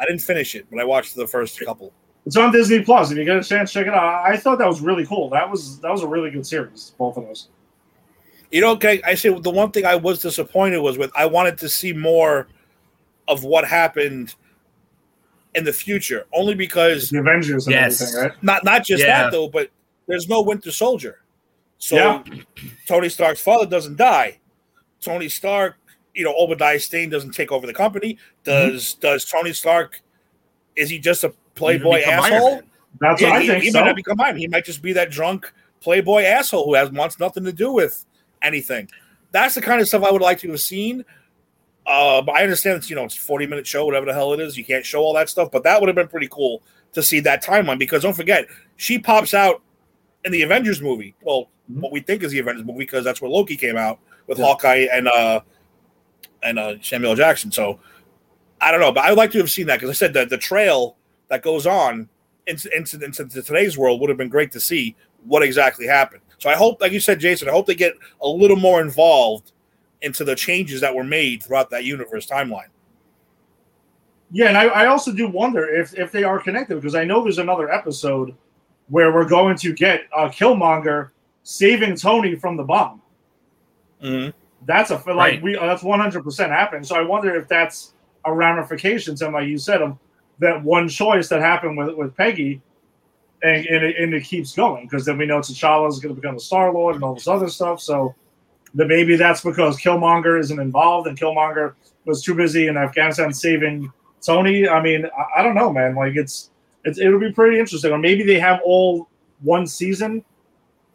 [0.00, 1.92] I didn't finish it, but I watched the first couple.
[2.26, 3.10] It's on Disney Plus.
[3.10, 4.24] If you get a chance, check it out.
[4.24, 5.28] I thought that was really cool.
[5.30, 6.92] That was that was a really good series.
[6.98, 7.48] Both of those.
[8.50, 9.00] You know, okay.
[9.04, 11.10] I say the one thing I was disappointed was with.
[11.16, 12.48] I wanted to see more
[13.28, 14.34] of what happened
[15.54, 18.00] in the future, only because the Avengers and yes.
[18.00, 18.42] everything, right?
[18.42, 19.24] Not not just yeah.
[19.24, 19.70] that though, but
[20.06, 21.20] there's no Winter Soldier.
[21.78, 22.22] So yeah.
[22.86, 24.38] Tony Stark's father doesn't die.
[25.00, 25.76] Tony Stark,
[26.14, 28.18] you know, Obadiah Stane doesn't take over the company.
[28.44, 29.00] Does mm-hmm.
[29.00, 30.02] does Tony Stark
[30.76, 32.62] is he just a playboy asshole?
[33.00, 33.64] That's yeah, what he, I think.
[33.64, 33.80] He so.
[33.80, 34.36] might not become Iron.
[34.36, 38.04] He might just be that drunk playboy asshole who has wants nothing to do with
[38.42, 38.88] anything.
[39.32, 41.04] That's the kind of stuff I would like to have seen.
[41.86, 44.32] Uh, but I understand it's you know it's a 40 minute show, whatever the hell
[44.32, 44.56] it is.
[44.56, 47.20] You can't show all that stuff, but that would have been pretty cool to see
[47.20, 48.46] that timeline because don't forget,
[48.76, 49.62] she pops out
[50.24, 51.14] in the Avengers movie.
[51.22, 51.80] Well, mm-hmm.
[51.80, 54.44] what we think is the Avengers movie because that's where Loki came out with yeah.
[54.44, 55.40] Hawkeye and uh
[56.42, 57.50] and uh Samuel Jackson.
[57.50, 57.80] So
[58.60, 60.28] I don't know, but I would like to have seen that because I said that
[60.28, 60.96] the trail
[61.28, 62.08] that goes on
[62.46, 66.22] into, into, into today's world would have been great to see what exactly happened.
[66.38, 69.52] So I hope, like you said, Jason, I hope they get a little more involved
[70.02, 72.68] into the changes that were made throughout that universe timeline.
[74.32, 77.22] Yeah, and I, I also do wonder if if they are connected because I know
[77.22, 78.34] there's another episode
[78.88, 81.10] where we're going to get uh, Killmonger
[81.42, 83.02] saving Tony from the bomb.
[84.02, 84.30] Mm-hmm.
[84.66, 85.42] That's a like Right.
[85.42, 86.84] we that's one hundred percent happening.
[86.84, 87.94] So I wonder if that's
[88.24, 89.96] a ramification to like you said of
[90.38, 92.60] that one choice that happened with with Peggy,
[93.42, 96.20] and and it, and it keeps going because then we know T'Challa is going to
[96.20, 97.80] become a Star Lord and all this other stuff.
[97.80, 98.14] So
[98.74, 103.90] that maybe that's because Killmonger isn't involved and Killmonger was too busy in Afghanistan saving
[104.22, 104.68] Tony.
[104.68, 105.94] I mean, I, I don't know, man.
[105.94, 106.50] Like it's
[106.84, 107.92] it's it'll be pretty interesting.
[107.92, 109.08] Or maybe they have all
[109.40, 110.22] one season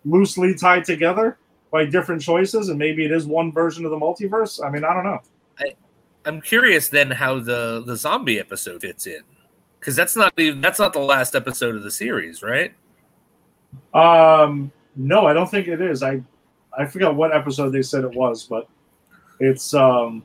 [0.05, 1.38] loosely tied together
[1.76, 4.65] by different choices, and maybe it is one version of the multiverse.
[4.65, 5.19] I mean, I don't know.
[6.28, 9.21] I'm curious then how the the zombie episode fits in
[9.80, 12.73] because that's not even that's not the last episode of the series, right?
[13.93, 16.01] Um, no, I don't think it is.
[16.01, 16.21] I
[16.78, 18.67] I forgot what episode they said it was, but
[19.39, 20.23] it's um,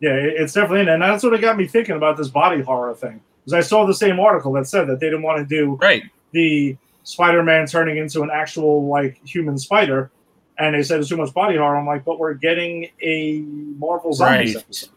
[0.00, 2.60] yeah, it- it's definitely in, and that's what it got me thinking about this body
[2.62, 3.20] horror thing.
[3.44, 6.02] Because I saw the same article that said that they didn't want to do Right.
[6.32, 10.10] the Spider-Man turning into an actual like human spider,
[10.58, 11.76] and they said it's too much body horror.
[11.76, 13.40] I'm like, but we're getting a
[13.78, 14.64] Marvel Zombies Right.
[14.64, 14.90] episode.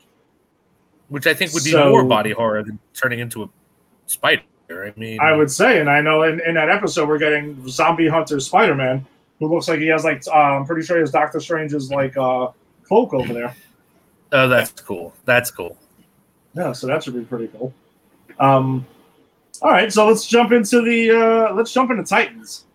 [1.09, 3.49] Which I think would be So- more body horror than turning into a
[4.05, 4.43] spider.
[4.71, 8.07] I mean, I would say, and I know in, in that episode we're getting Zombie
[8.07, 9.03] Hunter Spider-Man,
[9.39, 12.15] who looks like he has like uh, I'm pretty sure he has Doctor Strange's like
[12.15, 12.49] uh,
[12.83, 13.55] cloak over there.
[14.31, 15.11] Oh, that's cool.
[15.25, 15.75] That's cool.
[16.53, 17.73] Yeah, so that should be pretty cool.
[18.39, 18.85] Um,
[19.63, 22.65] all right, so let's jump into the uh, let's jump into Titans.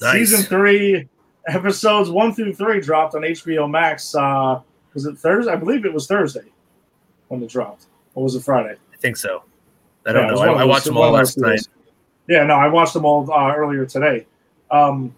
[0.00, 0.12] Nice.
[0.30, 1.08] Season three,
[1.48, 4.14] episodes one through three dropped on HBO Max.
[4.14, 4.60] Uh,
[4.94, 5.52] was it Thursday?
[5.52, 6.44] I believe it was Thursday
[7.28, 7.86] when it dropped.
[8.14, 8.76] Or was it Friday?
[8.92, 9.44] I think so.
[10.06, 10.40] I don't Yeah, know.
[10.40, 11.68] I, I watched them all of those last night.
[12.28, 14.26] Yeah, no, I watched them all uh, earlier today.
[14.70, 15.14] Um,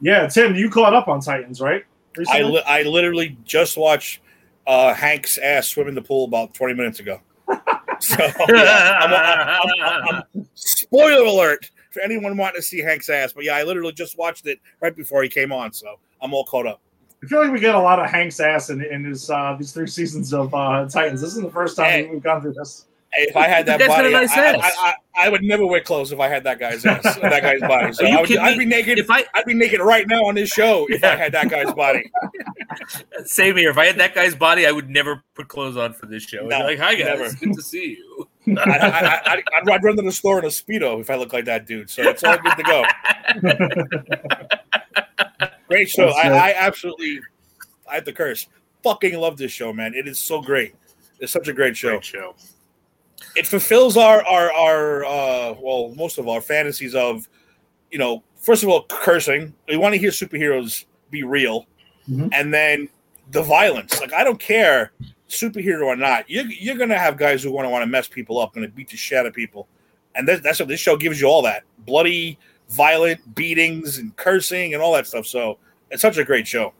[0.00, 1.84] yeah, Tim, you caught up on Titans, right?
[2.28, 4.20] I, li- I literally just watched
[4.66, 7.20] uh, Hank's ass swim in the pool about 20 minutes ago.
[8.00, 8.16] So,
[8.48, 11.68] yeah, I'm, I'm- I'm- I'm- spoiler alert
[11.98, 13.32] for anyone wanting to see Hank's ass.
[13.32, 15.72] But yeah, I literally just watched it right before he came on.
[15.72, 16.80] So I'm all caught up.
[17.22, 19.72] I feel like we get a lot of Hank's ass in, in this, uh, these
[19.72, 21.20] three seasons of uh, Titans.
[21.20, 22.08] This is the first time Hey.
[22.10, 22.86] we've gone through this.
[23.14, 24.76] If I had that You body, nice I, ass.
[24.78, 27.60] I, I, I would never wear clothes if I had that guy's ass, that guy's
[27.62, 27.92] body.
[27.92, 28.98] So Are you I would, I'd be naked.
[28.98, 31.72] If I I'd be naked right now on this show if I had that guy's
[31.72, 32.08] body.
[33.24, 36.06] same here, if I had that guy's body, I would never put clothes on for
[36.06, 36.42] this show.
[36.44, 37.32] I'd No, like, hi guys, never.
[37.34, 38.28] good to see you.
[38.56, 41.32] I, I, I, I'd, I'd run to the store in a speedo if I look
[41.32, 41.90] like that dude.
[41.90, 42.84] So it's all good to go.
[45.68, 46.08] Great show.
[46.08, 46.28] I.
[46.28, 47.20] I absolutely,
[47.90, 48.46] I have to curse.
[48.82, 49.92] Fucking love this show, man.
[49.94, 50.74] It is so great.
[51.20, 51.90] It's such a great show.
[51.90, 52.34] Great show.
[53.36, 57.28] It fulfills our our our uh, well, most of our fantasies of,
[57.90, 59.52] you know, first of all, cursing.
[59.68, 61.66] We want to hear superheroes be real,
[62.08, 62.30] Mhm.
[62.32, 62.88] and then
[63.32, 64.00] the violence.
[64.00, 64.92] Like I don't care,
[65.28, 66.28] superhero or not.
[66.28, 68.88] You're you're gonna have guys who want to want to mess people up, gonna beat
[68.90, 69.68] the shit out of people,
[70.14, 72.38] and that, that's what this show gives you all that bloody,
[72.70, 75.26] violent beatings and cursing and all that stuff.
[75.26, 75.58] So
[75.90, 76.72] it's such a great show.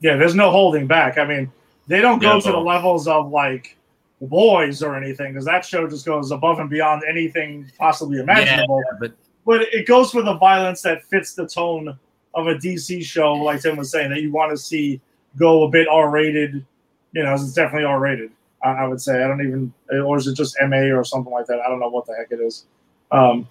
[0.00, 1.18] Yeah, there's no holding back.
[1.18, 1.50] I mean,
[1.86, 2.40] they don't go No.
[2.40, 3.76] to the levels of like
[4.20, 8.82] boys or anything because that show just goes above and beyond anything possibly imaginable.
[8.90, 9.12] Yeah, but
[9.44, 11.98] But it goes for the violence that fits the tone
[12.34, 15.00] of a DC show, like Tim was saying, that you want to see
[15.36, 16.64] go a bit R rated.
[17.12, 18.30] You know, it's definitely R rated.
[18.62, 19.22] I, I would say.
[19.22, 19.72] I don't even,
[20.04, 21.60] or is it just MA or something like that?
[21.60, 22.64] I don't know what the heck it is.
[23.10, 23.48] Um,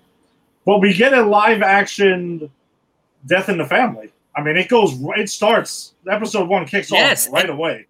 [0.66, 2.50] but we get a live action
[3.26, 4.12] Death in the Family.
[4.36, 4.98] I mean, it goes.
[5.18, 5.94] It starts.
[6.10, 7.86] Episode one kicks Yes, off right away.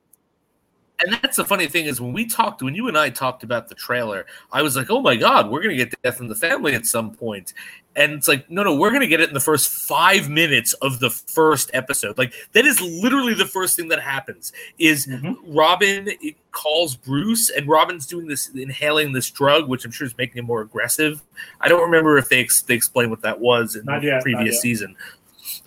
[1.01, 3.67] And that's the funny thing is when we talked, when you and I talked about
[3.67, 6.73] the trailer, I was like, "Oh my god, we're gonna get Death in the Family
[6.73, 7.53] at some point,"
[7.95, 10.99] and it's like, no, no, we're gonna get it in the first five minutes of
[10.99, 12.17] the first episode.
[12.17, 14.53] Like that is literally the first thing that happens.
[14.77, 15.35] Is Mhm.
[15.47, 16.09] Robin
[16.51, 20.45] calls Bruce, and Robin's doing this, inhaling this drug, which I'm sure is making him
[20.45, 21.21] more aggressive.
[21.59, 24.21] I don't remember if they ex- they explained what that was in Not the yet,
[24.21, 24.95] previous season.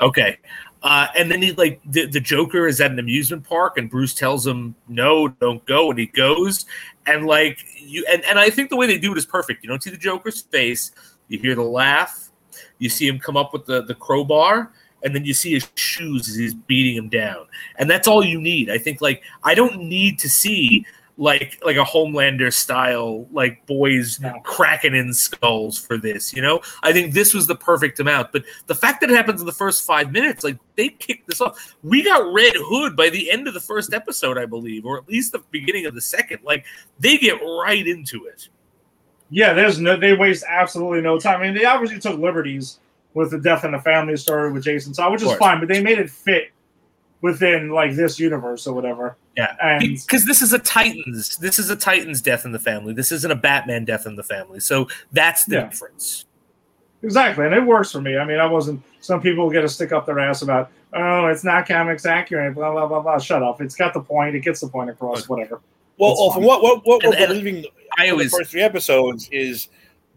[0.00, 0.38] Okay.
[0.84, 4.12] Uh, and then he like the, the Joker is at an amusement park, and Bruce
[4.12, 6.66] tells him no, don't go, and he goes.
[7.06, 9.64] And like you, and, and I think the way they do it is perfect.
[9.64, 10.92] You don't see the Joker's face,
[11.28, 12.30] you hear the laugh,
[12.78, 14.72] you see him come up with the the crowbar,
[15.02, 18.38] and then you see his shoes as he's beating him down, and that's all you
[18.38, 18.68] need.
[18.68, 20.84] I think like I don't need to see
[21.16, 24.40] like like a Homelander style like boys No.
[24.42, 26.34] cracking in skulls for this.
[26.34, 28.32] You know, I think this was the perfect amount.
[28.32, 31.40] But the fact that it happens in the first five minutes, like they kicked this
[31.40, 31.76] off.
[31.82, 35.08] We got Red Hood by the end of the first episode, I believe, or at
[35.08, 36.40] least the beginning of the second.
[36.42, 36.64] Like
[36.98, 38.48] they get right into it.
[39.30, 39.96] Yeah, there's no.
[39.96, 41.40] They waste absolutely no time.
[41.40, 42.78] I mean, they obviously took liberties
[43.14, 45.82] with the death in the family story with Jason Todd, which is fine, but they
[45.82, 46.50] made it fit
[47.20, 49.16] within like this universe or whatever.
[49.36, 51.36] Yeah, And because this is a Titans.
[51.38, 52.92] This is a Titans death in the family.
[52.92, 54.60] This isn't a Batman death in the family.
[54.60, 55.64] So that's the Yeah.
[55.68, 56.26] difference.
[57.02, 58.16] exactly, and it works for me.
[58.16, 58.82] I mean, I wasn't.
[59.00, 62.72] Some people get to stick up their ass about, oh, it's not comics accurate, blah
[62.72, 63.18] blah blah blah.
[63.18, 63.60] Shut up.
[63.60, 64.34] It's got the point.
[64.34, 65.28] It gets the point across.
[65.28, 65.60] Whatever.
[65.98, 67.64] Well, well from what what, what And- we're and believing
[67.98, 69.68] I in the always first three episodes is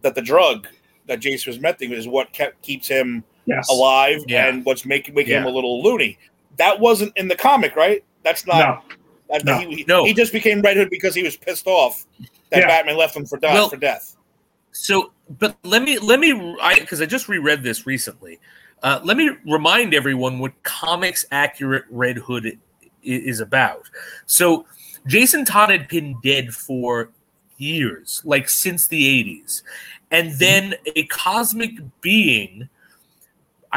[0.01, 0.67] that the drug
[1.07, 3.67] that Jason was mething is what kept keeps him Yes.
[3.69, 4.47] alive Yeah.
[4.47, 6.17] and what's making making him a little loony.
[6.57, 8.03] That wasn't in the comic, right?
[8.23, 8.57] That's not.
[8.89, 8.95] No.
[9.29, 9.59] that- No.
[9.59, 10.05] He, No.
[10.05, 12.05] he just became Red Hood because he was pissed off
[12.49, 12.67] that Yeah.
[12.67, 13.53] Batman left him for death.
[13.53, 14.15] Well- for death.
[14.71, 18.39] So, but let me let me I because I just reread this recently.
[18.83, 22.59] Uh, let me remind everyone what comics accurate Red Hood i-
[23.01, 23.89] is about.
[24.27, 24.67] So,
[25.07, 27.09] Jason Todd had been dead for
[27.57, 29.63] years, like since the eighties,
[30.11, 32.69] and then a cosmic being.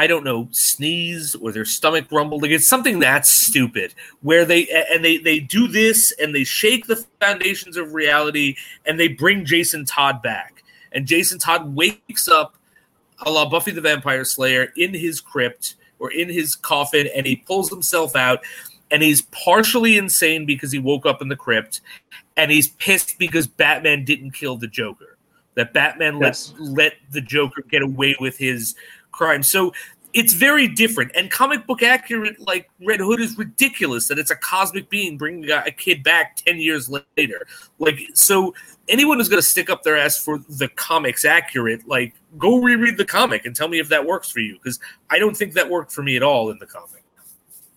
[0.01, 2.39] I don't know, sneeze or their stomach rumble.
[2.39, 3.93] Like it's something that's stupid.
[4.23, 8.55] Where they and they they do this and they shake the foundations of reality
[8.87, 10.63] and they bring Jason Todd back.
[10.91, 12.55] And Jason Todd wakes up
[13.27, 17.35] a la Buffy the Vampire Slayer in his crypt or in his coffin and he
[17.35, 18.39] pulls himself out
[18.89, 21.81] and he's partially insane because he woke up in the crypt
[22.37, 25.17] and he's pissed because Batman didn't kill the Joker.
[25.53, 26.55] That Batman Yes.
[26.57, 28.73] let let the Joker get away with his
[29.11, 29.43] crime.
[29.43, 29.73] So
[30.13, 31.11] it's very different.
[31.15, 35.49] And comic book accurate, like Red Hood, is ridiculous that it's a cosmic being bringing
[35.49, 37.47] a a kid back 10 years later.
[37.79, 38.53] Like, so
[38.89, 42.97] anyone who's going to stick up their ass for the comics accurate, like, go reread
[42.97, 44.55] the comic and tell me if that works for you.
[44.55, 47.03] Because I don't think that worked for me at all in the comic.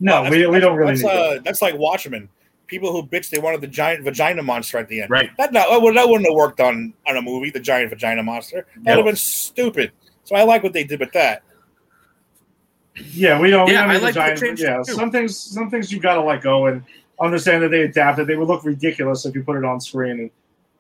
[0.01, 1.45] No, Well, we, we don't really That's, need uh, it.
[1.45, 2.28] that's like Watchmen.
[2.66, 5.11] People who bitch they wanted the giant vagina monster at the end.
[5.11, 5.30] Right.
[5.39, 7.51] That no, that would- that wouldn't have worked on on a movie.
[7.51, 8.66] The giant vagina monster.
[8.82, 9.93] That would have been stupid.
[10.25, 11.43] So I like what they did with that.
[13.12, 13.66] Yeah, we don't.
[13.66, 14.41] We Yeah, don't I need the like the giant.
[14.41, 14.93] change Yeah, too.
[14.95, 15.37] some things.
[15.37, 16.83] Some things you got to let go and
[17.20, 18.27] understand that they adapted.
[18.27, 20.18] They would look ridiculous if you put it on screen.
[20.20, 20.31] And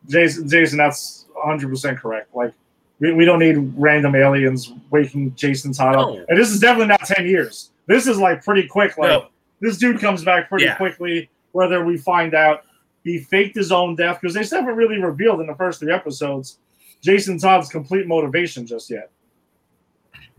[0.08, 2.34] Jason, Jason, that's 100 percent correct.
[2.34, 2.52] Like
[3.00, 6.28] we, we don't need random aliens waking Jason Todd up.
[6.28, 7.70] And this is definitely not 10 years.
[7.86, 8.96] This is like pretty quick.
[8.96, 9.26] Like No.
[9.60, 10.76] this dude comes back pretty Yeah.
[10.76, 11.28] quickly.
[11.52, 12.62] Whether we find out
[13.02, 16.58] he faked his own death because they haven't really revealed in the first three episodes
[17.02, 19.10] Jason Todd's complete motivation just yet.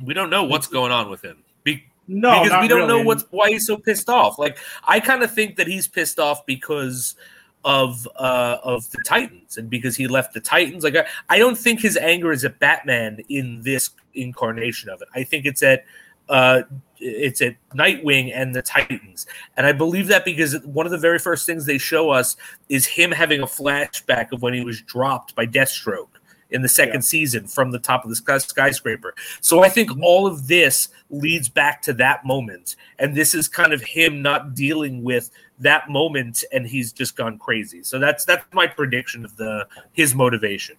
[0.03, 1.43] We don't know what's going on with him.
[1.63, 4.37] Be- No, because we don't know what's why he's so pissed off.
[4.37, 7.15] Like I kind of think that he's pissed off because
[7.63, 10.83] of uh of the Titans and because he left the Titans.
[10.83, 15.07] Like I, I don't think his anger is at Batman in this incarnation of it.
[15.15, 15.85] I think it's at
[16.29, 16.63] uh
[16.99, 19.25] it's at Nightwing and the Titans.
[19.57, 22.37] And I believe that because one of the very first things they show us
[22.69, 26.07] is him having a flashback of when he was dropped by Deathstroke
[26.51, 27.01] in the second Yeah.
[27.01, 29.15] season from the top of the sky- skyscraper.
[29.41, 30.03] So I think mm-hmm.
[30.03, 32.75] all of this leads back to that moment.
[32.99, 37.37] And this is kind of him not dealing with that moment and he's just gone
[37.37, 37.83] crazy.
[37.83, 40.75] So that's that's my prediction of the his motivation.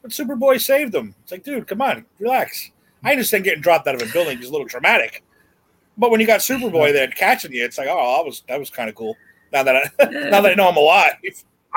[0.00, 1.14] But Superboy saved him.
[1.22, 2.70] It's like, dude, come on, relax.
[3.04, 5.22] I understand getting dropped out of a building is a little traumatic,
[5.98, 8.70] but when you got Superboy there catching you, it's like, oh, that was that was
[8.70, 9.16] kind of cool.
[9.52, 11.14] Now that I, now that I know I'm alive,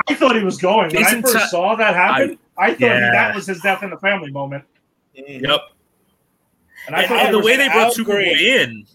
[0.07, 0.87] I thought he was going.
[0.87, 3.11] When Jason I first Todd- saw that happen, I, thought Yeah.
[3.11, 4.63] that was his death in the family moment.
[5.13, 5.61] Yep.
[6.87, 8.59] And I And, thought and the way they brought Al Superboy Green.
[8.59, 8.85] in,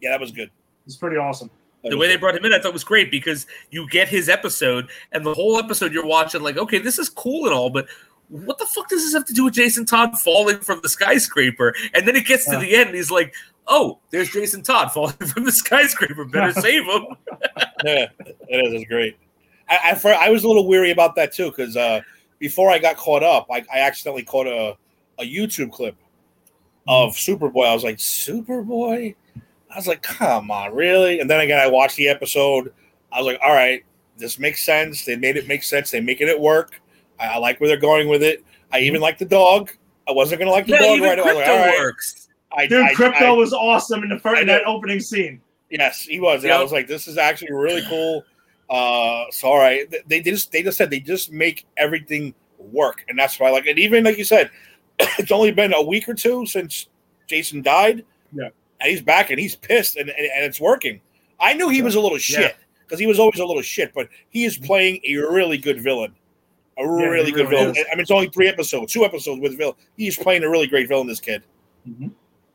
[0.00, 0.50] yeah, that was good.
[0.86, 1.50] it's pretty awesome.
[1.82, 4.08] That the was way they brought him in, I thought was great because you get
[4.08, 7.70] his episode, and the whole episode you're watching, like, okay, this is cool and all,
[7.70, 7.86] but
[8.28, 11.74] what the fuck does this have to do with Jason Todd falling from the skyscraper?
[11.92, 12.60] And then it gets to Uh.
[12.60, 13.34] the end, and he's like,
[13.66, 16.24] oh, there's Jason Todd falling from the skyscraper.
[16.24, 17.06] Better save him.
[17.84, 18.72] yeah, it is.
[18.74, 19.16] It's great.
[19.82, 22.00] I, I, I was a little weary about that too because uh,
[22.38, 24.76] before I got caught up, I, I accidentally caught a,
[25.18, 25.96] a YouTube clip
[26.88, 27.66] of Superboy.
[27.66, 29.14] I was like, Superboy?
[29.70, 31.20] I was like, come on, really?
[31.20, 32.72] And then again, I watched the episode.
[33.10, 33.84] I was like, all right,
[34.18, 35.04] this makes sense.
[35.04, 35.90] They made it make sense.
[35.90, 36.80] They're making it work.
[37.18, 38.44] I, I like where they're going with it.
[38.72, 39.70] I even like the dog.
[40.08, 41.30] I wasn't gonna like the Yeah, dog even right away.
[41.30, 41.78] I Krypto like, all right.
[41.78, 42.28] works.
[42.54, 45.40] I, Dude, I- Krypto I- was awesome in the first in that opening scene.
[45.70, 46.44] Yes, he was.
[46.44, 48.24] And I was like, this is actually really cool.
[48.72, 53.04] Uh, so all right, They- they just they just said they just make everything work,
[53.08, 53.66] and that's why I like.
[53.66, 54.50] And even like you said,
[55.18, 56.88] it's only been a week or two since
[57.26, 58.04] Jason died.
[58.34, 58.48] Yeah.
[58.80, 61.00] and he's back and he's pissed, and and, and it's working.
[61.38, 62.56] I knew he was a little shit
[62.86, 66.14] because he was always a little shit, but he is playing a really good villain.
[66.78, 67.76] A he really good really villain.
[67.76, 67.84] is.
[67.92, 69.74] I mean, it's only three episodes, two episodes with villain.
[69.98, 71.06] He's playing a really great villain.
[71.06, 71.42] This kid.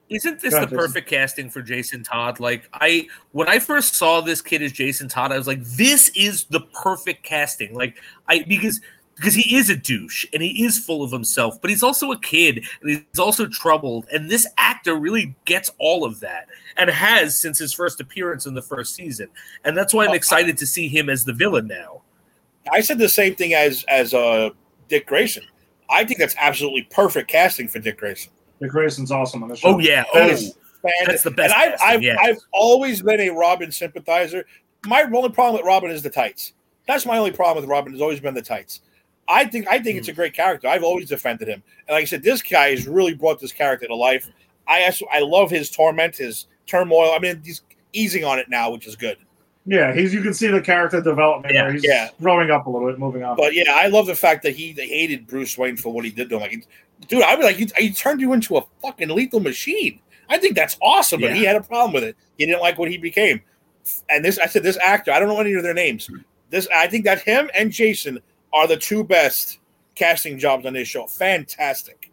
[0.09, 0.77] Isn't this the Jason.
[0.77, 2.39] perfect casting for Jason Todd?
[2.39, 6.09] Like I when I first saw this kid as Jason Todd, I was like, this
[6.15, 7.73] is the perfect casting.
[7.73, 7.97] Like
[8.27, 8.79] I because
[9.15, 12.19] because he is a douche and he is full of himself, but he's also a
[12.19, 14.05] kid and he's also troubled.
[14.13, 16.47] And this actor really gets all of that
[16.77, 19.27] and has since his first appearance in the first season.
[19.65, 22.03] And that's why I'm excited to see him as the villain now.
[22.71, 24.51] I said the same thing as as uh,
[24.87, 25.43] Dick Grayson.
[25.89, 28.31] I think that's absolutely perfect casting for Dick Grayson.
[28.61, 29.75] Dick Grayson's awesome on the oh, show.
[29.75, 30.53] Oh yeah, That oh, is-
[31.05, 31.53] that's the best.
[31.53, 32.15] And I've, I've, yeah.
[32.21, 34.45] I've always been a Robin sympathizer.
[34.85, 36.53] My only problem with Robin is the tights.
[36.87, 37.91] That's my only problem with Robin.
[37.91, 38.81] Has always been the tights.
[39.27, 40.17] I think I think it's a hmm.
[40.17, 40.67] great character.
[40.67, 43.87] I've always defended him, and like I said, this guy has really brought this character
[43.87, 44.29] to life.
[44.67, 47.11] I actually, I love his torment, his turmoil.
[47.13, 47.61] I mean, he's
[47.93, 49.17] easing on it now, which is good.
[49.65, 51.53] Yeah, he's you can see the character development.
[51.53, 52.09] Yeah, he's yeah.
[52.21, 53.35] growing up a little bit, moving on.
[53.35, 56.29] But yeah, I love the fact that he hated Bruce Wayne for what he did
[56.29, 56.41] to him.
[56.41, 56.67] Like,
[57.07, 59.99] dude, I was like, he, he turned you into a fucking lethal machine.
[60.29, 62.17] I think that's awesome, but he had a problem with it.
[62.37, 63.41] He didn't like what he became.
[64.09, 66.09] And this, I said, this actor, I don't know any of their names.
[66.49, 68.19] This, I think that him and Jason
[68.53, 69.59] are the two best
[69.95, 71.07] casting jobs on this show.
[71.07, 72.11] Fantastic.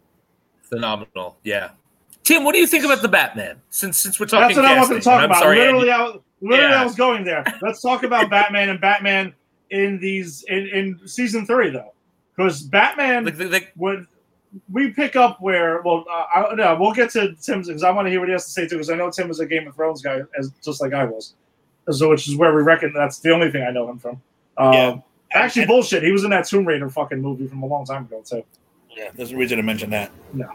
[0.63, 1.37] phenomenal.
[1.43, 1.71] Yeah.
[2.23, 3.61] Tim, what do you think about the Batman?
[3.69, 5.39] Since since we're talking That's what I wanted to talk I'm about.
[5.39, 6.03] sorry, literally, Andy.
[6.03, 6.81] I, literally, Yeah.
[6.81, 7.43] I was going there.
[7.61, 9.33] Let's talk about Batman and Batman
[9.69, 11.93] in these in, in season three though,
[12.35, 14.07] because Batman Like, the- the- would
[14.71, 18.05] we pick up where well uh, I, no we'll get to Tim's because I want
[18.05, 19.67] to hear what he has to say too because I know Tim was a Game
[19.67, 21.33] of Thrones guy as just like I was,
[21.91, 24.21] so which is where we reckon that's the only thing I know him from.
[24.57, 24.95] Um, Yeah.
[25.33, 26.03] Actually, And- bullshit.
[26.03, 28.43] He was in that Tomb Raider fucking movie from a long time ago too.
[28.95, 30.11] Yeah, there's a reason to mention that.
[30.33, 30.49] No.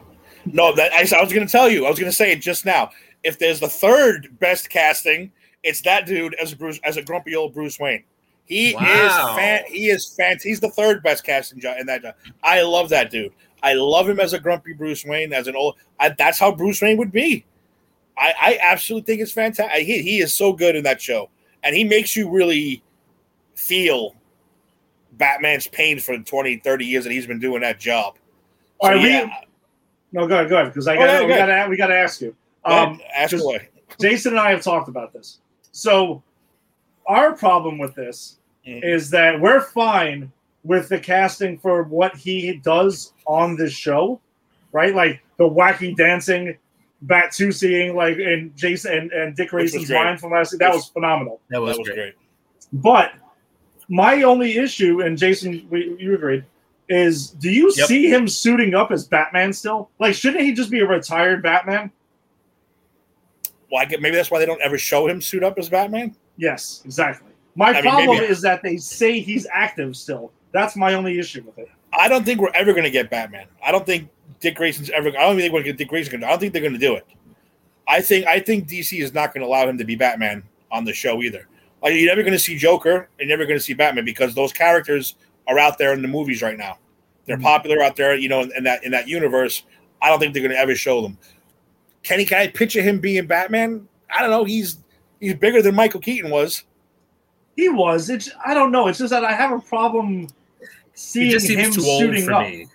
[0.47, 1.85] No, that I, I was going to tell you.
[1.85, 2.91] I was going to say it just now.
[3.23, 5.31] If there's the third best casting,
[5.63, 8.05] it's that dude as a Bruce as a grumpy old Bruce Wayne.
[8.51, 8.83] He Wow.
[8.83, 9.63] is fan.
[9.69, 10.37] He is fan.
[10.43, 12.17] He's the third best casting job in that job.
[12.43, 13.33] I love that dude.
[13.63, 15.33] I love him as a grumpy Bruce Wayne.
[15.33, 17.45] As an old, I, that's how Bruce Wayne would be.
[18.19, 19.87] I, I absolutely think it's fantastic.
[19.87, 21.31] He, he is so good in that show,
[21.63, 22.83] and he makes you really
[23.55, 24.17] feel
[25.13, 28.17] Batman's pain for the 20, 30 years that he's been doing that job.
[28.83, 29.29] So, we- yeah,
[30.13, 31.87] No, go ahead, go ahead because I Oh, got yeah, we got to we got
[31.87, 32.35] to ask you.
[32.67, 33.69] Go ahead, Um, ask away.
[34.01, 35.39] Jason and I have talked about this.
[35.71, 36.23] So
[37.07, 38.39] our problem with this.
[38.71, 38.85] Mm-hmm.
[38.85, 40.31] is that we're fine
[40.63, 44.21] with the casting for what he does on this show,
[44.73, 44.95] right?
[44.95, 46.57] Like the wacky dancing,
[47.07, 50.61] Batusiing, like and Jason and, and Dick Which Grayson's line from last week.
[50.61, 51.41] That was phenomenal.
[51.49, 51.97] that was, That was great.
[51.97, 52.15] great.
[52.75, 53.13] But
[53.89, 56.45] my only issue, and Jason, we, you agreed,
[56.91, 57.89] is do you Yep.
[57.89, 59.89] see him suiting up as Batman still?
[59.99, 61.91] Like, shouldn't he just be a retired Batman?
[63.73, 66.15] Well, I get, maybe that's why they don't ever show him suit up as Batman.
[66.37, 67.30] Yes, exactly.
[67.57, 70.33] My I problem maybe- is that they say he's active still.
[70.53, 71.69] That's my only issue with it.
[71.93, 73.47] I don't think we're ever going to get Batman.
[73.65, 74.09] I don't think
[74.41, 75.09] Dick Grayson's ever.
[75.09, 76.23] I don't think we're going to get Dick Grayson.
[76.25, 77.07] I don't think they're going to do it.
[77.89, 80.85] I think I think DC is not going to allow him to be Batman on
[80.85, 81.47] the show either.
[81.83, 84.35] Like you're never going to see Joker, and you're never going to see Batman because
[84.35, 85.17] those characters
[85.49, 86.79] are out there in the movies right now.
[87.27, 87.43] They're Mhm.
[87.43, 89.65] popular out there, you know, in, in that in that universe.
[90.01, 91.19] I don't think they're going to ever show them.
[92.03, 92.25] Can he?
[92.25, 93.89] Can I picture him being Batman?
[94.15, 94.45] I don't know.
[94.45, 94.79] He's
[95.21, 96.65] he's bigger than Michael Keaton was.
[97.61, 98.09] He was.
[98.09, 98.89] It's I don't know.
[98.89, 100.29] It's just that I have a problem
[100.95, 102.43] seeing him seems too old suiting for up.
[102.49, 102.67] me.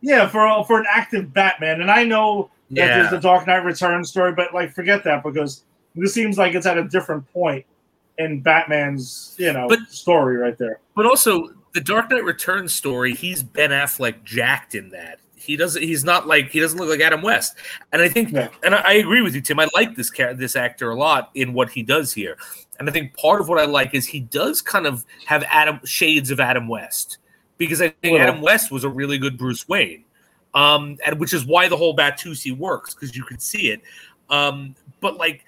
[0.00, 3.64] Yeah, for for an active Batman, and I know that there's Yeah, the Dark Knight
[3.64, 5.64] Returns story, but like forget that because
[5.96, 7.66] this seems like it's at a different point
[8.18, 10.78] in Batman's you know But- story right there.
[10.94, 13.14] but also the Dark Knight Returns story.
[13.14, 15.18] He's Ben Affleck jacked in that.
[15.42, 15.82] He doesn't.
[15.82, 17.56] He's not like he doesn't look like Adam West.
[17.92, 19.58] And I think, and I, I agree with you, Tim.
[19.58, 22.36] I like this this actor a lot in what he does here.
[22.78, 25.80] And I think part of what I like is he does kind of have Adam
[25.84, 27.18] shades of Adam West
[27.58, 28.22] because I think Well.
[28.22, 30.04] Adam West was a really good Bruce Wayne,
[30.54, 33.82] um, and which is why the whole Batusi works because you can see it.
[34.30, 35.44] Um, but like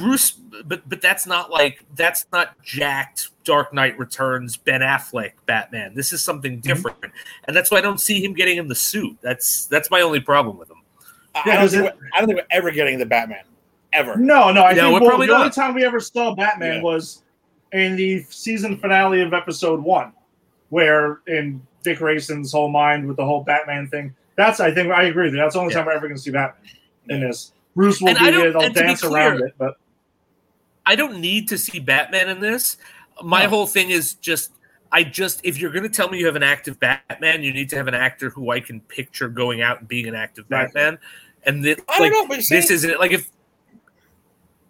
[0.00, 5.94] Bruce, but but that's not like that's not jacked Dark Knight Returns Ben Affleck Batman.
[5.94, 6.66] This is something Mm-hmm.
[6.68, 6.98] different,
[7.44, 9.16] and that's why I don't see him getting in the suit.
[9.22, 10.78] That's that's my only problem with him.
[11.34, 13.44] I- Yeah, I, don't think it- we're, I don't think we're ever getting the Batman
[13.92, 14.16] ever.
[14.16, 16.76] No, no, I No, think we're well, probably the only time we ever saw Batman
[16.76, 16.82] Yeah.
[16.82, 17.22] was
[17.72, 20.12] in the season finale of episode one,
[20.70, 24.14] where in Dick Grayson's whole mind with the whole Batman thing.
[24.36, 25.40] That's I think I agree with you.
[25.40, 25.78] That's the only Yeah.
[25.80, 26.62] time we're ever going to see Batman
[27.08, 27.52] in this.
[27.76, 29.54] Bruce will And be I don't- there; they'll and to be dance clear- around it,
[29.58, 29.76] but
[30.86, 32.76] I don't need to see Batman in this.
[33.22, 33.48] My No.
[33.50, 34.52] whole thing is just
[34.92, 37.68] I just if you're going to tell me you have an active Batman, you need
[37.70, 40.64] to have an actor who I can picture going out and being an active Right.
[40.72, 40.98] Batman.
[41.44, 42.98] And this, I don't like, know, but see- this isn't it.
[42.98, 43.30] like if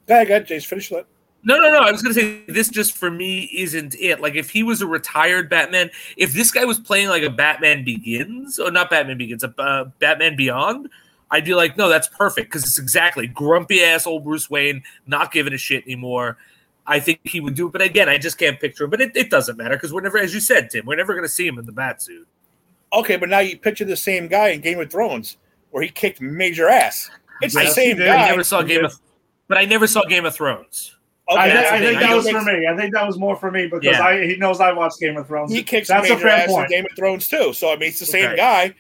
[0.07, 0.67] Go ahead, go ahead, Jace.
[0.67, 1.07] Finish that.
[1.43, 1.79] No, no, no.
[1.79, 4.21] I was going to say this just for me isn't it.
[4.21, 7.83] Like if he was a retired Batman, if this guy was playing like a Batman
[7.85, 10.91] Begins or not Batman Begins, a uh, Batman Beyond,
[11.31, 15.33] I'd be like, no, that's perfect because it's exactly grumpy ass old Bruce Wayne, not
[15.33, 16.37] giving a shit anymore.
[16.87, 17.73] I think he would do it.
[17.73, 18.91] But again, I just can't picture him.
[18.91, 21.25] But it, it doesn't matter because we're never, as you said, Tim, we're never going
[21.25, 22.27] to see him in the bat suit.
[22.93, 25.37] Okay, but now you picture the same guy in Game of Thrones
[25.71, 27.09] where he kicked major ass.
[27.41, 28.25] It's the same guy.
[28.25, 28.99] I never saw Game of,
[29.47, 30.97] but I never saw Game of Thrones.
[31.31, 32.67] Okay, I, that's think- I think that I was for me.
[32.67, 34.03] I think that was more for me because Yeah.
[34.03, 35.53] I he knows I watch Game of Thrones.
[35.53, 36.65] He kicks That's a major fair ass point.
[36.73, 37.53] in Game of Thrones too.
[37.53, 38.37] So I mean, it's the same Okay.
[38.37, 38.75] guy.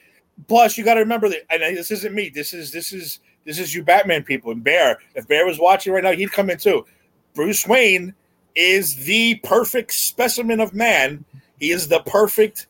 [0.48, 2.28] Plus, you got to remember that, and this isn't me.
[2.28, 4.98] This is this is this is you, Batman people, and Bear.
[5.14, 6.86] If Bear was watching right now, he'd come in too.
[7.34, 8.14] Bruce Wayne
[8.54, 11.24] is the perfect specimen of man.
[11.58, 12.66] He is the perfect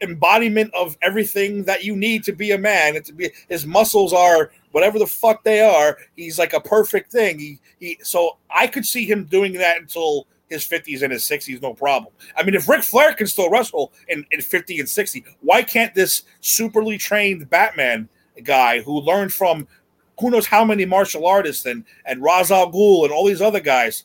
[0.00, 2.96] embodiment of everything that you need to be a man.
[2.96, 5.98] And to be his muscles are whatever the fuck they are.
[6.16, 7.38] He's like a perfect thing.
[7.38, 7.98] He he.
[8.02, 12.12] So I could see him doing that until his 50s and his 60s, no problem.
[12.36, 15.94] I mean, if Ric Flair can still wrestle in, in 50 and 60, why can't
[15.94, 18.08] this superly trained Batman
[18.44, 19.66] guy who learned from
[20.20, 23.60] who knows how many martial artists and and Ra's al Ghul and all these other
[23.60, 24.04] guys?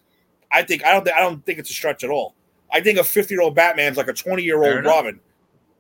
[0.52, 2.34] I think I don't think I don't think it's a stretch at all.
[2.72, 4.86] I think a 50 year old Batman's like a 20 year old.
[4.86, 5.20] Robin.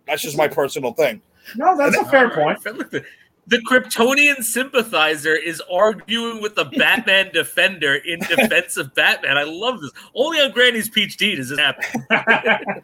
[0.06, 1.22] That's just my personal thing.
[1.56, 2.64] No, that's a fair point.
[2.66, 2.94] Look,
[3.48, 9.38] the, Kryptonian sympathizer is arguing with the Batman defender in defense of Batman.
[9.38, 9.92] I love this.
[10.14, 12.04] Only on Granny's Peach Tea does this happen.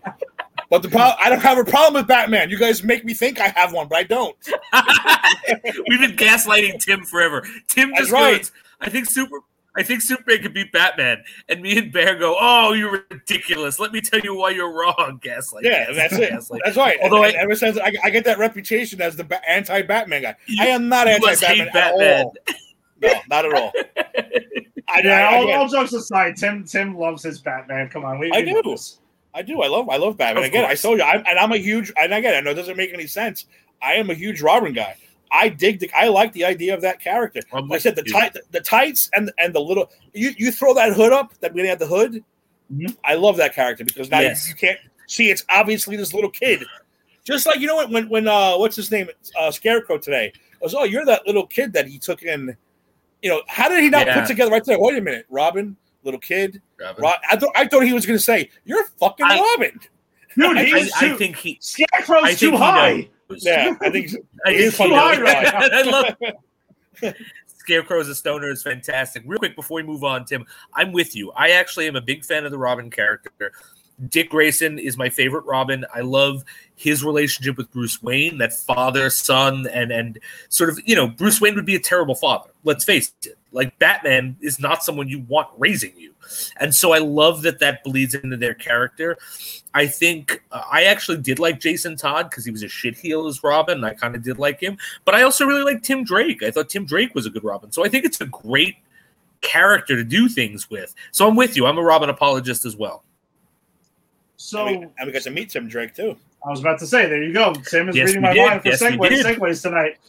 [0.74, 2.50] But the problem, I don't have a problem with Batman.
[2.50, 4.36] You guys make me think I have one, but I don't.
[5.88, 7.46] We've been gaslighting Tim forever.
[7.68, 8.38] Tim That's just right.
[8.38, 8.52] goes,
[8.82, 9.38] I think Super
[9.76, 11.24] I think Superman could beat Batman.
[11.50, 13.80] And me and Bear go, Oh, you're ridiculous.
[13.80, 15.64] Let me tell you why you're wrong, gaslight.
[15.66, 16.30] Yeah, that's it.
[16.30, 16.62] Gaslight.
[16.64, 16.98] That's right.
[17.02, 20.22] Although and, I- and ever since I, I get that reputation as the ba- anti-Batman
[20.22, 22.24] guy, You- I am not anti-Batman at Batman.
[22.26, 22.36] all.
[23.02, 23.72] No, not at all.
[24.88, 27.90] I, yeah, I, all, I, all jokes aside, Tim Tim loves his Batman.
[27.90, 28.62] Come on, we, I we do.
[28.64, 29.00] this.
[29.34, 29.62] I do.
[29.64, 29.90] I love.
[29.90, 30.44] I love Batman.
[30.44, 30.82] Of again, I course.
[30.84, 31.92] told you, I'm, and I'm a huge.
[32.00, 33.46] And again, I know it doesn't make any sense.
[33.82, 34.96] I am a huge Robin guy.
[35.34, 35.80] I dig.
[35.80, 37.42] The, I like the idea of that character.
[37.52, 39.92] Like I said the tight, the tights, and and the little.
[40.14, 41.34] You you throw that hood up.
[41.42, 42.24] That we had the hood.
[42.74, 42.96] Mhm.
[43.04, 44.48] I love that character because now Yes.
[44.48, 45.30] you, you can't see.
[45.32, 46.64] It's obviously this little kid.
[47.26, 49.10] Just like you know what when when uh what's his name
[49.40, 50.32] uh Scarecrow today
[50.62, 52.56] goes oh you're that little kid that he took in,
[53.22, 54.20] you know how did he not Yeah.
[54.20, 54.80] put together right there?
[54.80, 56.62] Wait a minute, Robin, little kid.
[56.80, 57.02] Robin.
[57.04, 59.80] Ro- I thought I thought he was going to say you're fucking I- Robin.
[60.38, 62.58] Dude, I, he's I too, think he Scarecrow's I think too he
[63.30, 64.12] Yeah, I think
[64.46, 65.18] I He funny, he knows.
[65.18, 65.26] though.
[65.32, 65.82] I
[67.02, 67.14] love
[67.58, 69.24] Scarecrow as a stoner is fantastic.
[69.26, 71.32] Real quick before we move on, Tim, I'm with you.
[71.32, 73.54] I actually am a big fan of the Robin character.
[74.10, 75.86] Dick Grayson is my favorite Robin.
[75.94, 76.44] I love
[76.76, 80.20] his relationship with Bruce Wayne, that father son, and and
[80.50, 82.50] sort of you know Bruce Wayne would be a terrible father.
[82.64, 83.38] Let's face it.
[83.52, 86.14] Like Batman is not someone you want raising you,
[86.58, 89.18] and so I love that that bleeds into their character.
[89.76, 93.44] I think uh, I actually did like Jason Todd because he was a shitheel as
[93.44, 93.78] Robin.
[93.78, 96.44] And I kind of did like him, but I also really like Tim Drake.
[96.44, 98.78] I thought Tim Drake was a good Robin, so I think it's a great
[99.42, 100.96] character to do things with.
[101.12, 101.68] So I'm with you.
[101.68, 103.04] I'm a Robin apologist as well.
[104.44, 106.18] So and, we, and we got to meet Tim Drake too.
[106.46, 107.54] I was about to say, there you go.
[107.54, 108.46] Tim is Yes, reading my did.
[108.46, 110.00] mind for Yes, we segues, segues tonight.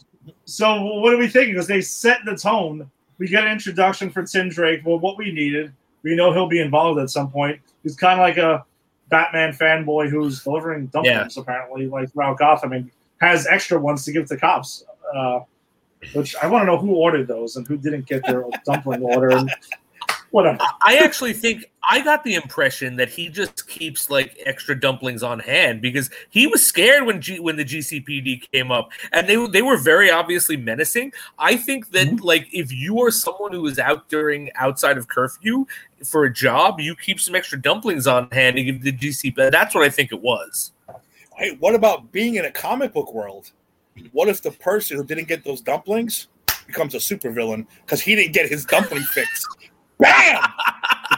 [0.43, 1.53] So what are we thinking?
[1.53, 2.91] Because they set the tone.
[3.17, 4.81] We get an introduction for Tim Drake.
[4.83, 5.71] Well, what we needed.
[6.03, 7.61] We know he'll be involved at some point.
[7.83, 8.65] He's kind of like a
[9.07, 14.27] Batman fanboy who's delivering dumplings, apparently, like throughout Gotham, and has extra ones to give
[14.27, 14.83] to cops.
[15.15, 15.39] Uh,
[16.11, 19.29] which I want to know who ordered those and who didn't get their dumpling order.
[19.29, 19.49] And
[20.31, 20.59] whatever.
[20.81, 25.39] I actually think I got the impression that he just keeps like extra dumplings on
[25.39, 29.61] hand because he was scared when G- when the GCPD came up, and they they
[29.61, 31.13] were very obviously menacing.
[31.37, 32.25] I think that mm-hmm.
[32.25, 35.65] like if you are someone who is out during outside of curfew
[36.03, 39.51] for a job, you keep some extra dumplings on hand to give the GCP.
[39.51, 40.71] That's what I think it was.
[41.35, 43.51] Hey, what about being in a comic book world?
[44.11, 46.27] What if the person who didn't get those dumplings
[46.67, 49.45] becomes a supervillain because he didn't get his dumpling fix?
[49.99, 50.41] Bam!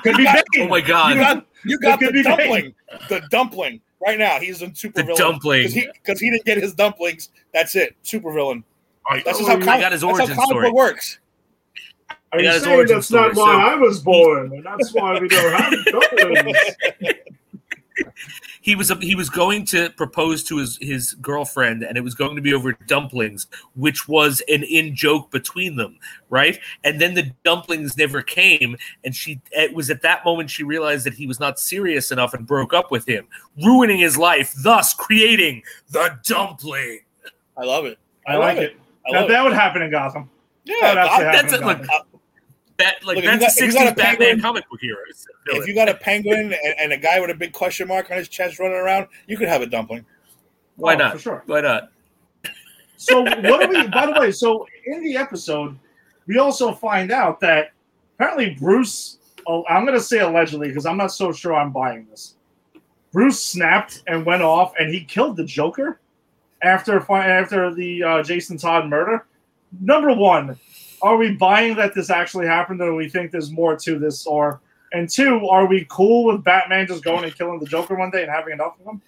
[0.03, 0.65] Could be got- Bane.
[0.65, 2.37] Oh my You god, got, you got could the be Bane.
[2.37, 2.75] dumpling.
[3.09, 3.81] The dumpling.
[4.05, 5.15] Right now, he's a supervillain.
[5.15, 5.61] dumpling.
[5.63, 7.29] Because he, 'cause he didn't get his dumplings.
[7.53, 7.95] That's it.
[8.03, 8.63] Supervillain.
[9.09, 10.67] I, That's just Oh, how, I comic, got his that's how comic story.
[10.67, 11.19] book works.
[12.09, 14.93] Are I you got saying origin that's not why so- I was born, and that's
[14.93, 16.57] why we don't have dumplings?
[18.67, 22.35] he was he was going to propose to his his girlfriend and it was going
[22.35, 25.97] to be over dumplings which was an in joke between them
[26.29, 28.75] right and then the dumplings never came
[29.05, 32.33] and she it was at that moment she realized that he was not serious enough
[32.33, 33.25] and broke up with him
[33.63, 36.99] ruining his life thus creating the dumpling
[37.55, 37.97] I love it.
[38.27, 38.77] I love like it.
[39.07, 40.29] I Now, love that would happen in Gotham.
[40.65, 40.81] it.
[40.81, 42.05] That would Yeah, happen that's in it, look, Gotham.
[42.13, 42.16] Uh,
[42.77, 44.41] that like Look, if you that's got- a if you got 60s a batman penguin-
[44.41, 44.97] comic book hero
[45.47, 48.17] if you got a penguin and, and a guy with a big question mark on
[48.17, 50.05] his chest running around, you could have a dumpling.
[50.75, 51.43] why Oh, not For sure.
[51.45, 51.89] why not
[52.97, 53.87] So what do we?
[53.87, 55.77] By the way, so in the episode,
[56.27, 57.71] we also find out that
[58.15, 59.17] apparently Bruce
[59.47, 62.35] oh, I'm going to say allegedly because I'm not so sure I'm buying this.
[63.13, 65.99] Bruce snapped and went off, and he killed the Joker
[66.61, 69.25] after after the uh, Jason Todd murder.
[69.79, 70.57] Number one,
[71.01, 74.25] are we buying that this actually happened, or we think there's more to this?
[74.25, 74.61] Or
[74.93, 78.23] and two, are we cool with Batman just going and killing the Joker one day
[78.23, 79.01] and having enough of him?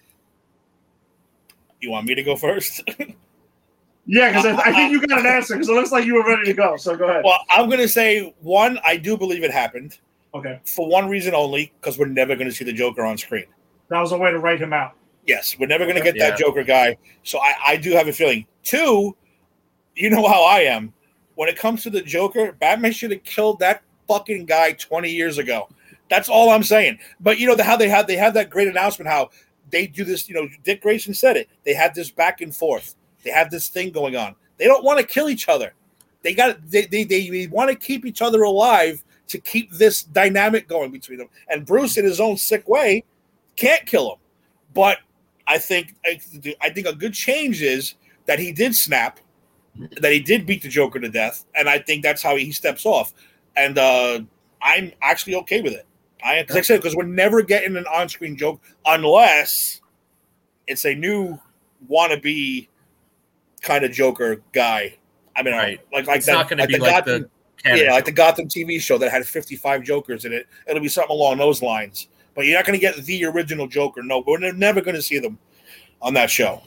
[1.80, 2.82] You want me to go first?
[4.06, 6.24] yeah, because I, I, think you got an answer because it looks like you were
[6.24, 6.76] ready to go.
[6.76, 7.22] So go ahead.
[7.24, 8.78] Well, I'm going to say one.
[8.84, 9.98] I do believe it happened.
[10.34, 10.60] Okay.
[10.64, 13.46] For one reason only, because we're never going to see the Joker on screen.
[13.88, 14.92] That was a way to write him out.
[15.26, 16.30] Yes, we're never going to get yeah.
[16.30, 16.96] that Joker guy.
[17.24, 18.46] So I, I do have a feeling.
[18.62, 19.16] Two,
[19.96, 20.92] you know how I am.
[21.40, 25.38] When it comes to the Joker, Batman should have killed that fucking guy 20 years
[25.38, 25.70] ago.
[26.10, 26.98] That's all I'm saying.
[27.18, 29.30] But you know the, how they had they had that great announcement how
[29.70, 30.28] they do this.
[30.28, 31.48] You know, Dick Grayson said it.
[31.64, 32.94] They had this back and forth.
[33.24, 34.34] They have this thing going on.
[34.58, 35.72] They don't want to kill each other.
[36.20, 40.68] They got they they, they want to keep each other alive to keep this dynamic
[40.68, 41.30] going between them.
[41.48, 43.02] And Bruce, in his own sick way,
[43.56, 44.18] can't kill him.
[44.74, 44.98] But
[45.46, 47.94] I think I think a good change is
[48.26, 49.20] that he did snap,
[50.00, 52.84] that he did beat the Joker to death, and I think that's how he steps
[52.84, 53.12] off.
[53.56, 54.20] And uh,
[54.62, 55.86] I'm actually okay with it.
[56.22, 59.80] I, like I said, because we're never getting an on-screen joke unless
[60.66, 61.38] it's a new
[61.90, 62.68] wannabe
[63.62, 64.96] kind of Joker guy.
[65.36, 65.80] I mean, right.
[65.92, 67.30] like like it's that, not going like to be like Gotham,
[67.64, 70.46] the yeah, like the Gotham TV show that had 55 Jokers in it.
[70.66, 72.08] It'll be something along those lines.
[72.34, 74.02] But you're not going to get the original Joker.
[74.02, 75.38] No, we're never going to see them
[76.00, 76.62] on that show.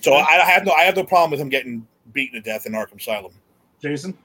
[0.00, 2.66] So I, I have no I have no problem with him getting beaten to death
[2.66, 3.32] in Arkham Asylum.
[3.80, 4.16] Jason.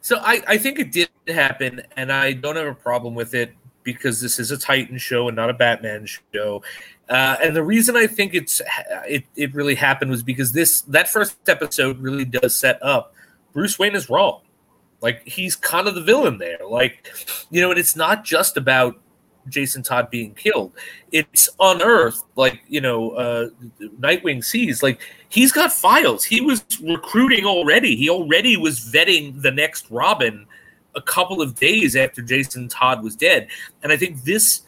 [0.00, 3.52] So I, I think it did happen, and I don't have a problem with it
[3.82, 6.62] because this is a Titan show and not a Batman show.
[7.08, 8.60] Uh, and the reason I think it's
[9.06, 13.14] it, it really happened was because this that first episode really does set up
[13.56, 14.42] Bruce Wayne is wrong.
[15.00, 16.58] Like he's kind of the villain there.
[16.68, 17.10] Like,
[17.50, 19.00] you know, and it's not just about
[19.48, 20.72] Jason Todd being killed.
[21.12, 23.48] It's unearthed, like you know, uh,
[24.00, 24.82] Nightwing sees.
[24.82, 26.24] Like he's got files.
[26.24, 27.96] He was recruiting already.
[27.96, 30.46] He already was vetting the next Robin
[30.94, 33.48] a couple of days after Jason Todd was dead.
[33.82, 34.62] And I think this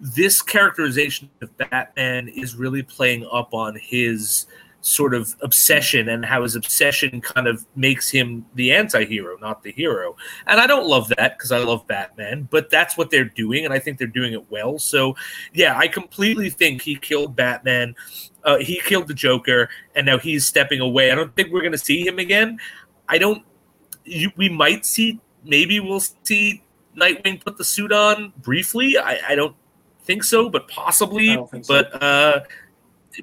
[0.00, 4.46] this characterization of Batman is really playing up on his
[4.88, 9.70] sort of obsession and how his obsession kind of makes him the anti-hero not the
[9.72, 10.16] hero.
[10.46, 13.74] And i don't love that because i love batman but that's what they're doing and
[13.74, 14.78] i think they're doing it well.
[14.78, 15.14] So
[15.52, 17.94] yeah i completely think he killed batman.
[18.44, 21.10] Uh, he killed the joker and now he's stepping away.
[21.10, 22.58] I don't think we're going to see him again.
[23.08, 23.44] I don't
[24.04, 26.62] you, we might see maybe we'll see
[26.96, 28.96] nightwing put the suit on briefly.
[28.96, 29.54] I, I don't
[30.02, 31.34] think so but possibly.
[31.34, 31.60] So.
[31.68, 32.40] but uh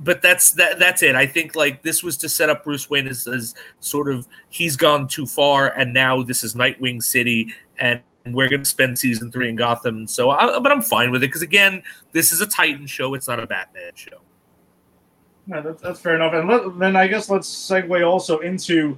[0.01, 1.15] but that's that that's it.
[1.15, 4.75] I think like this was to set up Bruce Wayne as, as sort of he's
[4.75, 9.31] gone too far, and now this is Nightwing City, and we're going to spend season
[9.31, 10.07] three in Gotham.
[10.07, 13.13] So, I, but I'm fine with it because again, this is a Titan show.
[13.13, 14.19] It's not a Batman show.
[15.47, 16.33] No, that's, that's fair enough.
[16.33, 18.97] And let, then I guess let's segue also into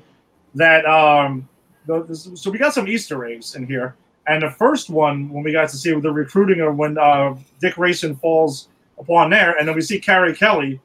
[0.56, 0.86] that.
[0.86, 1.48] Um,
[1.86, 3.96] the, so we got some Easter eggs in here,
[4.28, 7.76] and the first one when we got to see the recruiting or when uh, Dick
[7.76, 10.80] Grayson falls upon there, and then we see Carrie Kelly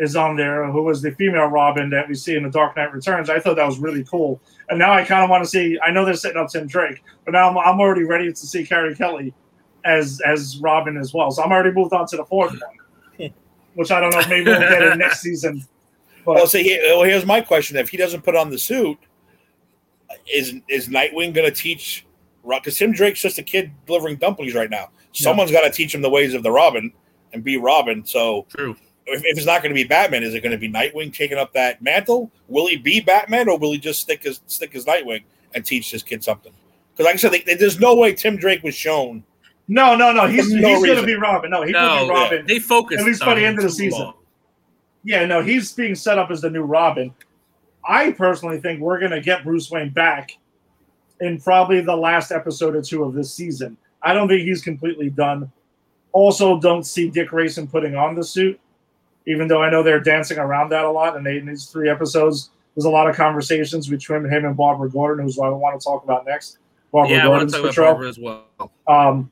[0.00, 2.92] is on there, who was the female Robin that we see in The Dark Knight
[2.92, 3.28] Returns.
[3.28, 4.40] I thought that was really cool.
[4.70, 5.78] And now I kind of want to see.
[5.84, 8.64] I know they're setting up Tim Drake, but now I'm, I'm already ready to see
[8.64, 9.34] Carrie Kelly
[9.84, 11.30] as as Robin as well.
[11.30, 12.58] So I'm already moved on to the fourth
[13.18, 13.30] one,
[13.74, 15.66] which I don't know if maybe we'll get it next season.
[16.24, 18.98] But, well, see, well, here's my question: If he doesn't put on the suit,
[20.32, 22.06] is is Nightwing going to teach?
[22.48, 24.88] Because Tim Drake's just a kid delivering dumplings right now.
[25.12, 25.60] Someone's yeah.
[25.60, 26.90] got to teach him the ways of the Robin
[27.34, 28.04] and be Robin.
[28.06, 28.76] So true
[29.12, 31.38] if, if it's not going to be Batman, is it going to be Nightwing taking
[31.38, 32.30] up that mantle?
[32.48, 35.22] Will he be Batman, or will he just stick his stick his Nightwing
[35.54, 36.52] and teach this kid something?
[36.92, 39.24] Because, like I said, they, they, there's no way Tim Drake was shown.
[39.68, 40.26] No, no, no.
[40.26, 41.50] He's, no he's going to be Robin.
[41.50, 42.38] No, he's no, going to be Robin.
[42.38, 42.44] Yeah.
[42.46, 44.00] They focus at least by the end of the season.
[44.00, 44.14] Long.
[45.04, 47.14] Yeah, no, he's being set up as the new Robin.
[47.88, 50.32] I personally think we're going to get Bruce Wayne back
[51.20, 53.76] in probably the last episode or two of this season.
[54.02, 55.50] I don't think he's completely done.
[56.12, 58.60] Also, don't see Dick Grayson putting on the suit
[59.26, 61.16] even though I know they're dancing around that a lot.
[61.16, 64.90] And they, in these three episodes, there's a lot of conversations between him and Barbara
[64.90, 66.58] Gordon, who's what I want to talk about next.
[66.92, 68.44] Barbara yeah, Gordon's I want to talk Barbara as well.
[68.86, 69.30] Um,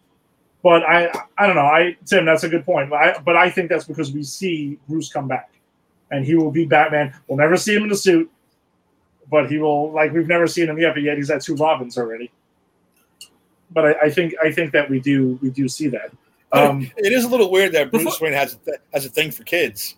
[0.63, 1.63] but I, I don't know.
[1.63, 2.91] I Tim, that's a good point.
[2.91, 5.53] But I, but I think that's because we see Bruce come back,
[6.11, 7.15] and he will be Batman.
[7.27, 8.31] We'll never see him in the suit,
[9.31, 10.95] but he will like we've never seen him yet.
[10.95, 12.31] But yet he's had two Robins already.
[13.71, 16.11] But I, I think I think that we do we do see that.
[16.53, 19.11] Um, it is a little weird that Bruce before, Wayne has a th- has a
[19.11, 19.97] thing for kids.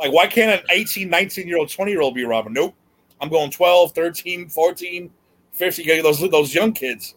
[0.00, 2.52] Like, why can't an 18, 19 year old, 20 year old be Robin?
[2.52, 2.74] Nope.
[3.20, 5.10] I'm going 12, 13, 14,
[5.52, 6.02] 15.
[6.02, 7.14] Those, those young kids.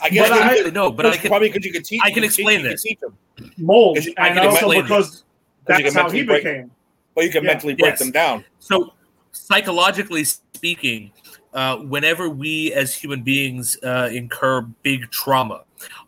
[0.00, 2.00] I guess But I- maybe- no, but I can probably because you could teach.
[2.04, 2.82] I can you teach- explain you this.
[2.82, 3.16] teach them.
[3.58, 5.24] mold, Because I and can also explain because
[5.64, 6.70] Because you that's can how he mentally break- became.
[7.14, 7.50] Well, you can Yeah.
[7.50, 7.98] mentally break Yes.
[7.98, 8.44] them down.
[8.60, 8.92] So,
[9.32, 11.12] psychologically speaking,
[11.54, 15.64] uh, whenever we as human beings uh, incur big trauma,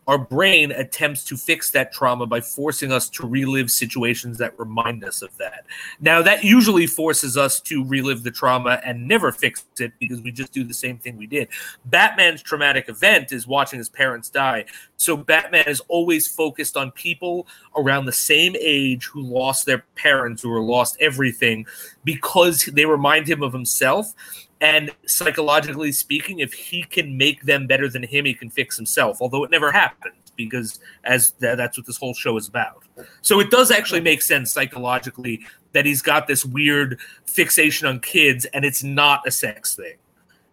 [0.07, 5.03] our brain attempts to fix that trauma by forcing us to relive situations that remind
[5.03, 5.65] us of that.
[5.99, 10.31] Now, that usually forces us to relive the trauma and never fix it because we
[10.31, 11.49] just do the same thing we did.
[11.85, 14.65] Batman's traumatic event is watching his parents die.
[14.97, 20.41] So, Batman is always focused on people around the same age who lost their parents,
[20.41, 21.65] who or lost everything
[22.03, 24.13] because they remind him of himself.
[24.61, 29.21] And psychologically speaking, if he can make them better than him, he can fix himself.
[29.21, 32.83] Although it never happened, because as th- that's what this whole show is about.
[33.21, 38.45] So it does actually make sense psychologically that he's got this weird fixation on kids,
[38.45, 39.95] and it's not a sex thing,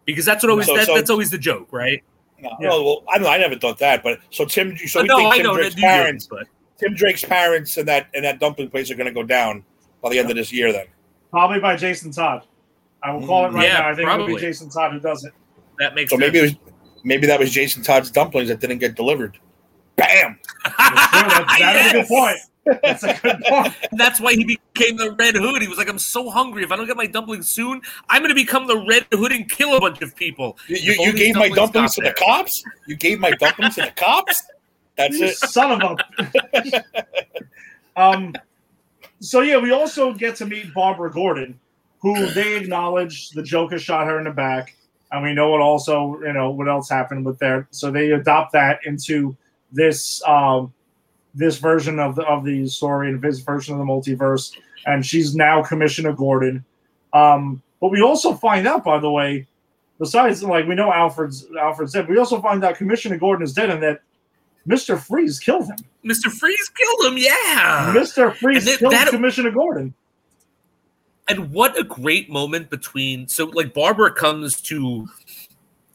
[0.05, 2.03] because that's what always So- that, so- that's always the joke, right?
[2.41, 2.69] No, Yeah.
[2.69, 3.31] well, well, I don't know.
[3.31, 5.57] I never thought that, but so Tim, so uh, we no, think I Tim know
[5.57, 9.07] Drake's parents, didn't, but Tim Drake's parents, and that and that dumpling place are going
[9.07, 9.65] to go down
[10.03, 10.71] by the end of this year.
[10.71, 10.87] Then
[11.31, 12.45] Probably by Jason Todd.
[13.07, 13.89] I will call it right Yeah, now.
[13.91, 15.33] I think it'll be Jason Todd who does it.
[15.79, 16.21] that makes so sense.
[16.33, 16.55] maybe it was
[17.05, 19.39] maybe that was Jason Todd's dumplings that didn't get delivered.
[19.97, 20.39] Bam!
[20.65, 22.39] That's, that is a good point.
[22.83, 23.73] That's a good point.
[23.93, 25.63] That's why he became the Red Hood.
[25.63, 26.65] He was like, I'm so hungry.
[26.65, 29.49] If I don't get my dumplings soon, I'm going to become the Red Hood and
[29.49, 30.59] kill a bunch of people.
[30.67, 32.65] You, you, you only gave my dumplings dumplings to got the cops.
[32.89, 34.43] You gave my dumplings to the cops.
[34.97, 35.37] That's You it.
[35.37, 36.85] son of a.
[37.97, 38.35] um.
[39.21, 41.59] So yeah, we also get to meet Barbara Gordon,
[42.15, 44.77] who they acknowledge the Joker shot her in the back,
[45.11, 47.67] and we know what also you know what else happened with there.
[47.71, 49.37] So they adopt that into
[49.73, 50.73] this um
[51.35, 54.53] this version of the of the story and this version of the multiverse,
[54.87, 56.65] and she's now Commissioner Gordon.
[57.13, 59.47] Um, but we also find out, by the way,
[59.99, 63.71] besides like we know Alfred's Alfred's dead, we also find out Commissioner Gordon is dead
[63.71, 64.01] and that
[64.69, 64.99] Mr.
[64.99, 65.77] Freeze killed him.
[66.05, 66.31] Mr.
[66.31, 67.19] Freeze killed him.
[67.19, 67.93] Yeah.
[67.97, 68.35] Mr.
[68.35, 69.95] Freeze then killed that- Commissioner Gordon.
[71.29, 73.27] And what a great moment between.
[73.29, 75.09] So, like, Barbara comes to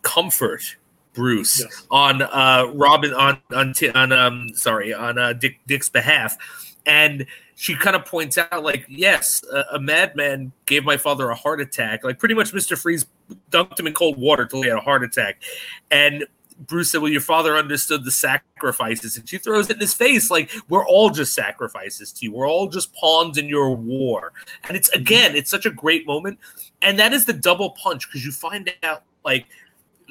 [0.01, 0.75] comfort
[1.13, 1.87] Bruce Yes.
[1.91, 6.37] on uh Robin on on on um sorry on uh Dick Dick's behalf,
[6.85, 7.25] and
[7.55, 11.59] she kind of points out like yes a, a madman gave my father a heart
[11.59, 13.05] attack like pretty much Mister Freeze
[13.51, 15.43] dunked him in cold water till he had a heart attack,
[15.91, 16.25] and
[16.67, 20.29] Bruce said, "Well, your father understood the sacrifices," and she throws it in his face
[20.29, 22.31] like we're all just sacrifices to you.
[22.31, 24.33] We're all just pawns in your war,
[24.67, 26.39] and it's again, it's such a great moment,
[26.81, 29.45] and that is the double punch because you find out like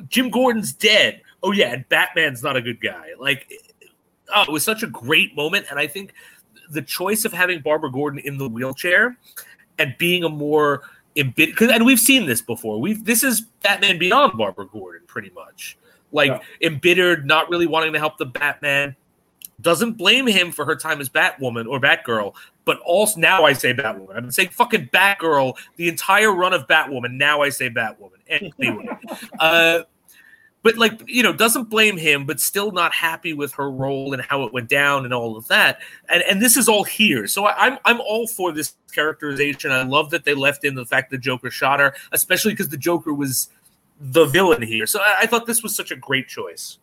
[0.08, 1.22] Jim Gordon's dead.
[1.42, 3.08] Oh yeah, and Batman's not a good guy.
[3.18, 3.50] Like,
[4.34, 6.14] oh, it was such a great moment, and I think
[6.70, 9.16] the choice of having Barbara Gordon in the wheelchair
[9.78, 10.82] and being a more
[11.14, 12.80] because and we've seen this before.
[12.80, 15.76] We've this is Batman Beyond Barbara Gordon, pretty much
[16.12, 16.66] like Yeah.
[16.68, 18.96] embittered, not really wanting to help the Batman.
[19.60, 22.34] Doesn't blame him for her time as Batwoman or Batgirl,
[22.64, 24.16] but also now I say Batwoman.
[24.16, 27.12] I've been saying fucking Batgirl the entire run of Batwoman.
[27.12, 28.10] Now I say Batwoman.
[28.28, 28.88] Anyway,
[29.38, 29.80] uh,
[30.62, 34.22] but like you know, doesn't blame him, but still not happy with her role and
[34.22, 35.80] how it went down and all of that.
[36.08, 39.72] And and this is all here, so I, I'm I'm all for this characterization.
[39.72, 42.76] I love that they left in the fact the Joker shot her, especially because the
[42.76, 43.48] Joker was
[44.00, 44.86] the villain here.
[44.86, 46.78] So I, I thought this was such a great choice.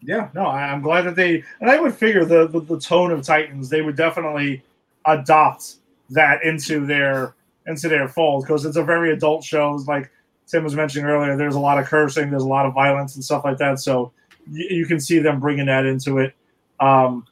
[0.00, 3.10] Yeah, no, I, I'm glad that they and I would figure the, the the tone
[3.10, 4.62] of Titans they would definitely
[5.06, 5.76] adopt
[6.10, 7.34] that into their
[7.66, 9.74] into their fold because it's a very adult show.
[9.74, 10.10] It's like
[10.46, 13.24] Tim was mentioning earlier, there's a lot of cursing, there's a lot of violence and
[13.24, 13.80] stuff like that.
[13.80, 14.12] So
[14.48, 16.34] you, you can see them bringing that into it.
[16.80, 17.26] Um,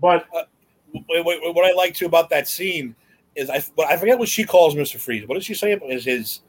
[0.00, 0.26] but
[0.92, 2.96] Wait, wait, wait, what I like too about that scene
[3.36, 5.24] is I, well, I forget what she calls Mister Freeze.
[5.28, 5.74] What does she say?
[5.74, 6.40] Is his?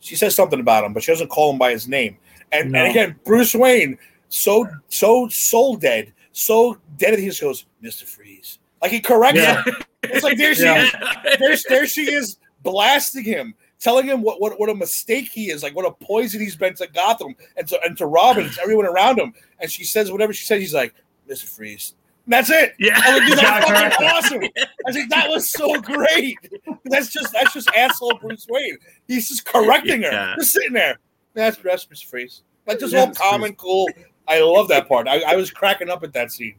[0.00, 2.16] She says something about him, but she doesn't call him by his name.
[2.52, 2.80] And, No.
[2.80, 3.98] and again, Bruce Wayne,
[4.28, 8.58] so so soul dead, so dead he just goes Mister Freeze.
[8.82, 9.62] Like he corrects Yeah.
[9.62, 9.74] him.
[10.02, 10.82] It's like there she Yeah.
[10.84, 10.92] is.
[11.38, 15.62] There, there she is blasting him, telling him what, what, what a mistake he is,
[15.62, 18.62] like what a poison he's been to Gotham and to and to Robin and to
[18.62, 19.34] everyone around him.
[19.60, 20.94] And she says whatever she says, he's like,
[21.28, 21.94] Mister Freeze.
[22.30, 22.74] And that's it.
[22.78, 23.00] Yeah.
[23.02, 24.14] I was like, dude, that's Yeah, fucking correct.
[24.24, 24.42] awesome.
[24.86, 26.38] I think that was so great.
[26.84, 28.78] That's just that's just asshole Bruce Wayne.
[29.08, 31.00] He's just correcting her, just sitting there.
[31.34, 32.06] That's that's Mr.
[32.06, 32.42] Freeze.
[32.68, 33.16] Like just Yeah, all Mr.
[33.16, 33.88] calm and cool.
[34.28, 35.08] I love that part.
[35.08, 36.54] I, I was cracking up at that scene.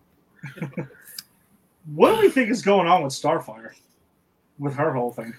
[1.95, 3.71] what do we think is going on with Starfire
[4.59, 5.33] with her whole thing?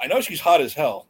[0.00, 1.06] I know she's hot as hell.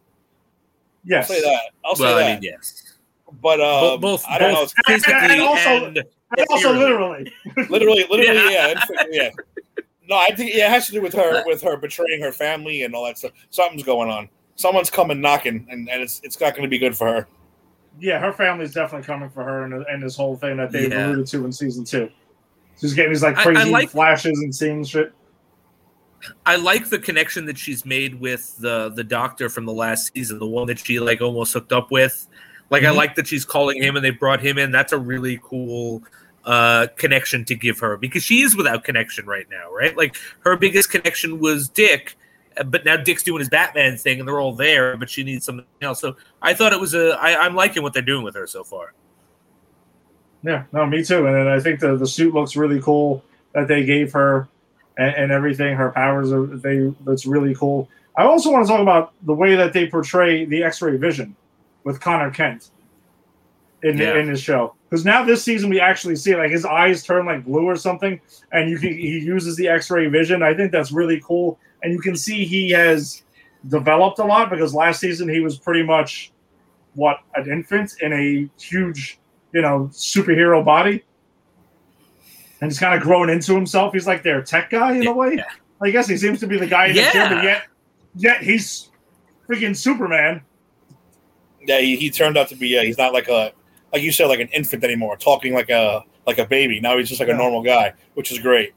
[1.05, 1.61] Yes, I'll say that.
[1.85, 2.27] I'll say well, that.
[2.31, 2.95] I mean, yes.
[3.43, 4.67] but Bo- um, both, I don't know.
[4.87, 6.03] physically And- and also- and
[6.37, 7.33] And also Literally.
[7.57, 7.69] literally.
[7.71, 8.75] literally, literally, Yeah.
[8.91, 9.31] yeah, yeah.
[10.09, 12.83] No, I think yeah, it has to do with her, with her betraying her family
[12.83, 13.33] and all that stuff.
[13.51, 14.29] Something's going on.
[14.57, 17.27] Someone's coming knocking, and, and it's it's not going to be good for her.
[17.99, 21.07] Yeah, her family's definitely coming for her, and, and this whole thing that they Yeah.
[21.07, 22.11] alluded to in season two.
[22.81, 25.13] She's getting these like I- I crazy like- flashes and seeing shit.
[26.47, 30.39] I like the connection that she's made with the the doctor from the last season,
[30.39, 32.27] the one that she like almost hooked up with.
[32.71, 32.97] Like I Mhm.
[32.97, 34.71] like that she's calling him and they brought him in.
[34.71, 36.03] That's a really cool
[36.45, 39.97] uh connection to give her because she is without connection right now, right?
[39.97, 42.17] Like her biggest connection was Dick,
[42.67, 45.65] but now Dick's doing his Batman thing and they're all there, but she needs something
[45.81, 46.01] else.
[46.01, 48.63] So I thought it was a I, I'm liking what they're doing with her so
[48.65, 48.93] far.
[50.43, 51.27] Yeah, no, me too.
[51.27, 54.47] And then I think the the suit looks really cool that they gave her,
[54.99, 55.75] and, and everything.
[55.75, 56.93] Her powers are they.
[57.07, 57.89] That's really cool.
[58.17, 61.35] I also want to talk about the way that they portray the X-ray vision
[61.83, 62.71] with Connor Kent
[63.83, 64.19] in Yeah.
[64.19, 64.75] in his show.
[64.95, 68.21] Because now this season we actually see like his eyes turn like blue or something,
[68.53, 70.41] and you can he uses the X-ray vision.
[70.41, 73.25] I think that's really cool, and you can see he has
[73.67, 76.31] developed a lot because last season he was pretty much
[76.95, 79.19] what an infant in a huge
[79.53, 81.03] you know superhero body,
[82.61, 83.95] and he's kind of growing into himself.
[83.95, 85.43] He's like their tech guy in a way.
[85.83, 87.35] I guess he seems to be the guy in the gym, Yeah.
[87.35, 87.63] but yet
[88.15, 88.91] yet he's
[89.49, 90.41] freaking Superman.
[91.67, 92.79] Yeah, he, he turned out to be.
[92.79, 93.53] Uh, he's not like a
[93.95, 96.81] like you said, like an infant anymore, talking like a like a baby.
[96.81, 97.35] Now he's just like Yeah.
[97.37, 98.73] a normal guy, which is great.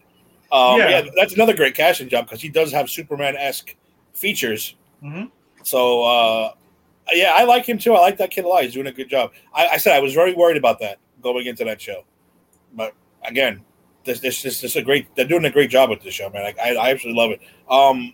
[0.51, 0.89] Um, Yeah.
[0.89, 1.01] yeah.
[1.15, 3.75] that's another great casting job because he does have Superman esque
[4.13, 4.75] features.
[5.03, 5.31] Mhm.
[5.63, 6.53] So uh,
[7.11, 7.93] yeah, I like him too.
[7.95, 8.63] I like that kid a lot.
[8.63, 9.31] He's doing a good job.
[9.53, 12.03] I, I said I was very worried about that going into that show,
[12.73, 13.61] but again,
[14.05, 15.07] this this this, this is a great.
[15.15, 16.43] They're doing a great job with this show, man.
[16.43, 17.41] I, I, I absolutely love it.
[17.69, 18.13] Um,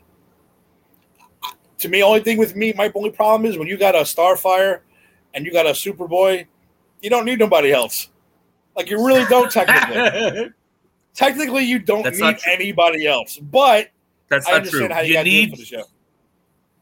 [1.79, 4.81] to me, only thing with me, my only problem is when you got a Starfire
[5.33, 6.45] and you got a Superboy,
[7.03, 8.09] you don't need nobody else.
[8.75, 10.49] Like you really don't technically.
[11.13, 13.37] technically, you don't That's need anybody else.
[13.37, 13.89] But
[14.29, 14.95] That's I not understand true.
[14.95, 15.83] how you, You got to do it for need the show.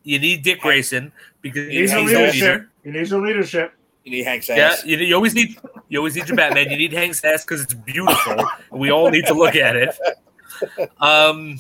[0.04, 1.12] you need Dick Grayson
[1.42, 2.42] because He needs Yeah, your he's the leadership.
[2.44, 2.70] leader.
[2.84, 3.74] He needs your leadership.
[4.04, 4.86] You need Hank's Yeah, ass.
[4.86, 5.58] you, you always need
[5.90, 6.70] you always need your Batman.
[6.72, 8.34] You need Hank's ass because it's beautiful.
[8.72, 9.96] and we all need to look at it.
[11.00, 11.60] Um,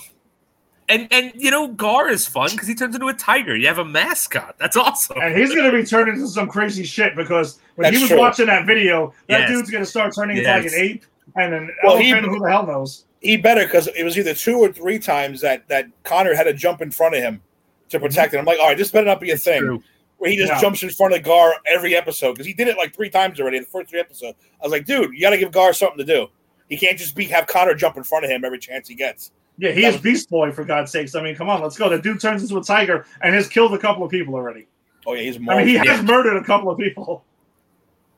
[0.90, 3.56] and and you know Gar is fun because he turns into a tiger.
[3.56, 4.56] You have a mascot.
[4.60, 5.18] That's awesome.
[5.22, 8.20] And he's going to be turned into some crazy shit because when he was true.
[8.20, 9.50] watching that video, that Yes.
[9.50, 11.06] dude's going to start turning into like an ape
[11.36, 12.34] and an Well, he- elephant.
[12.34, 13.06] Who the hell knows?
[13.22, 16.54] He better because it was either two or three times that that Connor had to
[16.54, 17.42] jump in front of him
[17.90, 18.06] to mm-hmm.
[18.08, 18.40] protect him.
[18.40, 19.84] I'm like, all right, this better not be a It's thing true.
[20.18, 20.60] where he just Yeah.
[20.62, 23.58] jumps in front of Gar every episode because he did it like three times already
[23.58, 24.38] in the first three episodes.
[24.60, 26.28] I was like, dude, you got to give Gar something to do.
[26.68, 29.32] He can't just be have Connor jump in front of him every chance he gets.
[29.60, 31.14] Yeah, he That is was- Beast Boy for God's sakes.
[31.14, 31.90] I mean, come on, let's go.
[31.90, 34.66] The dude turns into a tiger and has killed a couple of people already.
[35.06, 35.54] Oh yeah, he's more.
[35.56, 35.84] I mean, he Yeah.
[35.96, 37.24] has murdered a couple of people.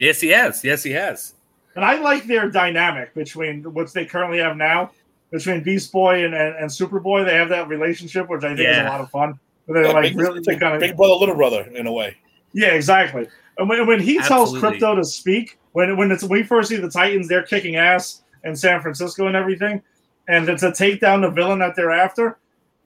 [0.03, 0.63] Yes, he has.
[0.63, 1.33] Yes, he has.
[1.75, 4.91] And I like their dynamic between what they currently have now,
[5.31, 7.25] between Beast Boy and, and, and Superboy.
[7.25, 9.39] They have that relationship, which I think is a lot of fun.
[9.65, 11.61] But they're Yeah, like big, really it's they like kind of big brother, little brother
[11.73, 12.17] in a way.
[12.53, 13.27] Yeah, exactly.
[13.57, 14.79] And when, when he tells Absolutely.
[14.79, 18.23] Krypto to speak, when when it's when we first see the Titans, they're kicking ass
[18.43, 19.81] in San Francisco and everything,
[20.27, 22.37] and to, to take down the villain that they're after,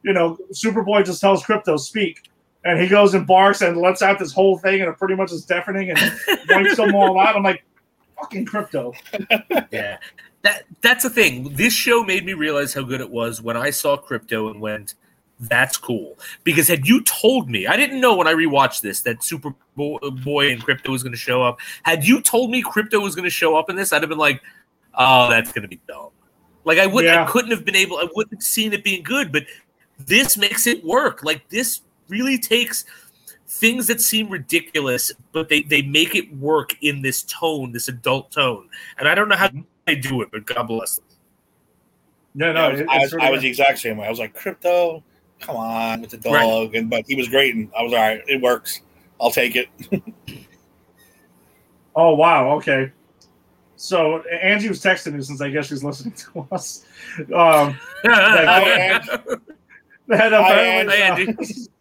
[0.03, 2.30] you know, Superboy just tells Krypto speak,
[2.68, 5.31] and he goes and barks and lets out this whole thing, and it pretty much
[5.31, 5.99] is deafening and
[6.49, 7.35] wipes them all out.
[7.35, 7.64] I'm like,
[8.19, 8.94] fucking Krypto.
[9.72, 9.98] Yeah.
[10.44, 11.53] That that's the thing.
[11.56, 14.94] This show made me realize how good it was when I saw Krypto and went,
[15.39, 16.18] that's cool.
[16.44, 20.52] Because had you told me, I didn't know when I rewatched this that Super Boy
[20.52, 21.60] and Krypto was going to show up.
[21.84, 24.18] Had you told me Krypto was going to show up in this, I'd have been
[24.18, 24.41] like,
[24.95, 26.10] oh, that's going to be dumb.
[26.65, 27.23] Like I would, Yeah.
[27.23, 29.31] I couldn't have been able, I wouldn't have seen it being good.
[29.31, 29.45] But
[29.99, 31.23] this makes it work.
[31.23, 32.86] Like this really takes
[33.48, 38.32] things that seem ridiculous, but they they make it work in this tone, this adult
[38.32, 38.70] tone.
[38.98, 39.50] And I don't know how
[39.86, 41.06] they do it, but God bless them.
[42.36, 44.06] Yeah, no, I was, I it's was, really I was the exact same way.
[44.06, 45.02] I was like, Krypto,
[45.40, 46.76] come on with the dog, Right.
[46.76, 48.22] and but he was great, and I was all right.
[48.28, 48.82] It works.
[49.20, 49.70] I'll take it.
[52.00, 52.92] Oh wow, okay.
[53.76, 56.86] So Angie was texting me since I guess she's listening to us.
[57.34, 57.76] Um,
[58.06, 59.02] Hi,
[60.08, 61.36] that apparently, Hi, Andy.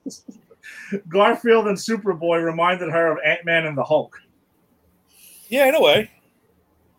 [1.08, 4.20] Garfield and Superboy reminded her of Ant Man and the Hulk.
[5.48, 6.10] Yeah, in a way.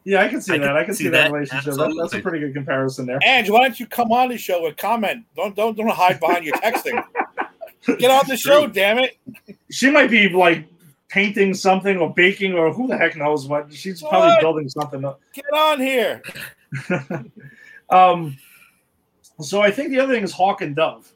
[0.03, 0.67] Yeah, I can see I that.
[0.67, 1.73] can I can see, see that, that, relationship.
[1.75, 3.19] That- that's a pretty good comparison there.
[3.25, 5.25] Ange, why don't you come on the show and comment?
[5.35, 7.03] Don't don't don't hide behind your texting.
[7.99, 8.73] Get on the show, True.
[8.73, 9.17] damn it!
[9.69, 10.65] She might be like
[11.09, 13.73] painting something or baking or who the heck knows what.
[13.73, 15.03] She's probably building something.
[15.03, 15.19] up.
[15.33, 16.21] Get on here.
[17.89, 18.37] um,
[19.41, 21.11] so I think the other thing is Hawk and Dove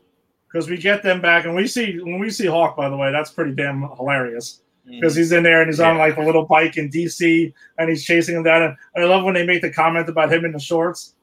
[0.52, 2.76] because we get them back and we see when we see Hawk.
[2.76, 4.62] By the way, that's pretty damn hilarious.
[4.90, 8.04] because he's in there and he's on like the little bike in DC and he's
[8.04, 8.64] chasing him down.
[8.96, 11.14] And I love when they make the comment about him in the shorts.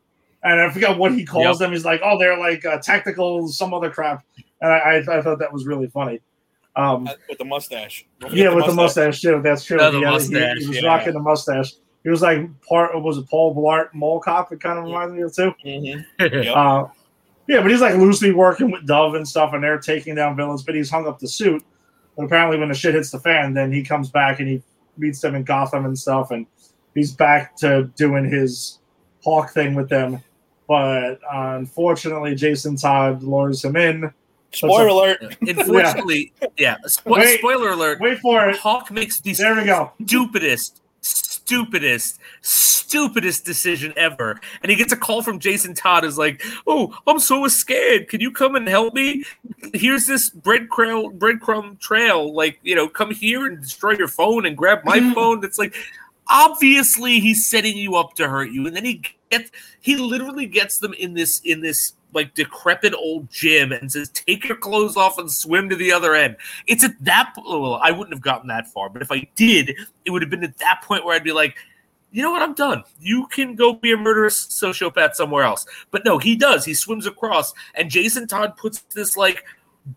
[0.44, 1.56] And I forgot what he calls Yep.
[1.58, 1.72] them.
[1.72, 4.24] He's like, "Oh, they're like uh, tactical, some other crap."
[4.62, 6.20] And I, I, I thought that was really funny.
[6.76, 8.06] Um, Uh, with the mustache.
[8.22, 9.40] Yeah, forget with the mustache too.
[9.42, 9.78] That's true.
[9.78, 10.86] The He had- he- mustache, he, was yeah.
[10.88, 11.72] rocking the mustache.
[12.04, 12.94] He was like part.
[13.02, 14.52] Was it Paul Blart Mall Cop?
[14.52, 15.52] It kind of reminds me of too.
[15.66, 16.04] Mhm.
[16.44, 16.52] yeah.
[16.52, 16.88] Uh,
[17.48, 20.62] yeah, but he's like loosely working with Dove and stuff, and they're taking down villains.
[20.62, 21.64] But he's hung up the suit.
[22.16, 24.62] But apparently, when the shit hits the fan, then he comes back and he
[24.96, 26.46] meets them in Gotham and stuff, and
[26.94, 28.78] he's back to doing his
[29.24, 30.22] Hawk thing with them.
[30.68, 34.12] But uh, unfortunately, Jason Todd lures him in.
[34.52, 35.36] Spoiler alert.
[35.42, 36.76] Unfortunately, yeah.
[36.86, 37.38] Spo- Wait.
[37.38, 38.00] spoiler alert.
[38.00, 38.56] Wait for it.
[38.56, 39.92] Hawk makes the There we go.
[40.06, 40.80] stupidest,
[41.48, 44.38] stupidest, stupidest decision ever.
[44.62, 48.08] And he gets a call from Jason Todd is like, Oh, I'm so scared.
[48.08, 49.24] Can you come and help me?
[49.72, 52.34] Here's this breadcrumb breadcrumb trail.
[52.34, 55.14] Like, you know, come here and destroy your phone and grab my mm-hmm.
[55.14, 55.40] phone.
[55.40, 55.74] That's like
[56.28, 58.66] obviously he's setting you up to hurt you.
[58.66, 59.50] And then he gets
[59.80, 64.48] he literally gets them in this in this like decrepit old gym and says, "Take
[64.48, 66.36] your clothes off and swim to the other end."
[66.66, 67.34] It's at that.
[67.36, 70.44] Well, I wouldn't have gotten that far, but if I did, it would have been
[70.44, 71.56] at that point where I'd be like,
[72.10, 72.42] "You know what?
[72.42, 72.82] I'm done.
[73.00, 76.64] You can go be a murderous sociopath somewhere else." But no, he does.
[76.64, 79.44] He swims across, and Jason Todd puts this like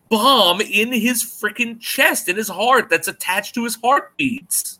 [0.08, 4.78] bomb in his freaking chest, in his heart, that's attached to his heartbeats.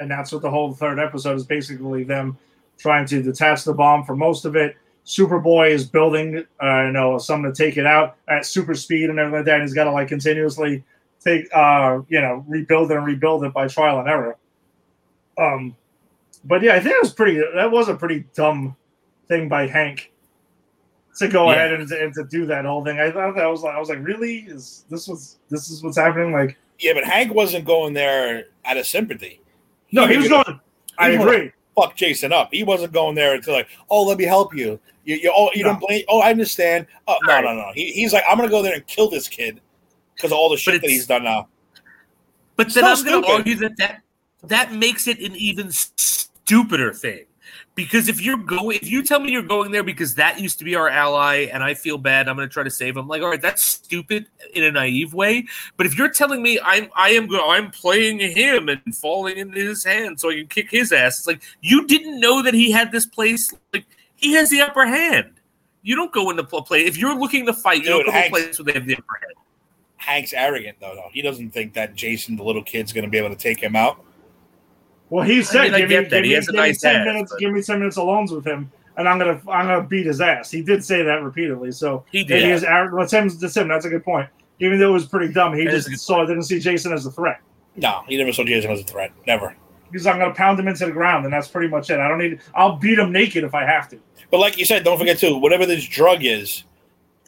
[0.00, 2.36] and that's what the whole third episode is basically them
[2.78, 4.76] trying to detach the bomb for most of it.
[5.06, 9.18] Superboy is building, uh, you know, something to take it out at super speed and
[9.18, 9.54] everything like that.
[9.56, 10.82] And he's got to like continuously
[11.22, 14.36] take, uh, you know, rebuild it and rebuild it by trial and error.
[15.38, 15.76] Um,
[16.44, 17.40] but yeah, I think it was pretty.
[17.54, 18.76] That was a pretty dumb
[19.28, 20.12] thing by Hank
[21.18, 21.56] to go Yeah.
[21.56, 22.98] ahead and, to- and to do that whole thing.
[22.98, 24.38] I thought that was like, I was like, really?
[24.40, 26.32] Is this was this is what's happening?
[26.32, 29.40] Like, Yeah, but Hank wasn't going there out of sympathy.
[29.92, 30.60] no, he was gonna.
[30.98, 31.52] I agree.
[31.76, 32.50] Fuck Jason up.
[32.52, 34.78] He wasn't going there to like, oh, let me help you.
[35.04, 35.70] You, you, oh, you No.
[35.70, 36.04] don't blame.
[36.08, 36.86] Oh, I understand.
[37.06, 37.44] Oh, no, Right.
[37.44, 37.70] no, no.
[37.74, 39.60] He, he's like, I'm gonna go there and kill this kid
[40.14, 41.48] because of all the shit that he's done now.
[42.56, 44.02] But then I'm going to argue that, that
[44.44, 47.24] that makes it an even stupider thing.
[47.74, 50.64] Because if you're going, if you tell me you're going there because that used to
[50.64, 53.08] be our ally and I feel bad, I'm going to try to save him.
[53.08, 55.46] Like, all right, that's stupid in a naive way.
[55.76, 59.58] But if you're telling me I'm, I am, go, I'm playing him and falling into
[59.58, 62.70] his hands so I can kick his ass, it's like you didn't know that he
[62.70, 63.52] had this place.
[63.72, 63.86] Like
[64.24, 65.32] he has the upper hand.
[65.82, 67.78] You don't go into pl- play if you're looking to fight.
[67.82, 69.32] You don't Dude, go to a Hank- place where they have the upper hand.
[69.96, 70.94] Hank's arrogant though.
[70.94, 71.08] though.
[71.12, 73.98] He doesn't think that Jason, the little kid's, gonna be able to take him out.
[75.10, 76.10] Well, he said, mean, "Give me, that.
[76.10, 77.32] give He me, has a give me nice ten ass, minutes.
[77.32, 80.20] but- Give me ten minutes alone with him, and I'm gonna, I'm gonna beat his
[80.20, 81.70] ass." He did say that repeatedly.
[81.72, 82.48] So He maybe did.
[82.50, 82.96] his arrogant.
[82.96, 83.68] Well, Tim's that's him.
[83.68, 84.28] That's a good point.
[84.60, 86.58] Even though it was pretty dumb, he That is just a good saw didn't see
[86.58, 87.40] Jason as a threat.
[87.76, 89.10] No, he never saw Jason as a threat.
[89.26, 89.54] Never.
[89.94, 92.00] He's like, I'm gonna pound him into the ground, and that's pretty much it.
[92.00, 92.40] I don't need.
[92.54, 94.00] I'll beat him naked if I have to.
[94.30, 96.64] But like you said, don't forget too, whatever this drug is,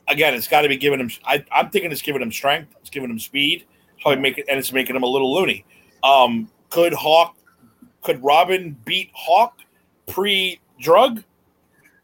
[0.09, 1.11] again, it's got to be giving him.
[1.25, 2.75] I, I'm thinking it's giving him strength.
[2.81, 3.65] It's giving him speed.
[3.95, 5.65] It's probably making and it's making him a little loony.
[6.03, 7.37] Um, could Hawk,
[8.03, 9.61] could Robin beat Hawk
[10.09, 11.23] pre-drug?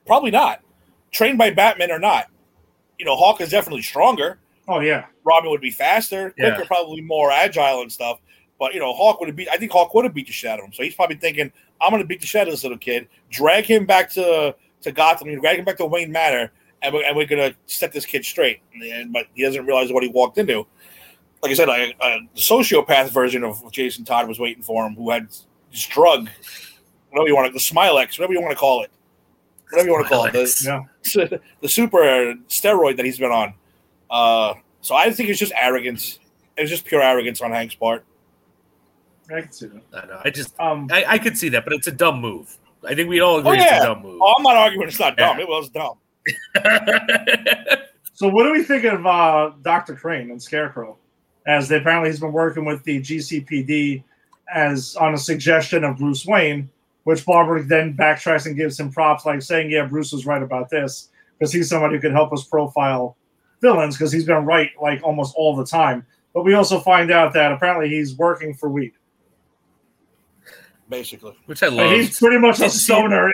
[0.06, 0.60] Probably not.
[1.10, 2.26] Trained by Batman or not,
[2.98, 4.38] you know, Hawk is definitely stronger.
[4.68, 6.58] Oh yeah, Robin would be faster, Yeah.
[6.66, 8.20] probably more agile and stuff.
[8.62, 9.48] But you know, Hawk would have beat.
[9.50, 10.72] I think Hawk would have beat the shit out of him.
[10.72, 13.08] So he's probably thinking, "I'm going to beat the shit out of this little kid,
[13.28, 17.16] drag him back to to Gotham, drag him back to Wayne Manor, and we're, and
[17.16, 20.38] we're going to set this kid straight." And, but he doesn't realize what he walked
[20.38, 20.64] into.
[21.42, 25.10] Like I said, a, a sociopath version of Jason Todd was waiting for him, who
[25.10, 25.26] had
[25.72, 26.28] this drug,
[27.10, 28.92] whatever you want to, the Smilex, whatever you want to call it,
[29.70, 30.64] whatever you want to call it, Smilex.
[30.64, 30.84] yeah.
[31.26, 31.98] the, the super
[32.46, 33.54] steroid that he's been on.
[34.08, 36.20] Uh, so I think it's just arrogance.
[36.56, 38.04] It was just pure arrogance on Hank's part.
[39.32, 39.82] I can see that.
[40.04, 40.20] I know.
[40.24, 42.56] I just Um, I, I could see that, but it's a dumb move.
[42.86, 43.82] I think we all agree Oh, it's yeah.
[43.82, 44.20] a dumb move.
[44.22, 45.38] Oh, I'm not arguing it's not dumb.
[45.38, 45.44] Yeah.
[45.44, 45.98] It was dumb.
[48.14, 50.96] so what do we think of uh, Doctor Crane and Scarecrow?
[51.46, 54.04] As they, apparently he's been working with the GCPD
[54.54, 56.68] as on a suggestion of Bruce Wayne,
[57.04, 60.70] which Barbara then backtracks and gives him props, like saying, "Yeah, Bruce was right about
[60.70, 63.16] this because he's somebody who could help us profile
[63.60, 67.32] villains because he's been right like almost all the time." But we also find out
[67.34, 68.92] that apparently he's working for weed.
[70.92, 71.92] Basically, Which I Like, love.
[71.92, 73.32] he's pretty much a Didn't stoner.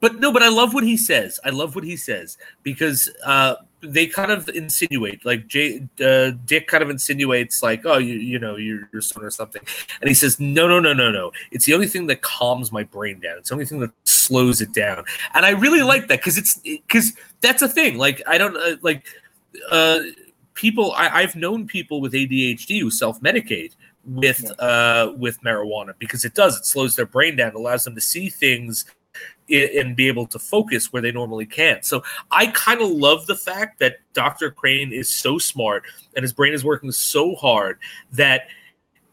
[0.00, 1.40] But no, but I love what he says.
[1.46, 6.66] I love what he says because uh, they kind of insinuate, like Jay, uh, Dick
[6.66, 9.62] kind of insinuates, like, "Oh, you, you know, you're, you're son or something,"
[10.02, 11.32] and he says, "No, no, no, no, no.
[11.52, 13.38] It's the only thing that calms my brain down.
[13.38, 16.58] It's the only thing that slows it down." And I really like that because it's
[16.58, 17.96] because that's a thing.
[17.96, 19.06] Like I don't uh, like
[19.70, 20.00] uh,
[20.52, 20.92] people.
[20.92, 23.72] I, I've known people with ADHD who self medicate
[24.06, 26.58] with uh, with marijuana because it does.
[26.58, 28.84] It slows their brain down, allows them to see things
[29.48, 31.84] and be able to focus where they normally can't.
[31.84, 34.50] So I kind of love the fact that Dr.
[34.50, 35.84] Crane is so smart
[36.16, 37.78] and his brain is working so hard
[38.12, 38.48] that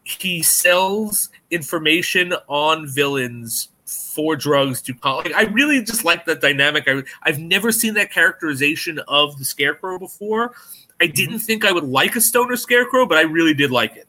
[0.04, 6.84] he sells information on villains for drugs to like, I really just like that dynamic.
[6.86, 10.54] I, I've never seen that characterization of the Scarecrow before.
[11.00, 11.44] I didn't mm-hmm.
[11.44, 14.08] think I would like a stoner Scarecrow, but I really did like it.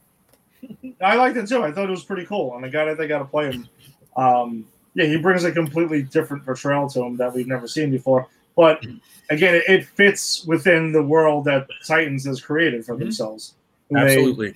[1.02, 1.64] I liked it too.
[1.64, 2.98] I thought it was pretty cool, and I got it.
[2.98, 3.68] They got to play him.
[4.16, 4.66] Um,
[4.96, 8.28] yeah, he brings a completely different portrayal to him that we've never seen before.
[8.56, 8.86] But
[9.30, 13.06] again, it, it fits within the world that Titans has created for mm-hmm.
[13.06, 13.56] themselves.
[13.96, 14.56] Absolutely.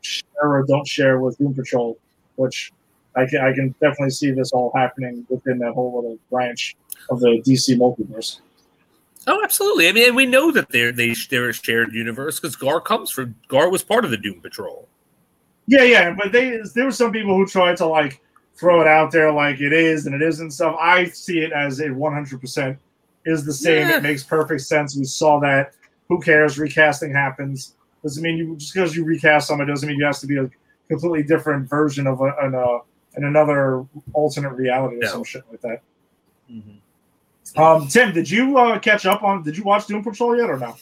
[0.00, 1.98] share or don't share with Doom Patrol,
[2.36, 2.72] which
[3.16, 6.76] I can I can definitely see this all happening within that whole little branch
[7.10, 8.40] of the DC multiverse.
[9.26, 9.88] Oh, absolutely.
[9.88, 13.34] I mean, we know that they're they they're a shared universe because Gar comes from
[13.48, 14.88] Gar was part of the Doom Patrol.
[15.70, 18.20] Yeah, yeah, but they there were some people who tried to like
[18.56, 20.76] throw it out there like it is and it isn't stuff.
[20.80, 22.76] I see it as a 100%
[23.24, 23.88] is the same.
[23.88, 23.98] Yeah.
[23.98, 24.96] It makes perfect sense.
[24.96, 25.74] We saw that.
[26.08, 26.58] Who cares?
[26.58, 27.76] Recasting happens.
[28.02, 30.50] Doesn't mean you just because you recast someone doesn't mean you have to be a
[30.88, 32.78] completely different version of a, an, uh,
[33.16, 35.06] in another alternate reality or no.
[35.06, 35.82] some shit like that.
[36.50, 37.62] Mm-hmm.
[37.62, 39.44] Um, Tim, did you uh, catch up on?
[39.44, 40.76] Did you watch Doom Patrol yet or no?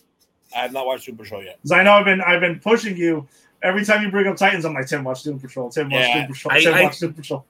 [0.57, 1.59] I have not watched Doom Patrol yet.
[1.59, 3.29] Because I know I've been I've been pushing you
[3.63, 4.65] every time you bring up Titans.
[4.65, 5.71] I'm like Tim, watch Doom Patrol.
[5.71, 6.61] Tim, watch yeah, Doom Patrol.
[6.61, 7.47] Tim, I, watch Doom Patrol.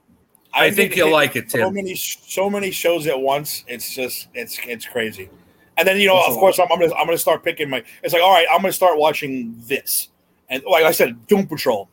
[0.53, 1.61] I, I think you'll like it, Tim.
[1.61, 3.65] So many, so many shows at once.
[3.69, 5.29] It's just, it's, it's crazy.
[5.77, 7.85] And then you know, That's of course, I'm, I'm, gonna, I'm gonna start picking my.
[8.03, 10.09] It's like, all right, I'm gonna start watching this,
[10.51, 11.89] and like I said, Doom Patrol.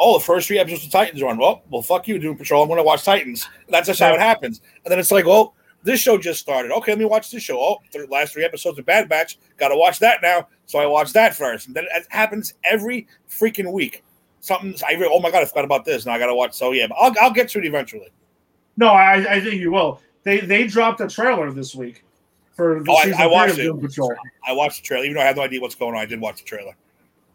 [0.00, 1.38] Oh, the first three episodes of Titans are on.
[1.38, 2.62] Well, well, fuck you, Doom Patrol.
[2.62, 3.46] I'm gonna watch Titans.
[3.68, 4.60] That's just how it happens.
[4.84, 6.72] And then it's like, well, this show just started.
[6.72, 7.58] Okay, let me watch this show.
[7.60, 9.38] Oh, the last three episodes of Bad Batch.
[9.56, 10.48] Got to watch that now.
[10.70, 14.04] So I watch that first, and then it happens every freaking week
[14.38, 14.72] something.
[14.86, 16.06] I oh my god, I forgot about this.
[16.06, 16.54] Now I got to watch.
[16.54, 18.08] So yeah, I'll I'll get to it eventually.
[18.76, 20.00] No, I, I think you will.
[20.22, 22.04] They they dropped a trailer this week
[22.52, 23.62] for the oh, season I, I watched it.
[23.64, 24.14] Doom Patrol.
[24.46, 26.00] I watched the trailer, even though I have no idea what's going on.
[26.00, 26.76] I did watch the trailer.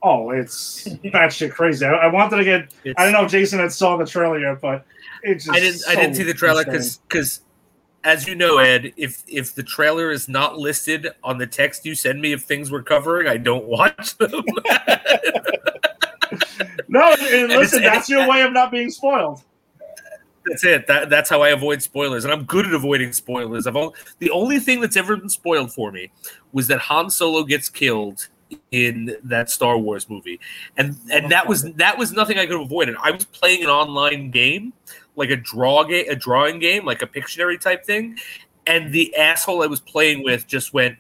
[0.01, 1.85] Oh, it's batshit crazy.
[1.85, 2.71] I, I, wanted to get.
[2.85, 4.85] It's, I don't know if Jason had saw the trailer yet, but
[5.23, 5.49] it's.
[5.49, 5.79] I didn't.
[5.79, 7.41] So I didn't see the trailer because because
[8.06, 11.95] as you know, Ed, if if the trailer is not listed on the text you
[11.95, 14.44] send me of things we're covering, I don't watch them.
[16.88, 19.41] no, listen, that's your way of not being spoiled.
[20.45, 20.86] That's it.
[20.86, 23.65] That, that's how I avoid spoilers, and I'm good at avoiding spoilers.
[23.65, 26.11] I've all, the only thing that's ever been spoiled for me
[26.53, 28.27] was that Han Solo gets killed
[28.69, 30.40] in that Star Wars movie,
[30.77, 32.95] and and that was that was nothing I could have avoided.
[33.02, 34.73] I was playing an online game,
[35.15, 38.17] like a draw game, a drawing game, like a Pictionary type thing,
[38.67, 40.97] and the asshole I was playing with just went,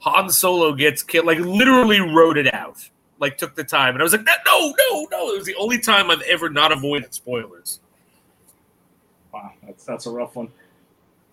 [0.00, 2.88] Han Solo gets killed, like literally wrote it out
[3.20, 5.32] like took the time, and I was like, no, no, no.
[5.32, 7.80] It was the only time I've ever not avoided spoilers.
[9.32, 10.48] Wow, that's that's a rough one.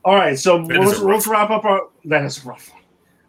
[0.03, 1.89] All right, so let's, let's wrap up our.
[2.05, 2.81] That is a rough one.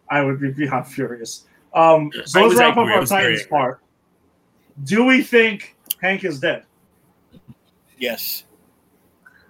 [0.09, 1.45] I would be beyond furious.
[1.73, 2.93] Um, so let's wrap angry.
[2.93, 3.81] up our Titans part.
[4.83, 6.63] Do we think Hank is dead?
[7.97, 8.43] Yes.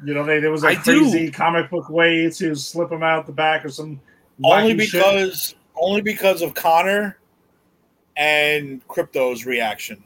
[0.06, 1.32] You know, they, there was a I crazy do.
[1.32, 4.00] comic book way to slip him out the back or some.
[4.44, 5.58] Only because, shit.
[5.76, 7.18] only because of Connor
[8.16, 10.04] and Krypto's reaction.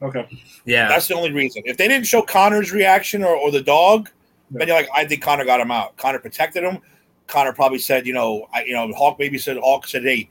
[0.00, 0.28] Okay.
[0.64, 0.88] Yeah.
[0.88, 1.62] That's the only reason.
[1.64, 4.10] If they didn't show Connor's reaction or, or the dog,
[4.50, 4.58] yeah.
[4.58, 5.96] then you're like, I think Connor got him out.
[5.96, 6.78] Connor protected him.
[7.26, 10.28] Connor probably said, you know, I, you know, Hawk maybe said, Hawk said, hey,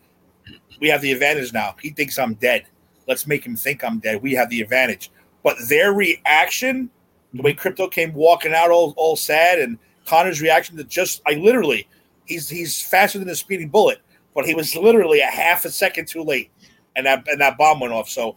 [0.79, 1.75] we have the advantage now.
[1.81, 2.65] He thinks I'm dead.
[3.07, 4.21] Let's make him think I'm dead.
[4.21, 5.11] We have the advantage.
[5.43, 6.89] But their reaction,
[7.33, 11.33] the way Krypto came walking out all, all sad, and Connor's reaction to just, I
[11.33, 11.87] literally,
[12.25, 13.99] he's he's faster than a speeding bullet,
[14.35, 16.51] but he was literally a half a second too late
[16.95, 18.09] and that and that bomb went off.
[18.09, 18.35] So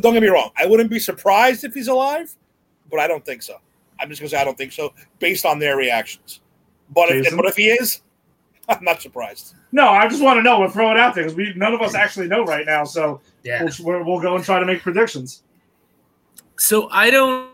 [0.00, 2.34] don't get me wrong, I wouldn't be surprised if he's alive,
[2.90, 3.56] but I don't think so.
[3.98, 6.40] I'm just gonna say I don't think so based on their reactions.
[6.90, 8.02] But if, but if he is,
[8.68, 9.54] I'm not surprised.
[9.72, 10.58] No, I just want to know.
[10.60, 12.84] We'll throw it out there because we none of us actually know right now.
[12.84, 13.68] So yeah.
[13.80, 15.42] we'll, we'll go and try to make predictions.
[16.56, 17.48] So I don't.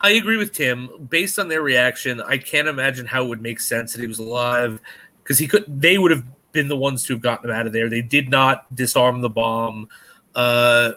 [0.00, 0.90] I agree with Tim.
[1.08, 4.18] Based on their reaction, I can't imagine how it would make sense that he was
[4.18, 4.80] alive
[5.22, 5.64] because he could.
[5.66, 7.88] They would have been the ones to have gotten him out of there.
[7.88, 9.88] They did not disarm the bomb,
[10.34, 10.92] uh,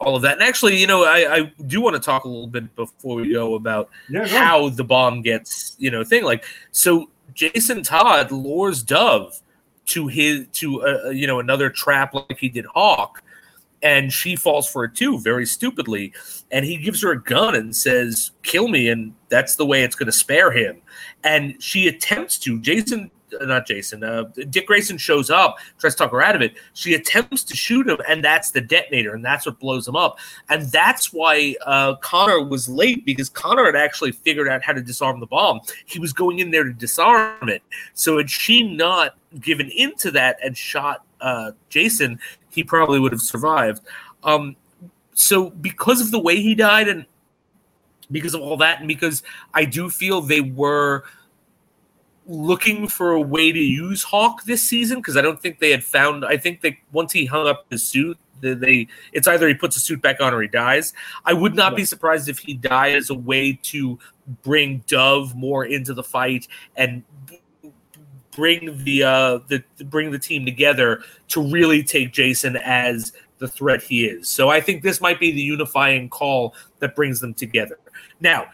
[0.00, 0.34] all of that.
[0.34, 3.32] And actually, you know, I, I do want to talk a little bit before we
[3.32, 7.10] go about yeah, how the bomb gets, you know, thing like so.
[7.34, 9.42] Jason Todd lures Dove
[9.86, 13.22] to his to uh, you know another trap like he did Hawk,
[13.82, 16.12] and she falls for it too, very stupidly.
[16.50, 19.96] And he gives her a gun and says, "Kill me," and that's the way it's
[19.96, 20.80] going to spare him.
[21.24, 22.60] And she attempts to.
[22.60, 23.10] Jason
[23.42, 26.54] not Jason, uh, Dick Grayson shows up, tries to talk her out of it.
[26.74, 30.18] She attempts to shoot him, and that's the detonator, and that's what blows him up.
[30.48, 34.82] And that's why uh, Connor was late because Connor had actually figured out how to
[34.82, 35.60] disarm the bomb.
[35.86, 37.62] He was going in there to disarm it.
[37.94, 42.18] So had she not given into that and shot uh, Jason,
[42.56, 43.82] he probably would have survived.
[44.24, 44.56] Um,
[45.14, 47.06] so because of the way he died and
[48.10, 49.22] because of all that, and because
[49.54, 51.04] I do feel they were
[52.26, 55.84] looking for a way to use Hawk this season because I don't think they had
[55.84, 56.24] found.
[56.24, 59.76] I think that once he hung up his suit, they, they it's either he puts
[59.76, 60.92] a suit back on or he dies.
[61.24, 63.98] I would not be surprised if he died as a way to
[64.42, 67.02] bring Dove more into the fight and
[68.36, 73.82] bring the uh the bring the team together to really take Jason as the threat
[73.82, 74.28] he is.
[74.28, 77.78] So I think this might be the unifying call that brings them together.
[78.20, 78.46] Now,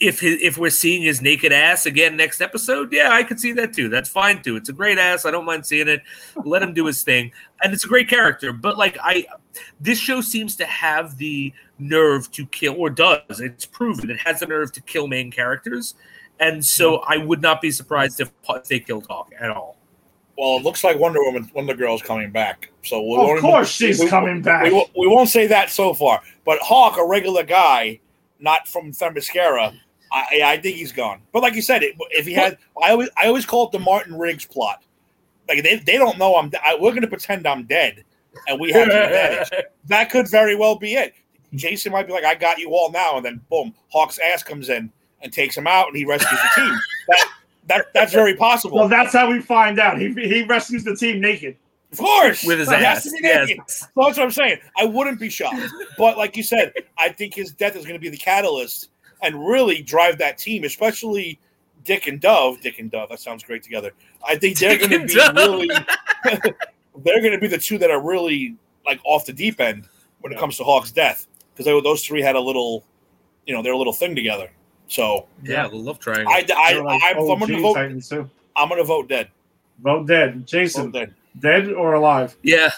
[0.00, 3.52] if his, if we're seeing his naked ass again next episode, yeah, I could see
[3.52, 3.88] that too.
[3.88, 4.56] That's fine too.
[4.56, 5.26] It's a great ass.
[5.26, 6.02] I don't mind seeing it.
[6.44, 7.32] Let him do his thing,
[7.62, 8.52] and it's a great character.
[8.52, 9.26] But like I,
[9.80, 13.40] this show seems to have the nerve to kill, or does.
[13.40, 15.94] It's proven it has the nerve to kill main characters,
[16.40, 18.30] and so I would not be surprised if
[18.68, 19.76] they killed Hawk at all.
[20.36, 22.70] Well, it looks like Wonder Woman, Wonder Girl's coming back.
[22.84, 24.62] So we Of won't- course she's we- coming back.
[24.64, 27.98] We, won't- we won't say that so far, but Hawk, a regular guy,
[28.38, 29.76] not from Themyscira,
[30.12, 31.20] I, I think he's gone.
[31.32, 33.78] But like you said, it, if he had, I always I always call it the
[33.80, 34.82] Martin Riggs plot.
[35.48, 36.50] Like they, they don't know I'm.
[36.64, 38.04] I, we're going to pretend I'm dead,
[38.46, 39.64] and we have the advantage.
[39.88, 41.14] That could very well be it.
[41.54, 44.68] Jason might be like, "I got you all now," and then boom, Hawk's ass comes
[44.68, 44.90] in
[45.22, 46.78] and takes him out, and he rescues the team.
[47.08, 47.28] That
[47.66, 48.78] that that's very possible.
[48.78, 49.98] well, that's how we find out.
[50.00, 51.56] He he rescues the team naked.
[51.92, 53.48] Of course, With his He has ass, to be yes.
[53.48, 53.62] naked.
[53.66, 54.58] So that's what I'm saying.
[54.76, 58.00] I wouldn't be shocked, but like you said, I think his death is going to
[58.00, 58.90] be the catalyst
[59.22, 61.38] and really drive that team, especially
[61.84, 62.60] Dick and Dove.
[62.60, 63.92] Dick and Dove, that sounds great together.
[64.26, 65.34] I think they're going to be Dove.
[65.34, 65.68] really.
[67.04, 68.54] they're going to be the two that are really
[68.84, 69.88] like off the deep end
[70.20, 71.26] when it comes to Hawk's death
[71.56, 72.84] because those three had a little,
[73.46, 74.50] you know, they're a little thing together.
[74.88, 76.32] So Yeah, the love triangle.
[76.32, 77.74] I, I, They're like I'm, I'm going to vote.
[77.74, 78.28] Titans too.
[78.56, 79.28] I'm going to vote dead.
[79.82, 80.46] Vote dead.
[80.46, 81.14] Jason, Vote dead.
[81.40, 82.36] dead or alive?
[82.42, 82.70] yeah.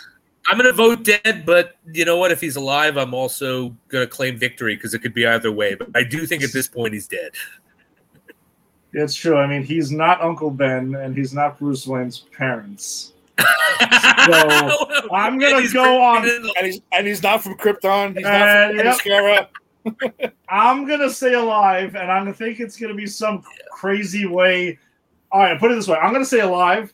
[0.49, 2.33] I'm going to vote dead, but you know what?
[2.33, 5.75] If he's alive, I'm also going to claim victory because it could be either way.
[5.75, 7.33] But I do think at this point he's dead.
[8.93, 9.37] It's true.
[9.37, 13.13] I mean, he's not Uncle Ben, and he's not Bruce Wayne's parents.
[13.39, 13.47] So
[15.13, 18.17] I'm gonna go on- freaking in the- And he's and he's not from Krypton.
[18.17, 18.31] He's Uh,
[18.83, 19.53] not from yep.
[19.85, 20.33] Themyscira.
[20.49, 23.43] I'm gonna say alive, and I'm gonna think it's gonna be some
[23.73, 24.79] crazy way.
[25.33, 26.93] All right, put it this way: I'm gonna say alive.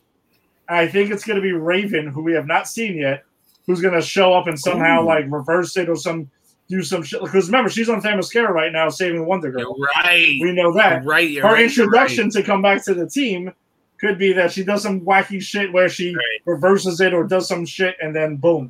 [0.69, 3.23] And I think it's gonna be Raven, who we have not seen yet,
[3.65, 5.05] who's gonna show up and somehow Ooh.
[5.05, 6.29] like reverse it or some
[6.69, 7.21] do some shit.
[7.21, 9.61] Because remember, she's on Themyscira right now, saving Wonder Girl.
[9.77, 10.37] You're right.
[10.41, 11.03] We know that.
[11.03, 11.29] You're right.
[11.29, 13.53] You're Her right, you're introduction to come back to the team
[13.99, 16.23] could be that she does some wacky shit where she Right.
[16.45, 18.69] reverses it or does some shit, and then boom,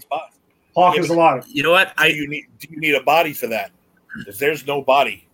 [0.76, 1.46] Hawk Yeah, is but- alive.
[1.50, 1.88] You know what?
[1.98, 3.72] do I you need do you need a body for that?
[4.20, 5.28] Because there's no body.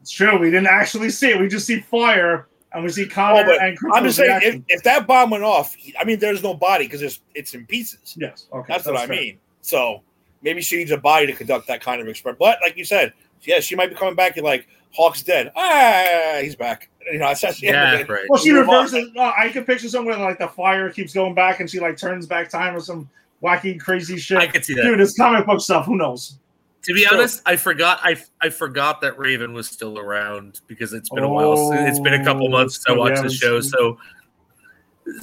[0.00, 0.36] It's true.
[0.38, 1.40] We didn't actually see it.
[1.40, 4.40] We just see fire, and we see Connor Oh, but and Krypto's I'm just saying,
[4.42, 7.66] if, if that bomb went off, I mean, there's no body because it's it's in
[7.66, 8.16] pieces.
[8.18, 9.38] yes, okay, That's, what I mean.
[9.60, 10.02] So
[10.42, 12.40] maybe she needs a body to conduct that kind of experiment.
[12.40, 13.12] But like you said,
[13.42, 14.34] yeah, she might be coming back.
[14.34, 15.52] You're like, Hawk's dead.
[15.56, 16.90] Ah, he's back.
[17.10, 18.08] You know, that's, that's the end yeah, of it.
[18.08, 18.24] right.
[18.28, 19.08] Well, she reverses.
[19.16, 22.26] Uh, I could picture somewhere like the fire keeps going back, and she like turns
[22.26, 23.08] back time or some
[23.42, 24.38] wacky, crazy shit.
[24.38, 24.82] I could see that.
[24.82, 25.86] Dude, it's comic book stuff.
[25.86, 26.38] Who knows?
[26.84, 28.00] To be So- honest, I forgot.
[28.02, 31.70] I I forgot that Raven was still around because it's been a while.
[31.70, 33.98] since- It's been a couple Oh, months since I watched the show, it's- so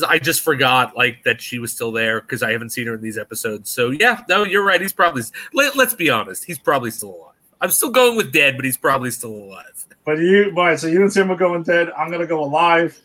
[0.07, 3.01] I just forgot like that she was still there because I haven't seen her in
[3.01, 3.69] these episodes.
[3.69, 4.79] So yeah, no, you're right.
[4.81, 5.23] He's probably.
[5.53, 6.43] Let, let's be honest.
[6.45, 7.35] He's probably still alive.
[7.61, 9.85] I'm still going with dead, but he's probably still alive.
[10.05, 11.91] But you, boy, so you and Tim are going dead.
[11.97, 12.97] I'm gonna go alive.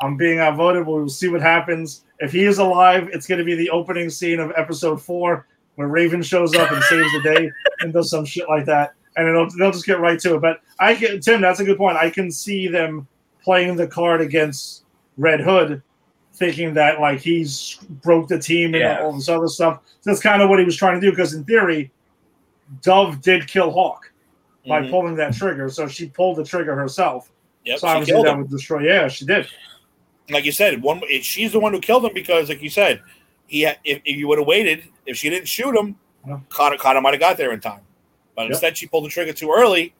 [0.00, 0.86] I'm being outvoted.
[0.86, 2.04] We'll see what happens.
[2.18, 6.22] If he is alive, it's gonna be the opening scene of episode four where Raven
[6.22, 7.50] shows up and saves the day
[7.80, 10.40] and does some shit like that, and it'll, they'll just get right to it.
[10.40, 11.96] But I can, Tim, that's a good point.
[11.96, 13.06] I can see them
[13.42, 14.84] playing the card against
[15.16, 15.82] Red Hood,
[16.34, 19.02] thinking that like he's broke the team and Yeah.
[19.02, 19.80] all this other stuff.
[20.00, 21.10] So that's kind of what he was trying to do.
[21.10, 21.90] Because in theory,
[22.82, 24.10] Dove did kill Hawk
[24.66, 24.90] by Mhm.
[24.90, 25.68] pulling that trigger.
[25.68, 27.30] So she pulled the trigger herself.
[27.64, 28.38] Yep, so obviously that him.
[28.38, 28.80] would destroy.
[28.86, 29.46] Yeah, she did.
[30.30, 33.00] Like you said, one she's the one who killed him because, like you said,
[33.52, 35.94] he had, if, if you would have waited, if she didn't shoot him,
[36.26, 36.40] Yeah.
[36.48, 37.82] Connor, Connor might have got there in time.
[38.34, 38.50] But Yep.
[38.52, 39.94] instead, she pulled the trigger too early.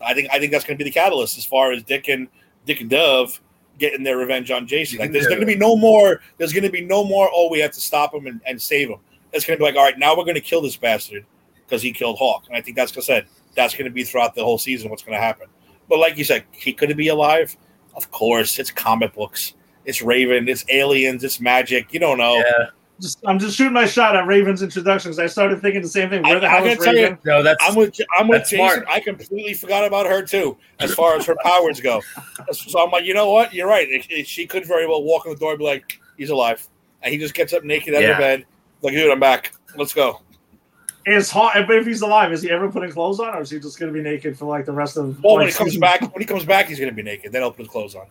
[0.00, 2.28] I think I think that's going to be the catalyst as far as Dick and
[2.64, 3.40] Dick and Dove
[3.78, 5.00] getting their revenge on Jason.
[5.00, 6.20] Like, there's going to be no more.
[6.36, 7.28] There's going to be no more.
[7.32, 8.98] Oh, we have to stop him and, and save him.
[9.32, 11.26] It's going to be like, all right, now we're going to kill this bastard
[11.66, 12.44] because he killed Hawk.
[12.46, 14.90] And I think that's, said, that's going to be throughout the whole season.
[14.90, 15.48] What's going to happen?
[15.88, 17.56] But like you said, he could be alive.
[17.96, 19.54] Of course, it's comic books.
[19.88, 20.46] It's Raven.
[20.48, 21.24] It's aliens.
[21.24, 21.94] It's magic.
[21.94, 22.36] You don't know.
[22.36, 22.66] Yeah.
[23.00, 26.10] Just, I'm just shooting my shot at Raven's introduction because I started thinking the same
[26.10, 26.22] thing.
[26.24, 28.58] Where I- the I'm hell is gonna you- No, that's I'm with I'm with Jason.
[28.58, 28.84] smart.
[28.88, 32.02] I completely forgot about her too, as far as her powers go.
[32.52, 33.54] So I'm like, you know what?
[33.54, 33.88] You're right.
[33.88, 36.68] It- it- she could very well walk in the door and be like, "He's alive,"
[37.02, 38.10] and he just gets up naked out Yeah.
[38.10, 38.44] of bed,
[38.82, 39.52] like, "Dude, I'm back.
[39.76, 40.20] Let's go."
[41.06, 43.58] Is hot, but if he's alive, is he ever putting clothes on, or is he
[43.58, 45.22] just going to be naked for like the rest of?
[45.22, 47.32] Well, when he comes back, when he comes back, he's gonna be naked.
[47.32, 48.06] Then he'll put his clothes on.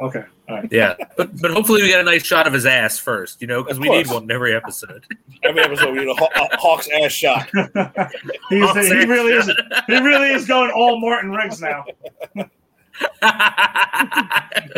[0.00, 0.68] Okay, all right.
[0.72, 0.94] yeah.
[1.16, 3.78] But but hopefully we get a nice shot of his ass first, you know, because
[3.78, 5.04] we need one in every episode.
[5.44, 7.48] Every episode, we need a, Haw- a Hawk's ass shot.
[8.48, 9.50] He's, he really is.
[9.86, 11.84] He really is going all Martin Riggs now.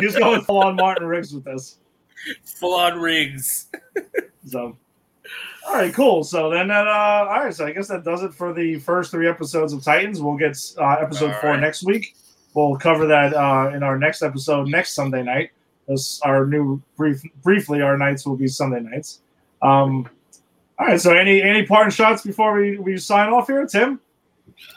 [0.00, 1.78] He's going full on Martin Riggs with this.
[2.44, 3.68] Full on Riggs.
[4.46, 4.76] So,
[5.66, 6.24] all right, cool.
[6.24, 7.54] So then, that, uh, all right.
[7.54, 10.20] So I guess that does it for the first three episodes of Titans.
[10.20, 11.60] We'll get uh, episode All four right.
[11.60, 12.16] next week.
[12.56, 15.50] We'll cover that uh, in our next episode next Sunday night.
[15.86, 17.22] This our new brief.
[17.42, 19.20] Briefly, our nights will be Sunday nights.
[19.60, 20.08] Um,
[20.78, 20.98] all right.
[20.98, 24.00] So any any parting shots before we we sign off here, Tim?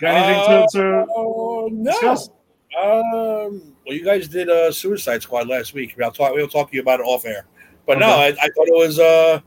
[0.01, 2.29] Got anything to, to Oh discuss?
[2.77, 5.95] Um, well, you guys did uh, Suicide Squad last week.
[6.03, 6.33] I'll talk.
[6.33, 7.45] We'll talk to you about it off air.
[7.87, 8.99] But no, I, I thought it was.
[8.99, 9.39] Uh,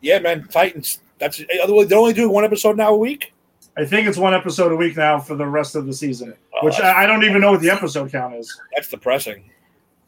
[0.00, 1.00] yeah, man, Titans.
[1.18, 3.34] That's otherwise they're only doing one episode now a week.
[3.76, 6.66] I think it's one episode a week now for the rest of the season, Oh,
[6.66, 8.60] which I, I don't even know what the episode count is.
[8.74, 9.50] That's depressing.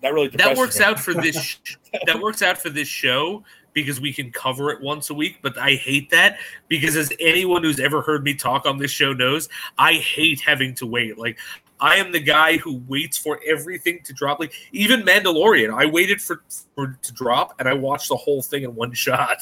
[0.03, 0.85] That really That works me.
[0.85, 1.77] out for this sh-
[2.07, 3.43] that works out for this show
[3.73, 6.39] because we can cover it once a week, but I hate that
[6.69, 10.74] because as anyone who's ever heard me talk on this show knows, I hate having
[10.77, 11.16] to wait.
[11.16, 11.39] Like
[11.81, 14.39] I am the guy who waits for everything to drop.
[14.41, 16.43] Like even Mandalorian, I waited for
[16.74, 19.39] for to drop and I watched the whole thing in one shot.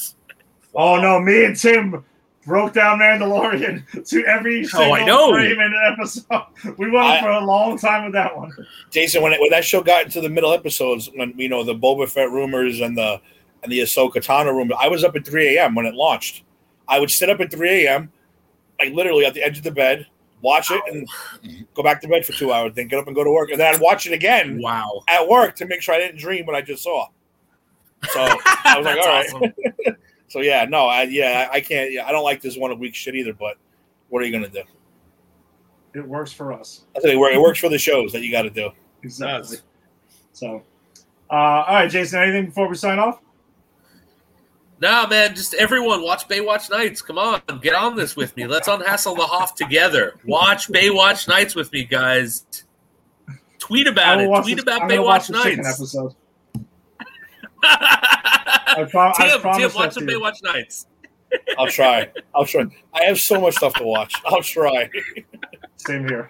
[0.77, 2.05] Oh no, me and Tim
[2.45, 5.33] broke down Mandalorian to every single Oh, I know.
[5.33, 6.43] frame in an episode.
[6.79, 8.51] We went I- for a long time with that one.
[8.91, 11.75] Jason, when, it, when that show got into the middle episodes, when you know the
[11.75, 13.21] Boba Fett rumors and the
[13.63, 15.75] and the Ahsoka Tano rumor, I was up at 3 a.m.
[15.77, 16.43] when it launched.
[16.89, 18.11] I would sit up at 3 a.m.
[18.81, 20.07] like literally at the edge of the bed,
[20.41, 21.09] watch it, and
[21.75, 23.61] go back to bed for two hours, then get up and go to work, and
[23.61, 25.03] then I'd watch it again Wow.
[25.07, 27.07] at work to make sure I didn't dream what I just saw.
[28.11, 29.97] So I was like, That's all right.
[30.33, 30.41] awesome.
[30.43, 31.93] So yeah, no, I yeah, I can't.
[31.93, 33.33] Yeah, I don't like this one a week shit either.
[33.35, 33.57] But
[34.09, 34.63] what are you gonna do?
[35.95, 36.85] It works for us.
[36.97, 38.71] I think it works- for the shows that you got to do.
[39.03, 39.59] Exactly.
[40.33, 40.63] So,
[41.31, 42.23] uh, all right, Jason.
[42.23, 43.19] Anything before we sign off?
[44.81, 47.03] Nah, man, just everyone watch Baywatch Nights.
[47.03, 48.47] Come on, get on this with me.
[48.47, 50.15] Let's unhassle the Hoff together.
[50.25, 52.47] Watch Baywatch Nights with me, guys.
[53.59, 54.27] Tweet about it.
[54.43, 55.97] Tweet the- about I'm gonna watch Baywatch the chicken Nights.
[58.79, 58.99] episode.
[58.99, 60.21] I, pro- I Tim, promise Tim, that watch to some you.
[60.21, 60.87] Baywatch Nights.
[61.59, 62.11] I'll try.
[62.35, 62.65] I'll try.
[62.93, 64.15] I have so much stuff to watch.
[64.27, 64.91] I'll try.
[65.77, 66.29] Same here.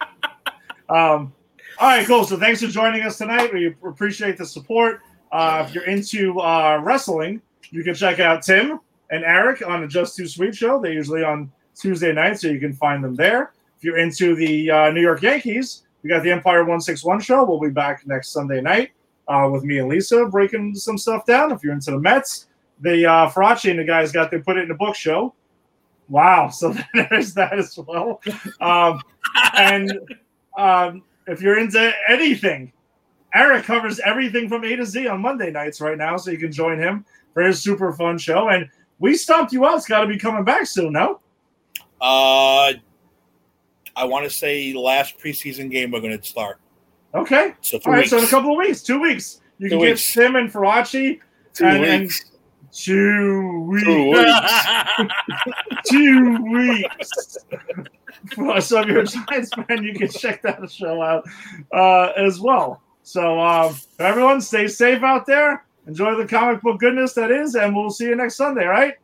[0.89, 1.33] Um,
[1.79, 2.25] all right, cool.
[2.25, 3.53] So thanks for joining us tonight.
[3.53, 5.01] We appreciate the support.
[5.31, 7.41] Uh, if you're into uh, wrestling,
[7.71, 10.81] you can check out Tim and Eric on the Just Too Sweet show.
[10.81, 13.53] They're usually on Tuesday nights, so you can find them there.
[13.79, 17.45] If you're into the uh, New York Yankees, we got the Empire 161 show.
[17.45, 18.93] We'll be back next Sunday night
[19.33, 21.53] uh, with me and Lisa breaking some stuff down.
[21.53, 22.47] If you're into the Mets,
[22.81, 25.35] the uh, Faraci and the guys got they put it in a book show.
[26.09, 28.21] Wow, so there's that as well.
[28.61, 29.01] Um,
[29.57, 29.99] and
[30.59, 32.73] um, if you're into anything,
[33.35, 36.53] Eric covers everything from A to Z on Monday nights right now, so you can
[36.53, 38.51] join him for his super fun show.
[38.51, 38.69] And
[38.99, 39.77] we stomped you out.
[39.77, 41.21] It's got to be coming back soon, no?
[42.01, 42.75] Uh,
[43.95, 46.61] I want to say last preseason game we're going to start.
[47.15, 47.55] Okay.
[47.61, 47.99] So All right.
[48.01, 48.11] weeks.
[48.11, 50.15] So in a couple of weeks, two weeks, you Two can weeks.
[50.15, 51.21] get Tim and Faraci.
[51.55, 52.25] two and- and- weeks.
[52.75, 53.85] Two weeks.
[53.85, 54.79] Two weeks.
[55.91, 56.43] two
[58.47, 58.67] weeks.
[58.67, 61.25] so if you're a Giants fan, you can check that show out
[61.75, 62.81] uh, as well.
[63.03, 65.67] So um, everyone, stay safe out there.
[65.87, 68.65] Enjoy the comic book goodness that is, and we'll see you next Sunday.
[68.65, 68.95] Right?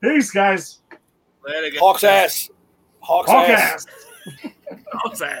[0.00, 0.78] Peace, guys.
[1.46, 1.80] Later, guys.
[1.80, 2.50] Hawks ass.
[3.00, 3.86] Hawks Hawk ass.
[4.44, 4.52] ass.
[4.94, 5.40] Hawks ass.